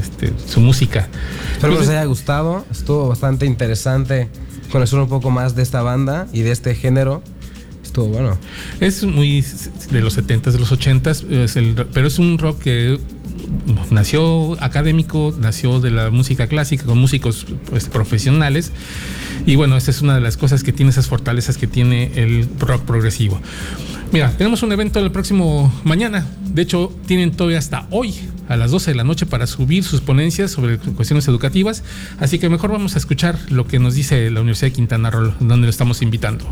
este, 0.00 0.32
su 0.46 0.60
música. 0.60 1.08
Espero 1.54 1.72
que 1.72 1.80
les 1.80 1.88
haya 1.88 2.04
gustado. 2.04 2.64
Estuvo 2.70 3.08
bastante 3.08 3.44
interesante 3.44 4.28
conocer 4.70 5.00
un 5.00 5.08
poco 5.08 5.30
más 5.30 5.56
de 5.56 5.64
esta 5.64 5.82
banda 5.82 6.28
y 6.32 6.42
de 6.42 6.52
este 6.52 6.76
género 6.76 7.24
bueno. 8.06 8.38
Es 8.80 9.04
muy 9.04 9.44
de 9.90 10.00
los 10.00 10.16
70s, 10.16 10.52
de 10.52 10.58
los 10.58 10.72
80s, 10.72 11.86
pero 11.92 12.06
es 12.06 12.18
un 12.18 12.38
rock 12.38 12.60
que 12.60 12.98
nació 13.90 14.62
académico, 14.62 15.34
nació 15.38 15.80
de 15.80 15.90
la 15.90 16.10
música 16.10 16.46
clásica 16.46 16.84
con 16.84 16.98
músicos 16.98 17.46
pues, 17.68 17.86
profesionales. 17.86 18.72
Y 19.46 19.56
bueno, 19.56 19.76
esa 19.76 19.90
es 19.90 20.02
una 20.02 20.14
de 20.14 20.20
las 20.20 20.36
cosas 20.36 20.62
que 20.62 20.72
tiene 20.72 20.90
esas 20.90 21.06
fortalezas 21.06 21.56
que 21.56 21.66
tiene 21.66 22.12
el 22.16 22.48
rock 22.58 22.82
progresivo. 22.82 23.40
Mira, 24.12 24.30
tenemos 24.30 24.62
un 24.62 24.72
evento 24.72 24.98
el 25.00 25.10
próximo 25.10 25.72
mañana. 25.84 26.26
De 26.52 26.62
hecho, 26.62 26.92
tienen 27.06 27.30
todavía 27.32 27.58
hasta 27.58 27.86
hoy 27.90 28.14
a 28.48 28.56
las 28.56 28.70
12 28.70 28.92
de 28.92 28.96
la 28.96 29.04
noche 29.04 29.26
para 29.26 29.46
subir 29.46 29.84
sus 29.84 30.00
ponencias 30.00 30.50
sobre 30.50 30.78
cuestiones 30.78 31.28
educativas. 31.28 31.84
Así 32.18 32.38
que 32.38 32.48
mejor 32.48 32.70
vamos 32.70 32.94
a 32.94 32.98
escuchar 32.98 33.38
lo 33.50 33.66
que 33.66 33.78
nos 33.78 33.94
dice 33.94 34.30
la 34.30 34.40
Universidad 34.40 34.68
de 34.68 34.72
Quintana 34.72 35.10
Roo, 35.10 35.34
donde 35.40 35.66
lo 35.66 35.70
estamos 35.70 36.00
invitando. 36.02 36.46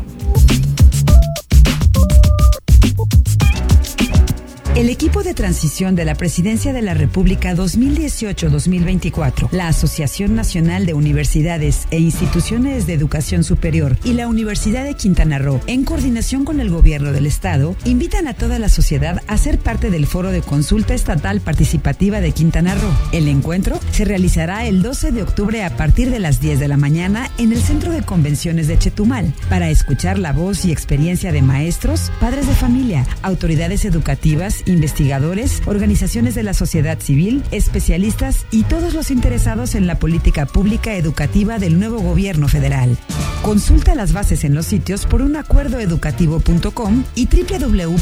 El 4.77 4.89
equipo 4.91 5.23
de 5.23 5.33
transición 5.33 5.95
de 5.95 6.05
la 6.05 6.13
Presidencia 6.13 6.71
de 6.71 6.83
la 6.83 6.93
República 6.93 7.55
2018-2024, 7.55 9.49
la 9.49 9.69
Asociación 9.69 10.35
Nacional 10.35 10.85
de 10.85 10.93
Universidades 10.93 11.87
e 11.89 11.97
Instituciones 11.97 12.85
de 12.85 12.93
Educación 12.93 13.43
Superior 13.43 13.97
y 14.03 14.13
la 14.13 14.27
Universidad 14.27 14.83
de 14.83 14.93
Quintana 14.93 15.39
Roo, 15.39 15.61
en 15.65 15.83
coordinación 15.83 16.45
con 16.45 16.59
el 16.59 16.69
Gobierno 16.69 17.11
del 17.11 17.25
Estado, 17.25 17.75
invitan 17.85 18.27
a 18.27 18.35
toda 18.35 18.59
la 18.59 18.69
sociedad 18.69 19.23
a 19.25 19.37
ser 19.39 19.57
parte 19.57 19.89
del 19.89 20.05
Foro 20.05 20.29
de 20.29 20.43
Consulta 20.43 20.93
Estatal 20.93 21.41
Participativa 21.41 22.21
de 22.21 22.31
Quintana 22.31 22.75
Roo. 22.75 22.93
El 23.11 23.27
encuentro 23.29 23.79
se 23.89 24.05
realizará 24.05 24.67
el 24.67 24.83
12 24.83 25.11
de 25.11 25.23
octubre 25.23 25.63
a 25.63 25.75
partir 25.75 26.11
de 26.11 26.19
las 26.19 26.39
10 26.39 26.59
de 26.59 26.67
la 26.67 26.77
mañana 26.77 27.31
en 27.39 27.51
el 27.51 27.63
Centro 27.63 27.91
de 27.91 28.03
Convenciones 28.03 28.67
de 28.67 28.77
Chetumal, 28.77 29.33
para 29.49 29.71
escuchar 29.71 30.19
la 30.19 30.33
voz 30.33 30.65
y 30.65 30.71
experiencia 30.71 31.31
de 31.31 31.41
maestros, 31.41 32.11
padres 32.19 32.45
de 32.45 32.53
familia, 32.53 33.07
autoridades 33.23 33.83
educativas, 33.83 34.66
investigadores, 34.67 35.61
organizaciones 35.65 36.35
de 36.35 36.43
la 36.43 36.53
sociedad 36.53 36.99
civil, 36.99 37.43
especialistas 37.51 38.45
y 38.51 38.63
todos 38.63 38.93
los 38.93 39.11
interesados 39.11 39.75
en 39.75 39.87
la 39.87 39.99
política 39.99 40.45
pública 40.45 40.95
educativa 40.95 41.59
del 41.59 41.79
nuevo 41.79 41.99
gobierno 41.99 42.47
federal. 42.47 42.97
Consulta 43.41 43.95
las 43.95 44.13
bases 44.13 44.43
en 44.43 44.55
los 44.55 44.65
sitios 44.65 45.05
por 45.05 45.21
un 45.21 45.35
acuerdo 45.35 45.79
educativo.com 45.79 47.03
y 47.15 47.27
www.ucro.mx, 47.27 47.97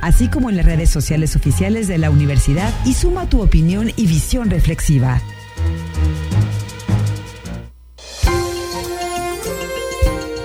así 0.00 0.28
como 0.28 0.50
en 0.50 0.56
las 0.56 0.66
redes 0.66 0.90
sociales 0.90 1.36
oficiales 1.36 1.88
de 1.88 1.98
la 1.98 2.10
universidad 2.10 2.72
y 2.84 2.94
suma 2.94 3.28
tu 3.28 3.42
opinión 3.42 3.92
y 3.96 4.06
visión 4.06 4.50
reflexiva. 4.50 5.20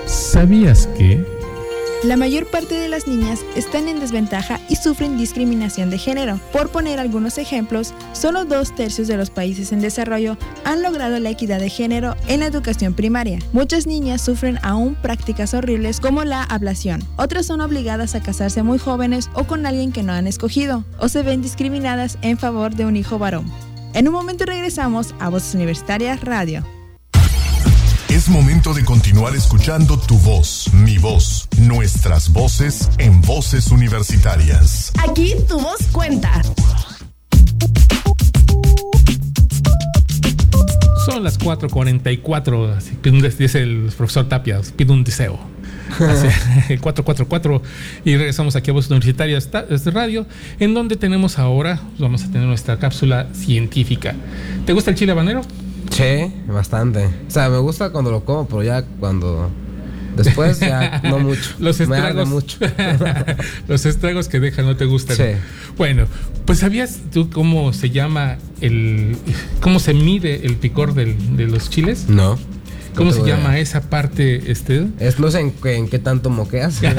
¿Sabías 0.05 0.87
que... 0.97 1.34
La 2.05 2.17
mayor 2.17 2.45
parte 2.45 2.75
de 2.75 2.87
las 2.87 3.07
niñas 3.07 3.43
están 3.55 3.87
en 3.87 3.99
desventaja 3.99 4.59
y 4.69 4.75
sufren 4.75 5.17
discriminación 5.17 5.89
de 5.89 5.97
género. 5.97 6.39
Por 6.53 6.69
poner 6.69 6.99
algunos 6.99 7.39
ejemplos, 7.39 7.95
solo 8.13 8.45
dos 8.45 8.75
tercios 8.75 9.07
de 9.07 9.17
los 9.17 9.31
países 9.31 9.71
en 9.71 9.81
desarrollo 9.81 10.37
han 10.65 10.83
logrado 10.83 11.17
la 11.17 11.31
equidad 11.31 11.59
de 11.59 11.71
género 11.71 12.15
en 12.27 12.41
la 12.41 12.45
educación 12.45 12.93
primaria. 12.93 13.39
Muchas 13.53 13.87
niñas 13.87 14.21
sufren 14.21 14.59
aún 14.61 14.93
prácticas 14.93 15.55
horribles 15.55 15.99
como 15.99 16.23
la 16.23 16.43
ablación. 16.43 17.01
Otras 17.17 17.47
son 17.47 17.59
obligadas 17.59 18.13
a 18.13 18.21
casarse 18.21 18.61
muy 18.61 18.77
jóvenes 18.77 19.31
o 19.33 19.45
con 19.45 19.65
alguien 19.65 19.91
que 19.91 20.03
no 20.03 20.13
han 20.13 20.27
escogido, 20.27 20.85
o 20.99 21.09
se 21.09 21.23
ven 21.23 21.41
discriminadas 21.41 22.19
en 22.21 22.37
favor 22.37 22.75
de 22.75 22.85
un 22.85 22.97
hijo 22.97 23.17
varón. 23.17 23.51
En 23.95 24.07
un 24.07 24.13
momento 24.13 24.45
regresamos 24.45 25.15
a 25.19 25.29
Voces 25.29 25.55
Universitarias 25.55 26.21
Radio. 26.21 26.63
Es 28.25 28.31
momento 28.31 28.73
de 28.73 28.83
continuar 28.83 29.35
escuchando 29.35 29.99
tu 29.99 30.17
voz, 30.17 30.73
mi 30.73 30.97
voz, 30.97 31.47
nuestras 31.59 32.33
voces 32.33 32.89
en 32.97 33.21
voces 33.21 33.67
universitarias. 33.67 34.91
Aquí 35.07 35.35
tu 35.47 35.59
voz 35.59 35.77
cuenta. 35.91 36.41
Son 41.05 41.23
las 41.23 41.37
4:44, 41.39 43.37
dice 43.37 43.61
el 43.61 43.93
profesor 43.95 44.27
Tapia, 44.27 44.59
pido 44.75 44.95
un 44.95 45.03
deseo. 45.03 45.37
444 45.99 47.61
y 48.05 48.17
regresamos 48.17 48.55
aquí 48.55 48.71
a 48.71 48.73
Voces 48.73 48.89
Universitarias 48.89 49.51
de 49.51 49.91
Radio, 49.91 50.25
en 50.59 50.73
donde 50.73 50.95
tenemos 50.95 51.37
ahora, 51.37 51.79
vamos 51.99 52.23
a 52.23 52.31
tener 52.31 52.47
nuestra 52.47 52.79
cápsula 52.79 53.27
científica. 53.33 54.15
¿Te 54.65 54.73
gusta 54.73 54.89
el 54.89 54.97
chile 54.97 55.11
habanero? 55.11 55.43
Sí, 55.95 56.29
bastante. 56.47 57.05
O 57.05 57.31
sea, 57.31 57.49
me 57.49 57.57
gusta 57.59 57.91
cuando 57.91 58.11
lo 58.11 58.25
como, 58.25 58.45
pero 58.47 58.63
ya 58.63 58.83
cuando 58.99 59.49
después 60.17 60.59
ya 60.59 60.99
no 61.03 61.19
mucho. 61.19 61.51
Los 61.57 61.79
estragos. 61.79 62.27
mucho. 62.27 62.57
los 63.69 63.85
estragos 63.85 64.27
que 64.27 64.41
dejan 64.41 64.65
no 64.65 64.75
te 64.75 64.83
gustan. 64.83 65.15
Sí. 65.15 65.23
Bueno, 65.77 66.05
pues 66.43 66.59
¿sabías 66.59 66.99
tú 67.13 67.29
cómo 67.29 67.71
se 67.71 67.91
llama 67.91 68.37
el 68.59 69.15
cómo 69.61 69.79
se 69.79 69.93
mide 69.93 70.45
el 70.45 70.57
picor 70.57 70.95
del, 70.95 71.37
de 71.37 71.47
los 71.47 71.69
chiles? 71.69 72.09
No. 72.09 72.37
¿Cómo 72.95 73.11
se 73.11 73.25
llama 73.25 73.59
esa 73.59 73.81
parte, 73.89 74.51
este? 74.51 74.87
Es 74.99 75.19
no 75.19 75.29
sé 75.29 75.39
en, 75.41 75.51
qué- 75.51 75.75
en 75.75 75.87
qué 75.89 75.99
tanto 75.99 76.29
moqueas. 76.29 76.81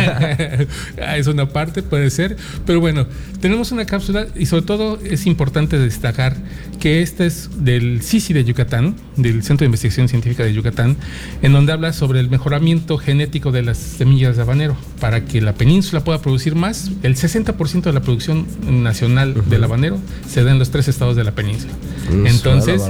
Ah, 1.02 1.16
es 1.18 1.26
una 1.26 1.48
parte, 1.48 1.82
puede 1.82 2.10
ser. 2.10 2.36
Pero 2.64 2.80
bueno, 2.80 3.06
tenemos 3.40 3.70
una 3.72 3.84
cápsula 3.86 4.26
y 4.34 4.46
sobre 4.46 4.62
todo 4.62 4.98
es 5.04 5.26
importante 5.26 5.78
destacar 5.78 6.36
que 6.80 7.02
esta 7.02 7.24
es 7.24 7.48
del 7.64 8.02
CICI 8.02 8.32
de 8.34 8.44
Yucatán, 8.44 8.96
del 9.16 9.42
Centro 9.42 9.64
de 9.64 9.66
Investigación 9.66 10.08
Científica 10.08 10.44
de 10.44 10.52
Yucatán, 10.52 10.96
en 11.42 11.52
donde 11.52 11.72
habla 11.72 11.92
sobre 11.92 12.20
el 12.20 12.28
mejoramiento 12.30 12.98
genético 12.98 13.52
de 13.52 13.62
las 13.62 13.78
semillas 13.78 14.36
de 14.36 14.42
habanero 14.42 14.76
para 15.00 15.24
que 15.24 15.40
la 15.40 15.54
península 15.54 16.02
pueda 16.04 16.20
producir 16.20 16.54
más. 16.54 16.90
El 17.02 17.14
60% 17.16 17.82
de 17.82 17.92
la 17.92 18.00
producción 18.00 18.46
nacional 18.82 19.34
del 19.48 19.64
habanero 19.64 19.98
se 20.28 20.42
da 20.44 20.50
en 20.52 20.58
los 20.58 20.70
tres 20.70 20.88
estados 20.88 21.16
de 21.16 21.24
la 21.24 21.32
península. 21.32 21.72
Mm, 22.10 22.26
Entonces, 22.26 22.82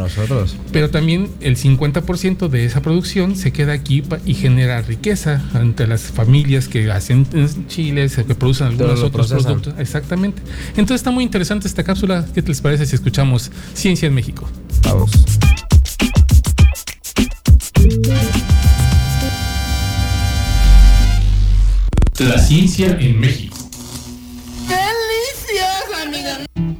pero 0.72 0.90
también 0.90 1.28
el 1.40 1.56
50% 1.56 2.48
de 2.48 2.64
esa 2.64 2.80
producción 2.82 2.95
se 3.04 3.52
queda 3.52 3.72
aquí 3.72 4.02
y 4.24 4.34
genera 4.34 4.80
riqueza 4.82 5.42
ante 5.54 5.86
las 5.86 6.02
familias 6.02 6.68
que 6.68 6.90
hacen 6.90 7.26
chiles, 7.68 8.16
que 8.16 8.34
producen 8.34 8.68
algunos 8.68 9.00
otros 9.00 9.28
procesan. 9.28 9.44
productos. 9.44 9.74
Exactamente. 9.78 10.42
Entonces 10.70 10.96
está 10.96 11.10
muy 11.10 11.24
interesante 11.24 11.68
esta 11.68 11.84
cápsula. 11.84 12.26
¿Qué 12.34 12.42
les 12.42 12.60
parece 12.60 12.86
si 12.86 12.94
escuchamos 12.94 13.50
Ciencia 13.74 14.06
en 14.06 14.14
México? 14.14 14.48
Vamos. 14.84 15.10
La 22.18 22.38
ciencia 22.38 22.96
en 22.98 23.20
México. 23.20 23.56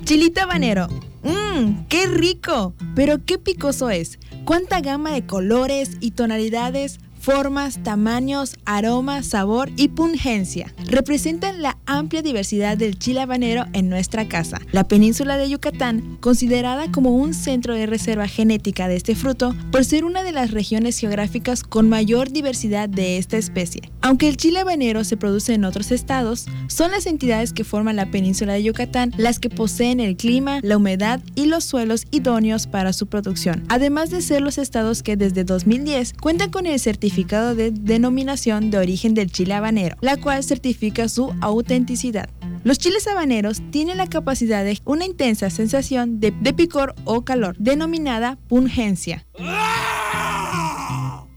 Chilito 0.04 0.40
habanero. 0.40 0.88
Mmm, 1.24 1.84
qué 1.88 2.06
rico. 2.06 2.74
Pero 2.94 3.24
qué 3.24 3.38
picoso 3.38 3.90
es. 3.90 4.18
Cuánta 4.46 4.80
gama 4.80 5.10
de 5.10 5.26
colores 5.26 5.96
y 5.98 6.12
tonalidades, 6.12 7.00
formas, 7.26 7.82
tamaños, 7.82 8.54
aromas, 8.66 9.26
sabor 9.26 9.68
y 9.76 9.88
pungencia. 9.88 10.72
Representan 10.86 11.60
la 11.60 11.76
amplia 11.84 12.22
diversidad 12.22 12.78
del 12.78 13.00
chile 13.00 13.20
habanero 13.20 13.64
en 13.72 13.88
nuestra 13.88 14.28
casa. 14.28 14.60
La 14.70 14.86
península 14.86 15.36
de 15.36 15.50
Yucatán, 15.50 16.18
considerada 16.20 16.88
como 16.92 17.16
un 17.16 17.34
centro 17.34 17.74
de 17.74 17.86
reserva 17.86 18.28
genética 18.28 18.86
de 18.86 18.94
este 18.94 19.16
fruto, 19.16 19.56
por 19.72 19.84
ser 19.84 20.04
una 20.04 20.22
de 20.22 20.30
las 20.30 20.52
regiones 20.52 21.00
geográficas 21.00 21.64
con 21.64 21.88
mayor 21.88 22.30
diversidad 22.30 22.88
de 22.88 23.18
esta 23.18 23.38
especie. 23.38 23.90
Aunque 24.02 24.28
el 24.28 24.36
chile 24.36 24.60
habanero 24.60 25.02
se 25.02 25.16
produce 25.16 25.52
en 25.52 25.64
otros 25.64 25.90
estados, 25.90 26.46
son 26.68 26.92
las 26.92 27.06
entidades 27.06 27.52
que 27.52 27.64
forman 27.64 27.96
la 27.96 28.12
península 28.12 28.52
de 28.52 28.62
Yucatán 28.62 29.12
las 29.16 29.40
que 29.40 29.50
poseen 29.50 29.98
el 29.98 30.16
clima, 30.16 30.60
la 30.62 30.76
humedad 30.76 31.20
y 31.34 31.46
los 31.46 31.64
suelos 31.64 32.04
idóneos 32.12 32.68
para 32.68 32.92
su 32.92 33.08
producción, 33.08 33.64
además 33.68 34.10
de 34.10 34.22
ser 34.22 34.42
los 34.42 34.58
estados 34.58 35.02
que 35.02 35.16
desde 35.16 35.42
2010 35.42 36.12
cuentan 36.20 36.50
con 36.50 36.66
el 36.66 36.78
certificado 36.78 37.15
de 37.24 37.70
denominación 37.70 38.70
de 38.70 38.78
origen 38.78 39.14
del 39.14 39.30
chile 39.30 39.54
habanero, 39.54 39.96
la 40.00 40.16
cual 40.18 40.44
certifica 40.44 41.08
su 41.08 41.34
autenticidad. 41.40 42.28
Los 42.62 42.78
chiles 42.78 43.06
habaneros 43.06 43.62
tienen 43.70 43.96
la 43.96 44.08
capacidad 44.08 44.64
de 44.64 44.78
una 44.84 45.06
intensa 45.06 45.48
sensación 45.50 46.20
de, 46.20 46.32
picor 46.52 46.94
o 47.04 47.24
calor, 47.24 47.56
denominada 47.58 48.38
pungencia. 48.48 49.26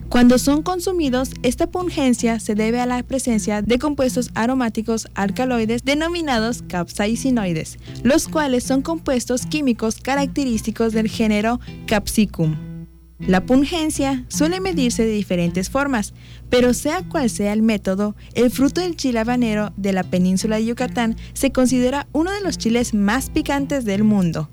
Cuando 0.09 0.39
son 0.39 0.63
consumidos, 0.63 1.30
esta 1.43 1.67
pungencia 1.67 2.39
se 2.39 2.55
debe 2.55 2.82
a 2.82 2.88
la 2.88 3.03
presencia 3.03 3.61
de 3.61 3.77
compuestos 3.77 4.32
aromáticos 4.34 5.07
alcaloides 5.13 5.84
denominados 5.84 6.63
capsaicinoides, 6.63 7.77
los 8.03 8.27
cuales 8.27 8.63
son 8.63 8.82
compuestos 8.82 9.45
químicos 9.45 9.99
característicos 10.01 10.93
del 10.93 11.09
género 11.09 11.59
Capsicum. 11.86 12.78
La 13.20 13.45
pungencia 13.45 14.24
suele 14.30 14.61
medirse 14.61 15.05
de 15.05 15.11
diferentes 15.11 15.70
formas, 15.70 16.13
pero 16.49 16.74
sea 16.74 17.03
cual 17.03 17.30
sea 17.30 17.51
el 17.51 17.61
método, 17.61 18.15
el 18.34 18.49
fruto 18.49 18.80
del 18.80 18.95
chile 18.95 19.20
habanero 19.20 19.74
de 19.76 19.91
la 19.91 20.03
península 20.03 20.55
de 20.55 20.65
Yucatán 20.65 21.17
se 21.34 21.51
considera 21.51 22.07
uno 22.13 22.32
de 22.32 22.41
los 22.41 22.57
chiles 22.57 22.93
más 22.93 23.30
picantes 23.30 23.84
del 23.84 24.03
mundo. 24.03 24.49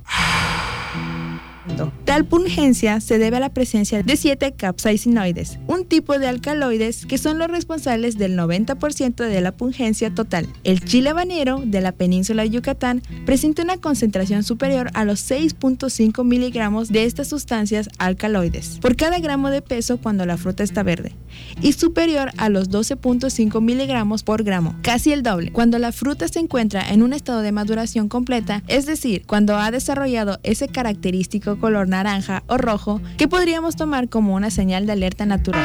Tal 2.05 2.25
pungencia 2.25 3.01
se 3.01 3.19
debe 3.19 3.37
a 3.37 3.41
la 3.41 3.51
presencia 3.51 4.03
de 4.03 4.17
7 4.17 4.55
capsaicinoides, 4.57 5.59
un 5.67 5.85
tipo 5.85 6.19
de 6.19 6.29
alcaloides 6.29 7.07
que 7.07 7.19
son 7.19 7.39
los 7.39 7.49
responsables 7.49 8.17
del 8.17 8.39
90% 8.39 9.17
de 9.17 9.41
la 9.41 9.53
pungencia 9.53 10.15
total. 10.15 10.49
El 10.65 10.85
chile 10.85 11.11
habanero 11.11 11.61
de 11.65 11.81
la 11.81 11.93
península 11.93 12.43
de 12.43 12.51
Yucatán 12.51 13.03
presenta 13.25 13.63
una 13.63 13.77
concentración 13.79 14.43
superior 14.45 14.91
a 14.95 15.05
los 15.05 15.31
6.5 15.31 16.25
miligramos 16.25 16.89
de 16.89 17.05
estas 17.05 17.29
sustancias 17.29 17.89
alcaloides 17.99 18.79
por 18.81 18.97
cada 18.97 19.19
gramo 19.19 19.51
de 19.51 19.63
peso 19.63 19.99
cuando 19.99 20.27
la 20.27 20.37
fruta 20.37 20.63
está 20.63 20.83
verde 20.83 21.13
y 21.61 21.73
superior 21.73 22.31
a 22.39 22.49
los 22.49 22.71
12.5 22.71 23.61
miligramos 23.61 24.23
por 24.23 24.43
gramo, 24.43 24.75
casi 24.83 25.13
el 25.13 25.23
doble, 25.23 25.53
cuando 25.53 25.79
la 25.79 25.93
fruta 25.93 26.29
se 26.29 26.39
encuentra 26.39 26.89
en 26.89 27.03
un 27.03 27.13
estado 27.13 27.41
de 27.41 27.53
maduración 27.53 28.09
completa, 28.09 28.63
es 28.69 28.87
decir, 28.87 29.25
cuando 29.27 29.57
ha 29.57 29.71
desarrollado 29.71 30.39
ese 30.43 30.69
característico 30.69 31.56
color 31.59 31.89
naranja 31.89 32.43
o 32.47 32.59
rojo 32.59 33.01
que 33.17 33.29
podríamos 33.29 33.77
tomar 33.77 34.09
como 34.09 34.35
una 34.35 34.51
señal 34.51 34.87
de 34.87 34.93
alerta 34.93 35.27
natural. 35.27 35.65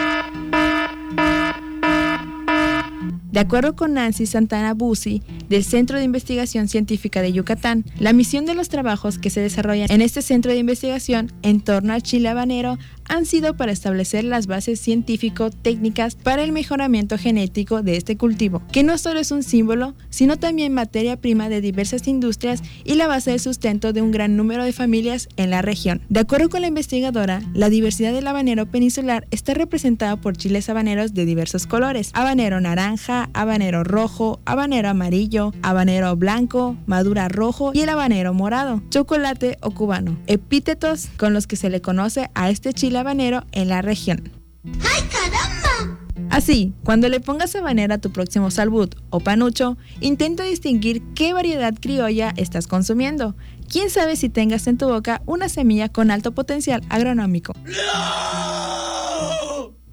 De 3.31 3.39
acuerdo 3.39 3.77
con 3.77 3.93
Nancy 3.93 4.25
Santana 4.25 4.73
Busi, 4.73 5.23
del 5.47 5.63
Centro 5.63 5.97
de 5.97 6.03
Investigación 6.03 6.67
Científica 6.67 7.21
de 7.21 7.31
Yucatán, 7.31 7.85
la 7.97 8.11
misión 8.11 8.45
de 8.45 8.55
los 8.55 8.67
trabajos 8.67 9.19
que 9.19 9.29
se 9.29 9.39
desarrollan 9.39 9.89
en 9.89 10.01
este 10.01 10.21
centro 10.21 10.51
de 10.51 10.57
investigación 10.57 11.31
en 11.41 11.61
torno 11.61 11.93
al 11.93 12.03
chile 12.03 12.27
habanero 12.27 12.77
han 13.11 13.25
sido 13.25 13.57
para 13.57 13.73
establecer 13.73 14.23
las 14.23 14.47
bases 14.47 14.79
científico-técnicas 14.79 16.15
para 16.15 16.43
el 16.43 16.53
mejoramiento 16.53 17.17
genético 17.17 17.83
de 17.83 17.97
este 17.97 18.15
cultivo, 18.15 18.63
que 18.71 18.83
no 18.83 18.97
solo 18.97 19.19
es 19.19 19.31
un 19.31 19.43
símbolo, 19.43 19.95
sino 20.09 20.37
también 20.37 20.73
materia 20.73 21.17
prima 21.17 21.49
de 21.49 21.59
diversas 21.59 22.07
industrias 22.07 22.63
y 22.85 22.95
la 22.95 23.07
base 23.07 23.31
de 23.31 23.39
sustento 23.39 23.91
de 23.91 24.01
un 24.01 24.11
gran 24.11 24.37
número 24.37 24.63
de 24.63 24.71
familias 24.71 25.27
en 25.35 25.49
la 25.49 25.61
región. 25.61 26.01
De 26.07 26.21
acuerdo 26.21 26.49
con 26.49 26.61
la 26.61 26.67
investigadora, 26.67 27.41
la 27.53 27.69
diversidad 27.69 28.13
del 28.13 28.27
habanero 28.27 28.65
peninsular 28.67 29.27
está 29.29 29.53
representada 29.53 30.15
por 30.15 30.37
chiles 30.37 30.69
habaneros 30.69 31.13
de 31.13 31.25
diversos 31.25 31.67
colores, 31.67 32.11
habanero 32.13 32.61
naranja, 32.61 33.29
habanero 33.33 33.83
rojo, 33.83 34.39
habanero 34.45 34.87
amarillo, 34.87 35.53
habanero 35.63 36.15
blanco, 36.15 36.77
madura 36.85 37.27
rojo 37.27 37.71
y 37.73 37.81
el 37.81 37.89
habanero 37.89 38.33
morado, 38.33 38.81
chocolate 38.89 39.57
o 39.61 39.71
cubano, 39.71 40.17
epítetos 40.27 41.09
con 41.17 41.33
los 41.33 41.45
que 41.45 41.57
se 41.57 41.69
le 41.69 41.81
conoce 41.81 42.29
a 42.35 42.49
este 42.49 42.71
chile 42.71 43.00
habanero 43.01 43.45
en 43.51 43.67
la 43.67 43.81
región. 43.81 44.31
¡Ay, 44.65 45.03
caramba! 45.11 45.99
Así, 46.29 46.73
cuando 46.83 47.09
le 47.09 47.19
pongas 47.19 47.55
habanero 47.55 47.93
a 47.93 47.97
tu 47.97 48.11
próximo 48.11 48.51
salbut 48.51 48.95
o 49.09 49.19
panucho, 49.19 49.77
intenta 49.99 50.43
distinguir 50.43 51.03
qué 51.13 51.33
variedad 51.33 51.73
criolla 51.79 52.33
estás 52.37 52.67
consumiendo. 52.67 53.35
Quién 53.69 53.89
sabe 53.89 54.15
si 54.15 54.29
tengas 54.29 54.67
en 54.67 54.77
tu 54.77 54.87
boca 54.87 55.21
una 55.25 55.49
semilla 55.49 55.89
con 55.89 56.09
alto 56.09 56.33
potencial 56.33 56.83
agronómico. 56.89 57.53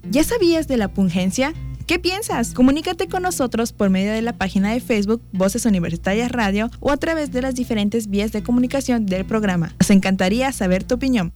¿Ya 0.09 0.23
sabías 0.23 0.67
de 0.67 0.77
la 0.77 0.87
pungencia? 0.87 1.53
¿Qué 1.89 1.97
piensas? 1.97 2.53
Comunícate 2.53 3.07
con 3.07 3.23
nosotros 3.23 3.73
por 3.73 3.89
medio 3.89 4.11
de 4.11 4.21
la 4.21 4.33
página 4.33 4.71
de 4.71 4.79
Facebook 4.79 5.23
Voces 5.31 5.65
Universitarias 5.65 6.31
Radio 6.31 6.69
o 6.79 6.91
a 6.91 6.97
través 6.97 7.31
de 7.31 7.41
las 7.41 7.55
diferentes 7.55 8.09
vías 8.09 8.31
de 8.31 8.43
comunicación 8.43 9.07
del 9.07 9.25
programa. 9.25 9.73
Nos 9.79 9.89
encantaría 9.89 10.51
saber 10.51 10.83
tu 10.83 10.95
opinión. 10.95 11.33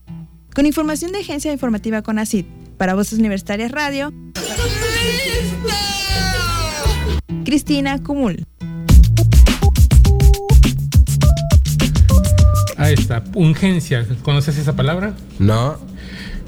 Con 0.54 0.66
información 0.66 1.10
de 1.10 1.18
Agencia 1.18 1.52
Informativa 1.52 2.02
CONACID, 2.02 2.44
para 2.78 2.94
Voces 2.94 3.18
Universitarias 3.18 3.72
Radio, 3.72 4.12
Cristina 7.44 8.00
Cumul. 8.00 8.46
Ahí 12.76 12.94
está, 12.94 13.24
pungencia. 13.24 14.06
¿Conoces 14.22 14.56
esa 14.56 14.76
palabra? 14.76 15.14
No. 15.40 15.76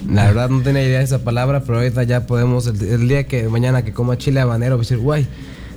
La 0.09 0.27
verdad 0.27 0.51
no 0.51 0.63
tenía 0.63 0.85
idea 0.85 0.99
de 0.99 1.05
esa 1.05 1.25
palabra, 1.25 1.65
pero 1.65 1.79
ahorita 1.79 2.05
ya 2.05 2.27
podemos, 2.29 2.69
el, 2.69 2.81
el 2.81 3.09
día 3.09 3.27
que 3.27 3.49
mañana 3.49 3.85
que 3.85 3.93
coma 3.93 4.17
chile 4.17 4.39
habanero, 4.39 4.79
decir, 4.79 4.99
guay, 4.99 5.27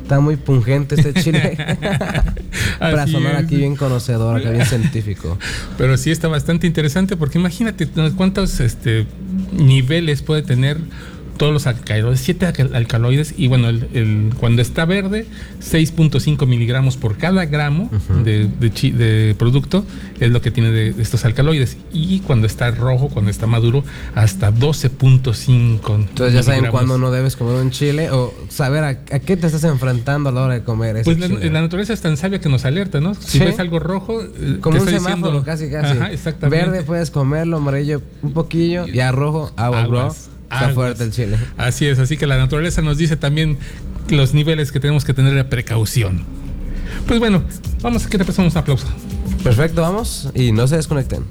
está 0.09 0.19
muy 0.19 0.37
pungente 0.37 0.95
este 0.95 1.13
chile. 1.13 1.55
Para 2.79 3.05
sonar 3.05 3.35
es. 3.35 3.45
aquí 3.45 3.57
bien 3.57 3.75
conocedor, 3.75 4.37
acá 4.37 4.49
bien 4.49 4.65
científico. 4.65 5.37
Pero 5.77 5.97
sí 5.97 6.09
está 6.09 6.27
bastante 6.27 6.65
interesante 6.65 7.15
porque 7.15 7.37
imagínate 7.37 7.87
cuántos 8.17 8.59
este, 8.59 9.05
niveles 9.51 10.23
puede 10.23 10.41
tener 10.41 10.77
todos 11.39 11.51
los 11.51 11.65
alcaloides, 11.65 12.19
7 12.19 12.45
alcaloides 12.73 13.33
y 13.37 13.47
bueno, 13.47 13.69
el, 13.69 13.87
el- 13.93 14.33
cuando 14.39 14.61
está 14.61 14.85
verde, 14.85 15.25
6.5 15.63 16.45
miligramos 16.45 16.97
por 16.97 17.17
cada 17.17 17.45
gramo 17.45 17.89
de, 18.23 18.47
de 18.47 18.71
chi- 18.71 18.91
de 18.91 19.35
producto 19.39 19.83
es 20.19 20.29
lo 20.29 20.41
que 20.41 20.51
tiene 20.51 20.69
de, 20.71 20.93
de 20.93 21.01
estos 21.01 21.25
alcaloides. 21.25 21.77
Y 21.91 22.19
cuando 22.19 22.45
está 22.45 22.69
rojo, 22.71 23.09
cuando 23.09 23.31
está 23.31 23.47
maduro, 23.47 23.83
hasta 24.15 24.51
12.5. 24.53 25.95
Entonces 25.95 26.33
ya 26.33 26.43
saben 26.43 26.67
cuándo 26.71 26.97
no 26.97 27.09
debes 27.11 27.35
comer 27.35 27.55
un 27.55 27.71
chile 27.71 28.11
o 28.11 28.33
saber 28.49 28.83
a, 28.83 28.87
a 28.89 29.19
qué 29.19 29.37
te 29.37 29.47
estás 29.47 29.63
enfrentando 29.63 30.29
a 30.29 30.31
la 30.31 30.41
hora 30.43 30.53
de 30.55 30.63
comer 30.63 30.97
ese 30.97 31.05
Pues 31.15 31.17
la, 31.19 31.61
naturaleza 31.61 31.93
es 31.93 32.01
tan 32.01 32.17
sabia 32.17 32.39
que 32.39 32.49
nos 32.49 32.65
alerta, 32.65 32.99
¿no? 32.99 33.15
Si 33.15 33.39
Sí. 33.39 33.39
ves 33.39 33.59
algo 33.59 33.79
rojo, 33.79 34.21
eh, 34.21 34.57
Como 34.61 34.75
te 34.77 34.81
un 34.83 34.87
está 34.89 34.99
semáforo, 34.99 35.41
diciendo- 35.41 35.43
casi, 35.45 35.69
casi. 35.69 35.97
Ajá, 35.97 36.11
exactamente. 36.11 36.65
Verde 36.65 36.83
puedes 36.83 37.11
comerlo, 37.11 37.57
amarillo 37.57 38.01
un 38.21 38.33
poquillo, 38.33 38.85
ya 38.87 39.11
rojo, 39.11 39.51
agua, 39.55 39.87
bro. 39.87 40.13
Aguas. 40.49 40.61
Está 40.61 40.73
fuerte 40.73 41.03
el 41.03 41.11
chile. 41.11 41.37
Así 41.57 41.85
es, 41.85 41.99
así 41.99 42.17
que 42.17 42.27
la 42.27 42.37
naturaleza 42.37 42.81
nos 42.81 42.97
dice 42.97 43.15
también 43.17 43.57
los 44.09 44.33
niveles 44.33 44.71
que 44.71 44.79
tenemos 44.79 45.05
que 45.05 45.13
tener 45.13 45.33
de 45.33 45.43
precaución. 45.43 46.25
Pues 47.07 47.19
bueno, 47.19 47.43
vamos, 47.81 48.07
que 48.07 48.17
te 48.17 48.25
pasamos 48.25 48.53
un 48.53 48.59
aplauso. 48.59 48.87
Perfecto, 49.43 49.81
vamos 49.81 50.29
y 50.33 50.51
no 50.51 50.67
se 50.67 50.77
desconecten. 50.77 51.23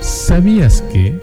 ¿Sabías 0.00 0.82
que? 0.92 1.18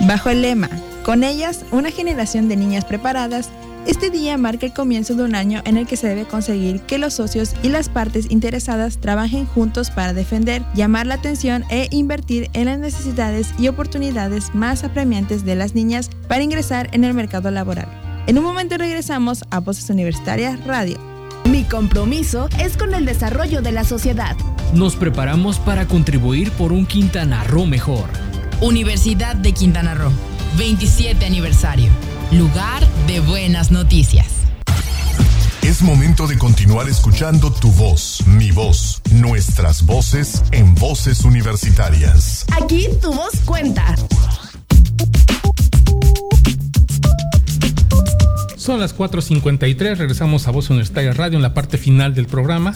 Bajo 0.00 0.28
el 0.28 0.42
lema, 0.42 0.68
con 1.02 1.24
ellas, 1.24 1.64
una 1.70 1.90
generación 1.90 2.48
de 2.48 2.56
niñas 2.56 2.84
preparadas, 2.84 3.50
este 3.86 4.10
día 4.10 4.38
marca 4.38 4.66
el 4.66 4.72
comienzo 4.72 5.14
de 5.14 5.24
un 5.24 5.34
año 5.34 5.60
en 5.64 5.76
el 5.76 5.86
que 5.86 5.96
se 5.96 6.08
debe 6.08 6.24
conseguir 6.24 6.80
que 6.80 6.98
los 6.98 7.14
socios 7.14 7.54
y 7.62 7.68
las 7.68 7.88
partes 7.88 8.30
interesadas 8.30 8.98
trabajen 8.98 9.46
juntos 9.46 9.90
para 9.90 10.14
defender, 10.14 10.64
llamar 10.74 11.06
la 11.06 11.14
atención 11.14 11.64
e 11.68 11.88
invertir 11.90 12.48
en 12.54 12.66
las 12.66 12.78
necesidades 12.78 13.54
y 13.58 13.68
oportunidades 13.68 14.54
más 14.54 14.84
apremiantes 14.84 15.44
de 15.44 15.54
las 15.54 15.74
niñas 15.74 16.10
para 16.28 16.42
ingresar 16.42 16.88
en 16.92 17.04
el 17.04 17.14
mercado 17.14 17.50
laboral. 17.50 17.88
En 18.26 18.38
un 18.38 18.44
momento 18.44 18.78
regresamos 18.78 19.44
a 19.50 19.60
Voces 19.60 19.90
Universitarias 19.90 20.64
Radio. 20.64 20.98
Mi 21.50 21.64
compromiso 21.64 22.48
es 22.58 22.78
con 22.78 22.94
el 22.94 23.04
desarrollo 23.04 23.60
de 23.60 23.72
la 23.72 23.84
sociedad. 23.84 24.34
Nos 24.72 24.96
preparamos 24.96 25.58
para 25.58 25.86
contribuir 25.86 26.50
por 26.52 26.72
un 26.72 26.86
Quintana 26.86 27.44
Roo 27.44 27.66
mejor. 27.66 28.08
Universidad 28.62 29.36
de 29.36 29.52
Quintana 29.52 29.94
Roo, 29.94 30.12
27 30.56 31.26
aniversario. 31.26 31.90
Lugar 32.38 32.84
de 33.06 33.20
buenas 33.20 33.70
noticias. 33.70 34.26
Es 35.62 35.82
momento 35.82 36.26
de 36.26 36.36
continuar 36.36 36.88
escuchando 36.88 37.52
tu 37.52 37.70
voz, 37.70 38.26
mi 38.26 38.50
voz, 38.50 39.00
nuestras 39.12 39.86
voces 39.86 40.42
en 40.50 40.74
voces 40.74 41.24
universitarias. 41.24 42.44
Aquí 42.60 42.88
tu 43.00 43.12
voz 43.12 43.36
cuenta. 43.44 43.94
Son 48.56 48.80
las 48.80 48.96
4.53, 48.96 49.96
regresamos 49.96 50.48
a 50.48 50.50
Voz 50.50 50.70
Universitaria 50.70 51.12
Radio 51.12 51.36
en 51.36 51.42
la 51.42 51.54
parte 51.54 51.78
final 51.78 52.16
del 52.16 52.26
programa. 52.26 52.74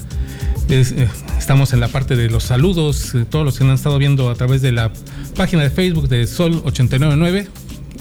Es, 0.69 0.93
eh, 0.93 1.09
estamos 1.37 1.73
en 1.73 1.81
la 1.81 1.89
parte 1.89 2.15
de 2.15 2.31
los 2.31 2.45
saludos, 2.45 3.13
eh, 3.17 3.25
todos 3.29 3.45
los 3.45 3.59
que 3.59 3.65
han 3.65 3.71
estado 3.71 3.99
viendo 3.99 4.31
a 4.31 4.37
través 4.37 4.63
de 4.63 4.71
la 4.71 4.93
página 5.35 5.65
de 5.65 5.71
Facebook 5.71 6.09
de 6.09 6.29
Sol 6.29 6.63
899 6.65 7.49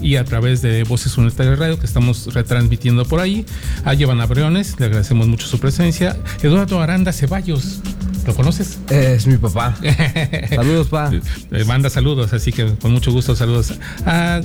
y 0.01 0.15
a 0.15 0.25
través 0.25 0.61
de 0.61 0.83
Voces 0.83 1.17
Universitarias 1.17 1.59
Radio 1.59 1.79
que 1.79 1.85
estamos 1.85 2.33
retransmitiendo 2.33 3.05
por 3.05 3.19
ahí. 3.19 3.45
A 3.85 3.93
Giovanna 3.93 4.25
Briones, 4.25 4.75
le 4.79 4.85
agradecemos 4.85 5.27
mucho 5.27 5.47
su 5.47 5.59
presencia. 5.59 6.17
Eduardo 6.41 6.81
Aranda 6.81 7.13
Ceballos, 7.13 7.81
¿lo 8.25 8.35
conoces? 8.35 8.79
Es 8.89 9.27
mi 9.27 9.37
papá. 9.37 9.75
saludos, 10.49 10.87
pa. 10.87 11.11
Le 11.49 11.65
manda 11.65 11.89
saludos, 11.89 12.33
así 12.33 12.51
que 12.51 12.75
con 12.75 12.91
mucho 12.91 13.11
gusto 13.11 13.35
saludos 13.35 13.73
a 14.05 14.41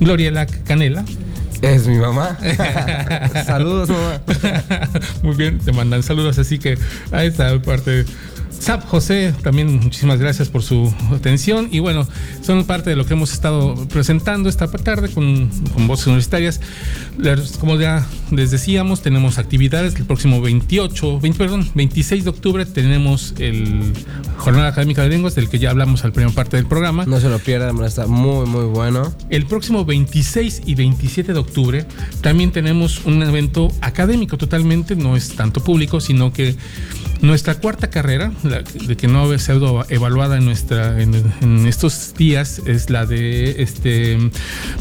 Gloriela 0.00 0.46
Canela. 0.46 1.04
Es 1.62 1.86
mi 1.86 1.96
mamá. 1.96 2.36
saludos, 3.46 3.88
mamá. 3.88 4.20
Muy 5.22 5.36
bien, 5.36 5.58
te 5.58 5.72
mandan 5.72 6.02
saludos, 6.02 6.38
así 6.38 6.58
que 6.58 6.76
ahí 7.12 7.28
está 7.28 7.60
parte. 7.62 8.04
Zap 8.60 8.86
José, 8.86 9.34
también 9.42 9.80
muchísimas 9.80 10.18
gracias 10.18 10.48
por 10.48 10.62
su 10.62 10.92
atención. 11.14 11.68
Y 11.70 11.80
bueno, 11.80 12.06
son 12.42 12.64
parte 12.64 12.90
de 12.90 12.96
lo 12.96 13.06
que 13.06 13.14
hemos 13.14 13.32
estado 13.32 13.74
presentando 13.88 14.48
esta 14.48 14.70
tarde 14.70 15.08
con, 15.10 15.48
con 15.74 15.86
voces 15.86 16.06
universitarias. 16.06 16.60
Como 17.60 17.76
ya 17.78 18.06
les 18.30 18.50
decíamos, 18.50 19.02
tenemos 19.02 19.38
actividades. 19.38 19.94
El 19.96 20.06
próximo 20.06 20.40
28, 20.40 21.20
20, 21.20 21.38
perdón, 21.38 21.70
26 21.74 22.24
de 22.24 22.30
octubre 22.30 22.66
tenemos 22.66 23.34
el 23.38 23.92
Jornada 24.38 24.68
Académica 24.68 25.02
de 25.02 25.08
Lenguas, 25.08 25.34
del 25.34 25.48
que 25.48 25.58
ya 25.58 25.70
hablamos 25.70 26.04
al 26.04 26.12
primera 26.12 26.34
parte 26.34 26.56
del 26.56 26.66
programa. 26.66 27.04
No 27.06 27.20
se 27.20 27.28
lo 27.28 27.38
pierdan, 27.38 27.82
está 27.84 28.06
muy, 28.06 28.46
muy 28.46 28.64
bueno. 28.64 29.12
El 29.30 29.46
próximo 29.46 29.84
26 29.84 30.62
y 30.66 30.74
27 30.74 31.32
de 31.32 31.38
octubre 31.38 31.86
también 32.20 32.52
tenemos 32.52 33.04
un 33.04 33.22
evento 33.22 33.68
académico 33.80 34.38
totalmente, 34.38 34.96
no 34.96 35.16
es 35.16 35.34
tanto 35.34 35.62
público, 35.62 36.00
sino 36.00 36.32
que 36.32 36.56
nuestra 37.22 37.54
cuarta 37.54 37.88
carrera, 37.88 38.32
la 38.42 38.62
de 38.62 38.96
que 38.96 39.06
no 39.06 39.30
ha 39.30 39.38
sido 39.38 39.86
evaluada 39.88 40.38
en, 40.38 40.44
nuestra, 40.44 41.00
en, 41.00 41.14
en 41.40 41.66
estos 41.66 42.14
días, 42.16 42.60
es 42.66 42.90
la 42.90 43.06
de 43.06 43.62
este 43.62 44.18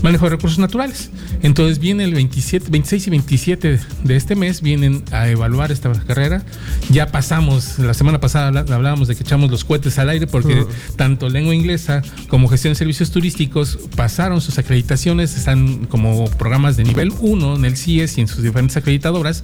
manejo 0.01 0.25
de 0.25 0.31
recursos 0.31 0.57
naturales. 0.57 1.11
Entonces 1.43 1.77
viene 1.79 2.03
el 2.03 2.13
27, 2.15 2.69
26 2.69 3.07
y 3.07 3.09
27 3.11 3.79
de 4.03 4.15
este 4.15 4.35
mes, 4.35 4.61
vienen 4.61 5.03
a 5.11 5.29
evaluar 5.29 5.71
esta 5.71 5.91
carrera. 5.91 6.43
Ya 6.89 7.11
pasamos, 7.11 7.77
la 7.77 7.93
semana 7.93 8.19
pasada 8.19 8.65
hablábamos 8.73 9.07
de 9.07 9.15
que 9.15 9.23
echamos 9.23 9.51
los 9.51 9.63
cohetes 9.63 9.99
al 9.99 10.09
aire 10.09 10.25
porque 10.25 10.65
tanto 10.95 11.29
lengua 11.29 11.53
inglesa 11.53 12.01
como 12.27 12.47
gestión 12.47 12.71
de 12.71 12.75
servicios 12.75 13.11
turísticos 13.11 13.77
pasaron 13.95 14.41
sus 14.41 14.57
acreditaciones, 14.57 15.37
están 15.37 15.85
como 15.85 16.25
programas 16.31 16.75
de 16.75 16.85
nivel 16.85 17.13
1 17.19 17.55
en 17.55 17.65
el 17.65 17.77
CIES 17.77 18.17
y 18.17 18.21
en 18.21 18.27
sus 18.27 18.41
diferentes 18.41 18.77
acreditadoras. 18.77 19.43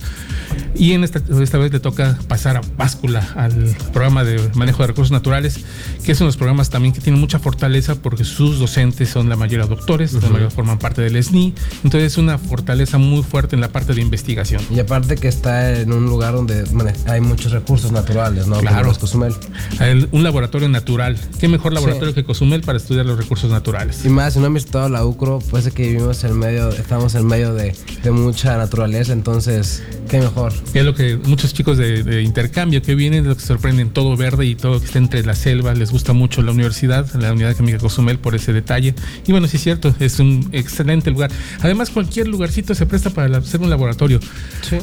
Y 0.76 0.94
en 0.94 1.04
esta, 1.04 1.22
esta 1.42 1.58
vez 1.60 1.72
le 1.72 1.80
toca 1.80 2.18
pasar 2.28 2.58
a 2.58 2.62
báscula 2.88 3.28
al 3.36 3.76
programa 3.92 4.24
de 4.24 4.40
manejo 4.56 4.82
de 4.84 4.88
recursos 4.88 5.12
naturales, 5.12 5.60
que 6.06 6.14
es 6.14 6.20
uno 6.20 6.26
de 6.28 6.30
los 6.30 6.38
programas 6.38 6.70
también 6.70 6.94
que 6.94 7.02
tiene 7.02 7.20
mucha 7.20 7.38
fortaleza 7.38 7.96
porque 7.96 8.24
sus 8.24 8.60
docentes 8.60 9.10
son 9.10 9.28
la 9.28 9.36
mayoría 9.36 9.66
doctores, 9.66 10.14
la 10.14 10.22
mayoría 10.22 10.50
forman 10.50 10.80
parte 10.80 11.02
del 11.02 11.22
SNI. 11.22 11.54
Entonces 11.84 12.14
es 12.14 12.18
una 12.18 12.38
fortaleza 12.38 12.98
muy 12.98 13.24
fuerte 13.24 13.56
en 13.56 13.62
la 13.62 13.68
parte 13.70 13.94
de 13.94 14.02
investigación. 14.02 14.62
Y 14.74 14.80
aparte 14.80 15.16
que 15.18 15.28
está 15.28 15.78
en 15.82 15.92
un 15.92 16.06
lugar 16.06 16.34
donde 16.34 16.64
hay 17.08 17.20
muchos 17.20 17.52
recursos 17.52 17.92
naturales, 17.92 18.48
¿no? 18.48 18.58
Claro. 18.60 18.88
Los 18.88 19.00
Cozumel. 19.00 19.34
El- 19.82 20.08
un 20.14 20.24
laboratorio 20.24 20.70
natural. 20.70 21.18
¿Qué 21.40 21.48
mejor 21.50 21.74
laboratorio 21.74 22.10
Sí. 22.10 22.16
que 22.16 22.24
Cozumel 22.24 22.62
para 22.62 22.78
estudiar 22.78 23.06
los 23.06 23.18
recursos 23.18 23.52
naturales? 23.52 24.06
Y 24.06 24.10
más, 24.10 24.34
si 24.34 24.40
no 24.40 24.46
han 24.46 24.54
visitado 24.54 24.88
la 24.88 25.04
UCRO, 25.06 25.40
pues 25.50 25.66
es 25.66 25.74
que 25.74 25.84
vivimos 25.88 26.24
en 26.24 26.38
medio, 26.40 26.70
estamos 26.70 27.16
en 27.16 27.26
medio 27.28 27.54
de, 27.54 27.76
de 28.04 28.12
mucha 28.12 28.56
naturaleza, 28.58 29.12
entonces, 29.12 29.84
qué 30.10 30.20
mejor. 30.20 30.54
Que 30.72 30.80
es 30.80 30.86
lo 30.86 30.96
que 30.96 31.18
muchos 31.26 31.54
chicos 31.54 31.78
de, 31.78 32.04
de 32.04 32.22
intercambio 32.22 32.77
que 32.82 32.96
vienen, 32.96 33.28
lo 33.28 33.36
que 33.36 33.42
sorprenden, 33.44 33.90
todo 33.90 34.16
verde 34.18 34.46
y 34.46 34.56
todo 34.56 34.80
que 34.80 34.86
está 34.86 34.98
entre 35.00 35.24
la 35.26 35.36
selva, 35.36 35.74
les 35.74 35.92
gusta 35.92 36.14
mucho 36.14 36.42
la 36.42 36.52
universidad, 36.52 37.12
la 37.16 37.34
Unidad 37.34 37.56
Química 37.56 37.78
Cozumel 37.78 38.20
por 38.20 38.36
ese 38.36 38.54
detalle. 38.54 38.94
Y 39.26 39.32
bueno, 39.32 39.48
sí 39.48 39.58
es 39.58 39.64
cierto, 39.64 39.94
es 40.00 40.20
un 40.20 40.50
excelente 40.52 41.12
lugar. 41.12 41.32
Además, 41.62 41.90
cualquier 41.90 42.28
lugarcito 42.28 42.74
se 42.76 42.86
presta 42.86 43.10
para 43.10 43.38
hacer 43.38 43.62
un 43.62 43.70
laboratorio. 43.70 44.20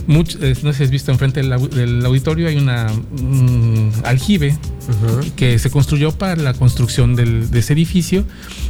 Much- 0.06 0.38
eh, 0.40 0.54
no 0.62 0.72
sé 0.72 0.78
si 0.78 0.84
has 0.84 0.90
visto 0.90 1.12
enfrente 1.12 1.40
del, 1.40 1.52
au- 1.52 1.68
del 1.68 2.04
auditorio 2.04 2.48
hay 2.48 2.56
una 2.56 2.86
un 3.20 3.92
aljibe 4.04 4.56
que 5.36 5.58
se 5.58 5.70
construyó 5.70 6.12
para 6.12 6.36
la 6.36 6.52
construcción 6.54 7.16
del- 7.16 7.50
de 7.50 7.58
ese 7.58 7.72
edificio, 7.72 8.24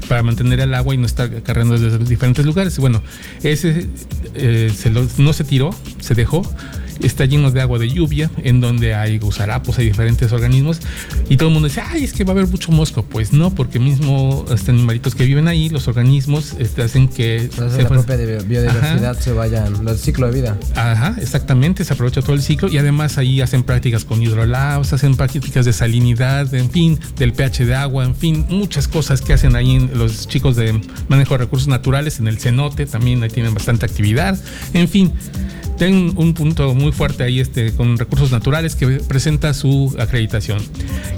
para 0.08 0.22
mantener 0.22 0.60
el 0.60 0.74
agua 0.74 0.94
y 0.94 0.98
no 0.98 1.06
estar 1.06 1.42
cargando 1.42 1.78
desde 1.78 1.98
diferentes 1.98 2.44
lugares. 2.44 2.78
Bueno, 2.78 3.02
ese 3.42 3.86
eh, 4.34 4.72
se 4.76 4.90
lo- 4.90 5.06
no 5.18 5.32
se 5.32 5.44
tiró, 5.44 5.70
se 6.00 6.14
dejó. 6.14 6.42
Está 7.00 7.24
lleno 7.24 7.50
de 7.50 7.60
agua 7.60 7.78
de 7.78 7.88
lluvia, 7.88 8.30
en 8.42 8.60
donde 8.60 8.94
hay 8.94 9.18
gusarapos, 9.18 9.78
hay 9.78 9.86
diferentes 9.86 10.32
organismos, 10.32 10.80
y 11.28 11.36
todo 11.36 11.48
el 11.48 11.54
mundo 11.54 11.68
dice, 11.68 11.82
ay, 11.84 12.04
es 12.04 12.12
que 12.12 12.24
va 12.24 12.30
a 12.30 12.34
haber 12.36 12.48
mucho 12.48 12.72
mosco. 12.72 13.02
Pues 13.04 13.32
no, 13.32 13.54
porque 13.54 13.78
mismo 13.78 14.44
este, 14.52 14.70
animalitos 14.70 15.14
que 15.14 15.24
viven 15.24 15.48
ahí, 15.48 15.68
los 15.68 15.88
organismos, 15.88 16.54
este, 16.58 16.82
hacen 16.82 17.08
que 17.08 17.36
Entonces, 17.36 17.76
se 17.76 17.82
la 17.82 17.88
pues- 17.88 18.04
propia 18.04 18.16
biodiversidad 18.42 19.18
se 19.18 19.32
vayan, 19.32 19.86
el 19.86 19.98
ciclo 19.98 20.26
de 20.30 20.40
vida. 20.40 20.58
Ajá, 20.74 21.16
exactamente, 21.20 21.84
se 21.84 21.92
aprovecha 21.92 22.22
todo 22.22 22.34
el 22.34 22.42
ciclo 22.42 22.68
y 22.68 22.78
además 22.78 23.18
ahí 23.18 23.40
hacen 23.40 23.62
prácticas 23.62 24.04
con 24.04 24.22
hidrolabs, 24.22 24.92
hacen 24.92 25.16
prácticas 25.16 25.64
de 25.64 25.72
salinidad, 25.72 26.52
en 26.54 26.70
fin, 26.70 26.98
del 27.16 27.32
pH 27.32 27.66
de 27.66 27.74
agua, 27.74 28.04
en 28.04 28.14
fin, 28.14 28.46
muchas 28.48 28.88
cosas 28.88 29.20
que 29.20 29.32
hacen 29.32 29.56
ahí 29.56 29.76
en 29.76 29.98
los 29.98 30.28
chicos 30.28 30.56
de 30.56 30.80
manejo 31.08 31.34
de 31.34 31.38
recursos 31.38 31.68
naturales, 31.68 32.18
en 32.18 32.28
el 32.28 32.38
cenote 32.38 32.86
también 32.86 33.22
ahí 33.22 33.30
tienen 33.30 33.54
bastante 33.54 33.86
actividad, 33.86 34.38
en 34.72 34.88
fin. 34.88 35.12
Tienen 35.76 36.12
un 36.16 36.34
punto 36.34 36.74
muy 36.74 36.92
fuerte 36.92 37.24
ahí 37.24 37.40
este, 37.40 37.72
con 37.72 37.98
recursos 37.98 38.30
naturales 38.30 38.76
que 38.76 38.86
presenta 38.86 39.54
su 39.54 39.94
acreditación. 39.98 40.58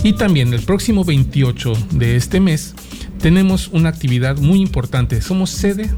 Y 0.02 0.14
también 0.14 0.52
el 0.54 0.62
próximo 0.62 1.04
28 1.04 1.72
de 1.92 2.16
este 2.16 2.40
mes 2.40 2.74
tenemos 3.20 3.68
una 3.68 3.88
actividad 3.88 4.38
muy 4.38 4.60
importante. 4.60 5.20
Somos 5.20 5.50
sede 5.50 5.90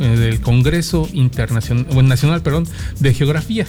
eh, 0.00 0.04
del 0.04 0.40
Congreso 0.40 1.08
Internacional, 1.12 2.08
Nacional 2.08 2.42
perdón, 2.42 2.66
de 2.98 3.14
Geografía. 3.14 3.66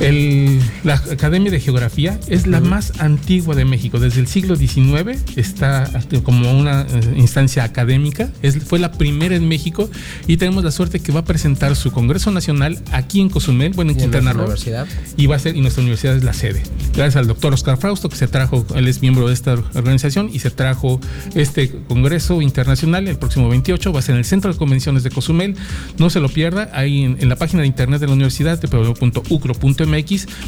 El- 0.00 0.60
la 0.84 0.94
Academia 0.94 1.50
de 1.50 1.60
Geografía 1.60 2.18
es 2.26 2.46
la 2.46 2.60
más 2.60 3.00
antigua 3.00 3.54
de 3.54 3.64
México. 3.64 4.00
Desde 4.00 4.20
el 4.20 4.26
siglo 4.26 4.56
XIX 4.56 5.18
está 5.36 5.88
como 6.24 6.50
una 6.58 6.82
eh, 6.82 7.14
instancia 7.16 7.62
académica. 7.64 8.30
Es, 8.42 8.58
fue 8.64 8.78
la 8.78 8.92
primera 8.92 9.36
en 9.36 9.46
México 9.48 9.88
y 10.26 10.36
tenemos 10.38 10.64
la 10.64 10.70
suerte 10.72 11.00
que 11.00 11.12
va 11.12 11.20
a 11.20 11.24
presentar 11.24 11.76
su 11.76 11.92
Congreso 11.92 12.30
Nacional 12.30 12.80
aquí 12.90 13.20
en 13.20 13.28
Cozumel, 13.28 13.72
bueno, 13.74 13.92
en 13.92 13.98
¿Y 13.98 14.02
en 14.02 14.10
Quintana 14.10 14.32
Roo. 14.32 14.42
universidad? 14.42 14.86
Y 15.16 15.26
va 15.26 15.36
a 15.36 15.38
ser, 15.38 15.56
y 15.56 15.60
nuestra 15.60 15.82
universidad 15.82 16.16
es 16.16 16.24
la 16.24 16.32
sede. 16.32 16.62
Gracias 16.94 17.16
al 17.16 17.26
doctor 17.26 17.52
Oscar 17.54 17.76
Frausto, 17.78 18.08
que 18.08 18.16
se 18.16 18.26
trajo, 18.28 18.66
él 18.74 18.88
es 18.88 19.02
miembro 19.02 19.28
de 19.28 19.34
esta 19.34 19.54
organización 19.74 20.30
y 20.32 20.40
se 20.40 20.50
trajo 20.50 21.00
este 21.34 21.70
Congreso 21.88 22.42
Internacional 22.42 23.06
el 23.08 23.18
próximo 23.18 23.48
28. 23.48 23.92
Va 23.92 24.00
a 24.00 24.02
ser 24.02 24.14
en 24.14 24.18
el 24.20 24.24
Centro 24.24 24.52
de 24.52 24.58
Convenciones 24.58 25.02
de 25.02 25.10
Cozumel. 25.10 25.54
No 25.98 26.10
se 26.10 26.20
lo 26.20 26.28
pierda. 26.28 26.70
Ahí 26.72 27.02
en, 27.04 27.16
en 27.20 27.28
la 27.28 27.36
página 27.36 27.62
de 27.62 27.68
internet 27.68 28.00
de 28.00 28.06
la 28.08 28.12
universidad, 28.14 28.60
www.ucro.mx, 28.60 29.81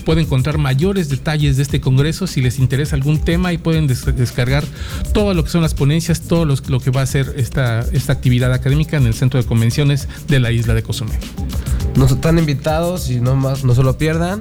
pueden 0.04 0.24
encontrar 0.24 0.58
mayores 0.58 1.08
detalles 1.08 1.56
de 1.56 1.62
este 1.62 1.80
congreso 1.80 2.26
si 2.26 2.40
les 2.40 2.58
interesa 2.58 2.96
algún 2.96 3.20
tema 3.20 3.52
y 3.52 3.58
pueden 3.58 3.86
descargar 3.86 4.64
todo 5.12 5.34
lo 5.34 5.44
que 5.44 5.50
son 5.50 5.62
las 5.62 5.74
ponencias, 5.74 6.22
todo 6.22 6.44
lo 6.44 6.80
que 6.80 6.90
va 6.90 7.02
a 7.02 7.06
ser 7.06 7.34
esta, 7.36 7.80
esta 7.92 8.12
actividad 8.12 8.52
académica 8.52 8.96
en 8.96 9.06
el 9.06 9.14
centro 9.14 9.40
de 9.40 9.46
convenciones 9.46 10.08
de 10.28 10.40
la 10.40 10.52
isla 10.52 10.74
de 10.74 10.82
Cozumel. 10.82 11.18
Nos 11.96 12.10
están 12.10 12.38
invitados 12.38 13.10
y 13.10 13.20
no 13.20 13.36
más, 13.36 13.64
no 13.64 13.74
se 13.74 13.82
lo 13.82 13.96
pierdan. 13.98 14.40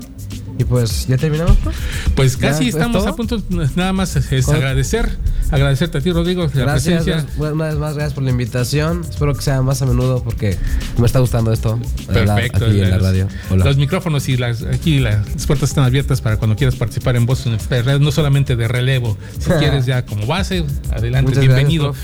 Y 0.57 0.65
pues, 0.65 1.07
¿ya 1.07 1.17
terminamos? 1.17 1.57
Pues, 1.63 1.75
pues 2.15 2.37
casi 2.37 2.69
estamos 2.69 3.07
a 3.07 3.15
punto, 3.15 3.41
nada 3.75 3.91
más 3.91 4.15
es 4.15 4.49
agradecer, 4.49 5.09
agradecerte 5.49 5.97
a 5.97 6.01
ti, 6.01 6.11
Rodrigo, 6.11 6.43
la 6.53 6.61
gracias, 6.63 7.03
presencia. 7.03 7.25
Una 7.37 7.65
vez 7.65 7.75
más, 7.75 7.95
gracias 7.95 8.13
por 8.13 8.23
la 8.23 8.29
invitación. 8.29 9.01
Espero 9.09 9.33
que 9.33 9.41
sea 9.41 9.61
más 9.61 9.81
a 9.81 9.85
menudo 9.85 10.23
porque 10.23 10.57
me 10.97 11.07
está 11.07 11.19
gustando 11.19 11.51
esto. 11.51 11.79
Perfecto. 12.07 12.65
Aquí 12.65 12.81
en 12.81 12.89
la 12.89 12.99
radio. 12.99 13.27
Los 13.55 13.77
micrófonos 13.77 14.29
y 14.29 14.37
las, 14.37 14.61
aquí 14.63 14.99
las 14.99 15.45
puertas 15.47 15.69
están 15.69 15.85
abiertas 15.85 16.21
para 16.21 16.37
cuando 16.37 16.55
quieras 16.55 16.75
participar 16.75 17.15
en 17.15 17.25
Voz 17.25 17.45
Universitaria, 17.45 17.97
no 17.97 18.11
solamente 18.11 18.55
de 18.55 18.67
relevo. 18.67 19.17
Si 19.39 19.49
quieres 19.59 19.85
ya 19.85 20.05
como 20.05 20.27
base, 20.27 20.65
adelante, 20.91 21.39
bienvenido. 21.39 21.95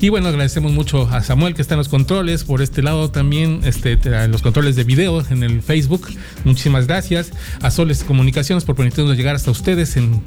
Y 0.00 0.10
bueno, 0.10 0.28
agradecemos 0.28 0.72
mucho 0.72 1.08
a 1.08 1.22
Samuel 1.22 1.54
que 1.54 1.62
está 1.62 1.74
en 1.74 1.78
los 1.78 1.88
controles, 1.88 2.44
por 2.44 2.60
este 2.60 2.82
lado 2.82 3.10
también, 3.10 3.60
este, 3.64 3.92
en 4.02 4.30
los 4.30 4.42
controles 4.42 4.76
de 4.76 4.84
video 4.84 5.24
en 5.30 5.42
el 5.42 5.62
Facebook. 5.62 6.08
Muchísimas 6.44 6.86
gracias. 6.86 7.32
A 7.62 7.70
Soles 7.70 8.04
Comunicaciones 8.04 8.64
por 8.64 8.76
permitirnos 8.76 9.16
llegar 9.16 9.34
hasta 9.34 9.50
ustedes, 9.50 9.96
en, 9.96 10.22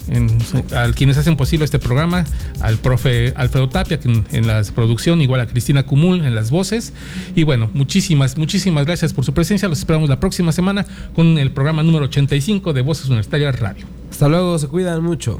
a 0.75 0.91
quienes 0.91 1.17
hacen 1.17 1.37
posible 1.37 1.65
este 1.65 1.77
programa, 1.77 2.25
al 2.61 2.77
profe 2.77 3.33
Alfredo 3.35 3.69
Tapia 3.69 3.99
en, 4.03 4.25
en 4.31 4.47
la 4.47 4.63
producción, 4.73 5.21
igual 5.21 5.41
a 5.41 5.47
Cristina 5.47 5.83
Cumul 5.83 6.25
en 6.25 6.33
las 6.33 6.49
voces. 6.49 6.93
Y 7.35 7.43
bueno, 7.43 7.69
muchísimas, 7.73 8.37
muchísimas 8.37 8.85
gracias 8.85 9.13
por 9.13 9.23
su 9.23 9.33
presencia. 9.33 9.69
Los 9.69 9.79
esperamos 9.79 10.09
la 10.09 10.19
próxima 10.19 10.51
semana 10.51 10.85
con 11.13 11.37
el 11.37 11.51
programa 11.51 11.83
número 11.83 12.05
85 12.05 12.73
de 12.73 12.81
Voces 12.81 13.05
Universitarias 13.07 13.59
Radio. 13.59 13.85
Hasta 14.09 14.27
luego, 14.27 14.57
se 14.57 14.67
cuidan 14.67 15.03
mucho. 15.03 15.39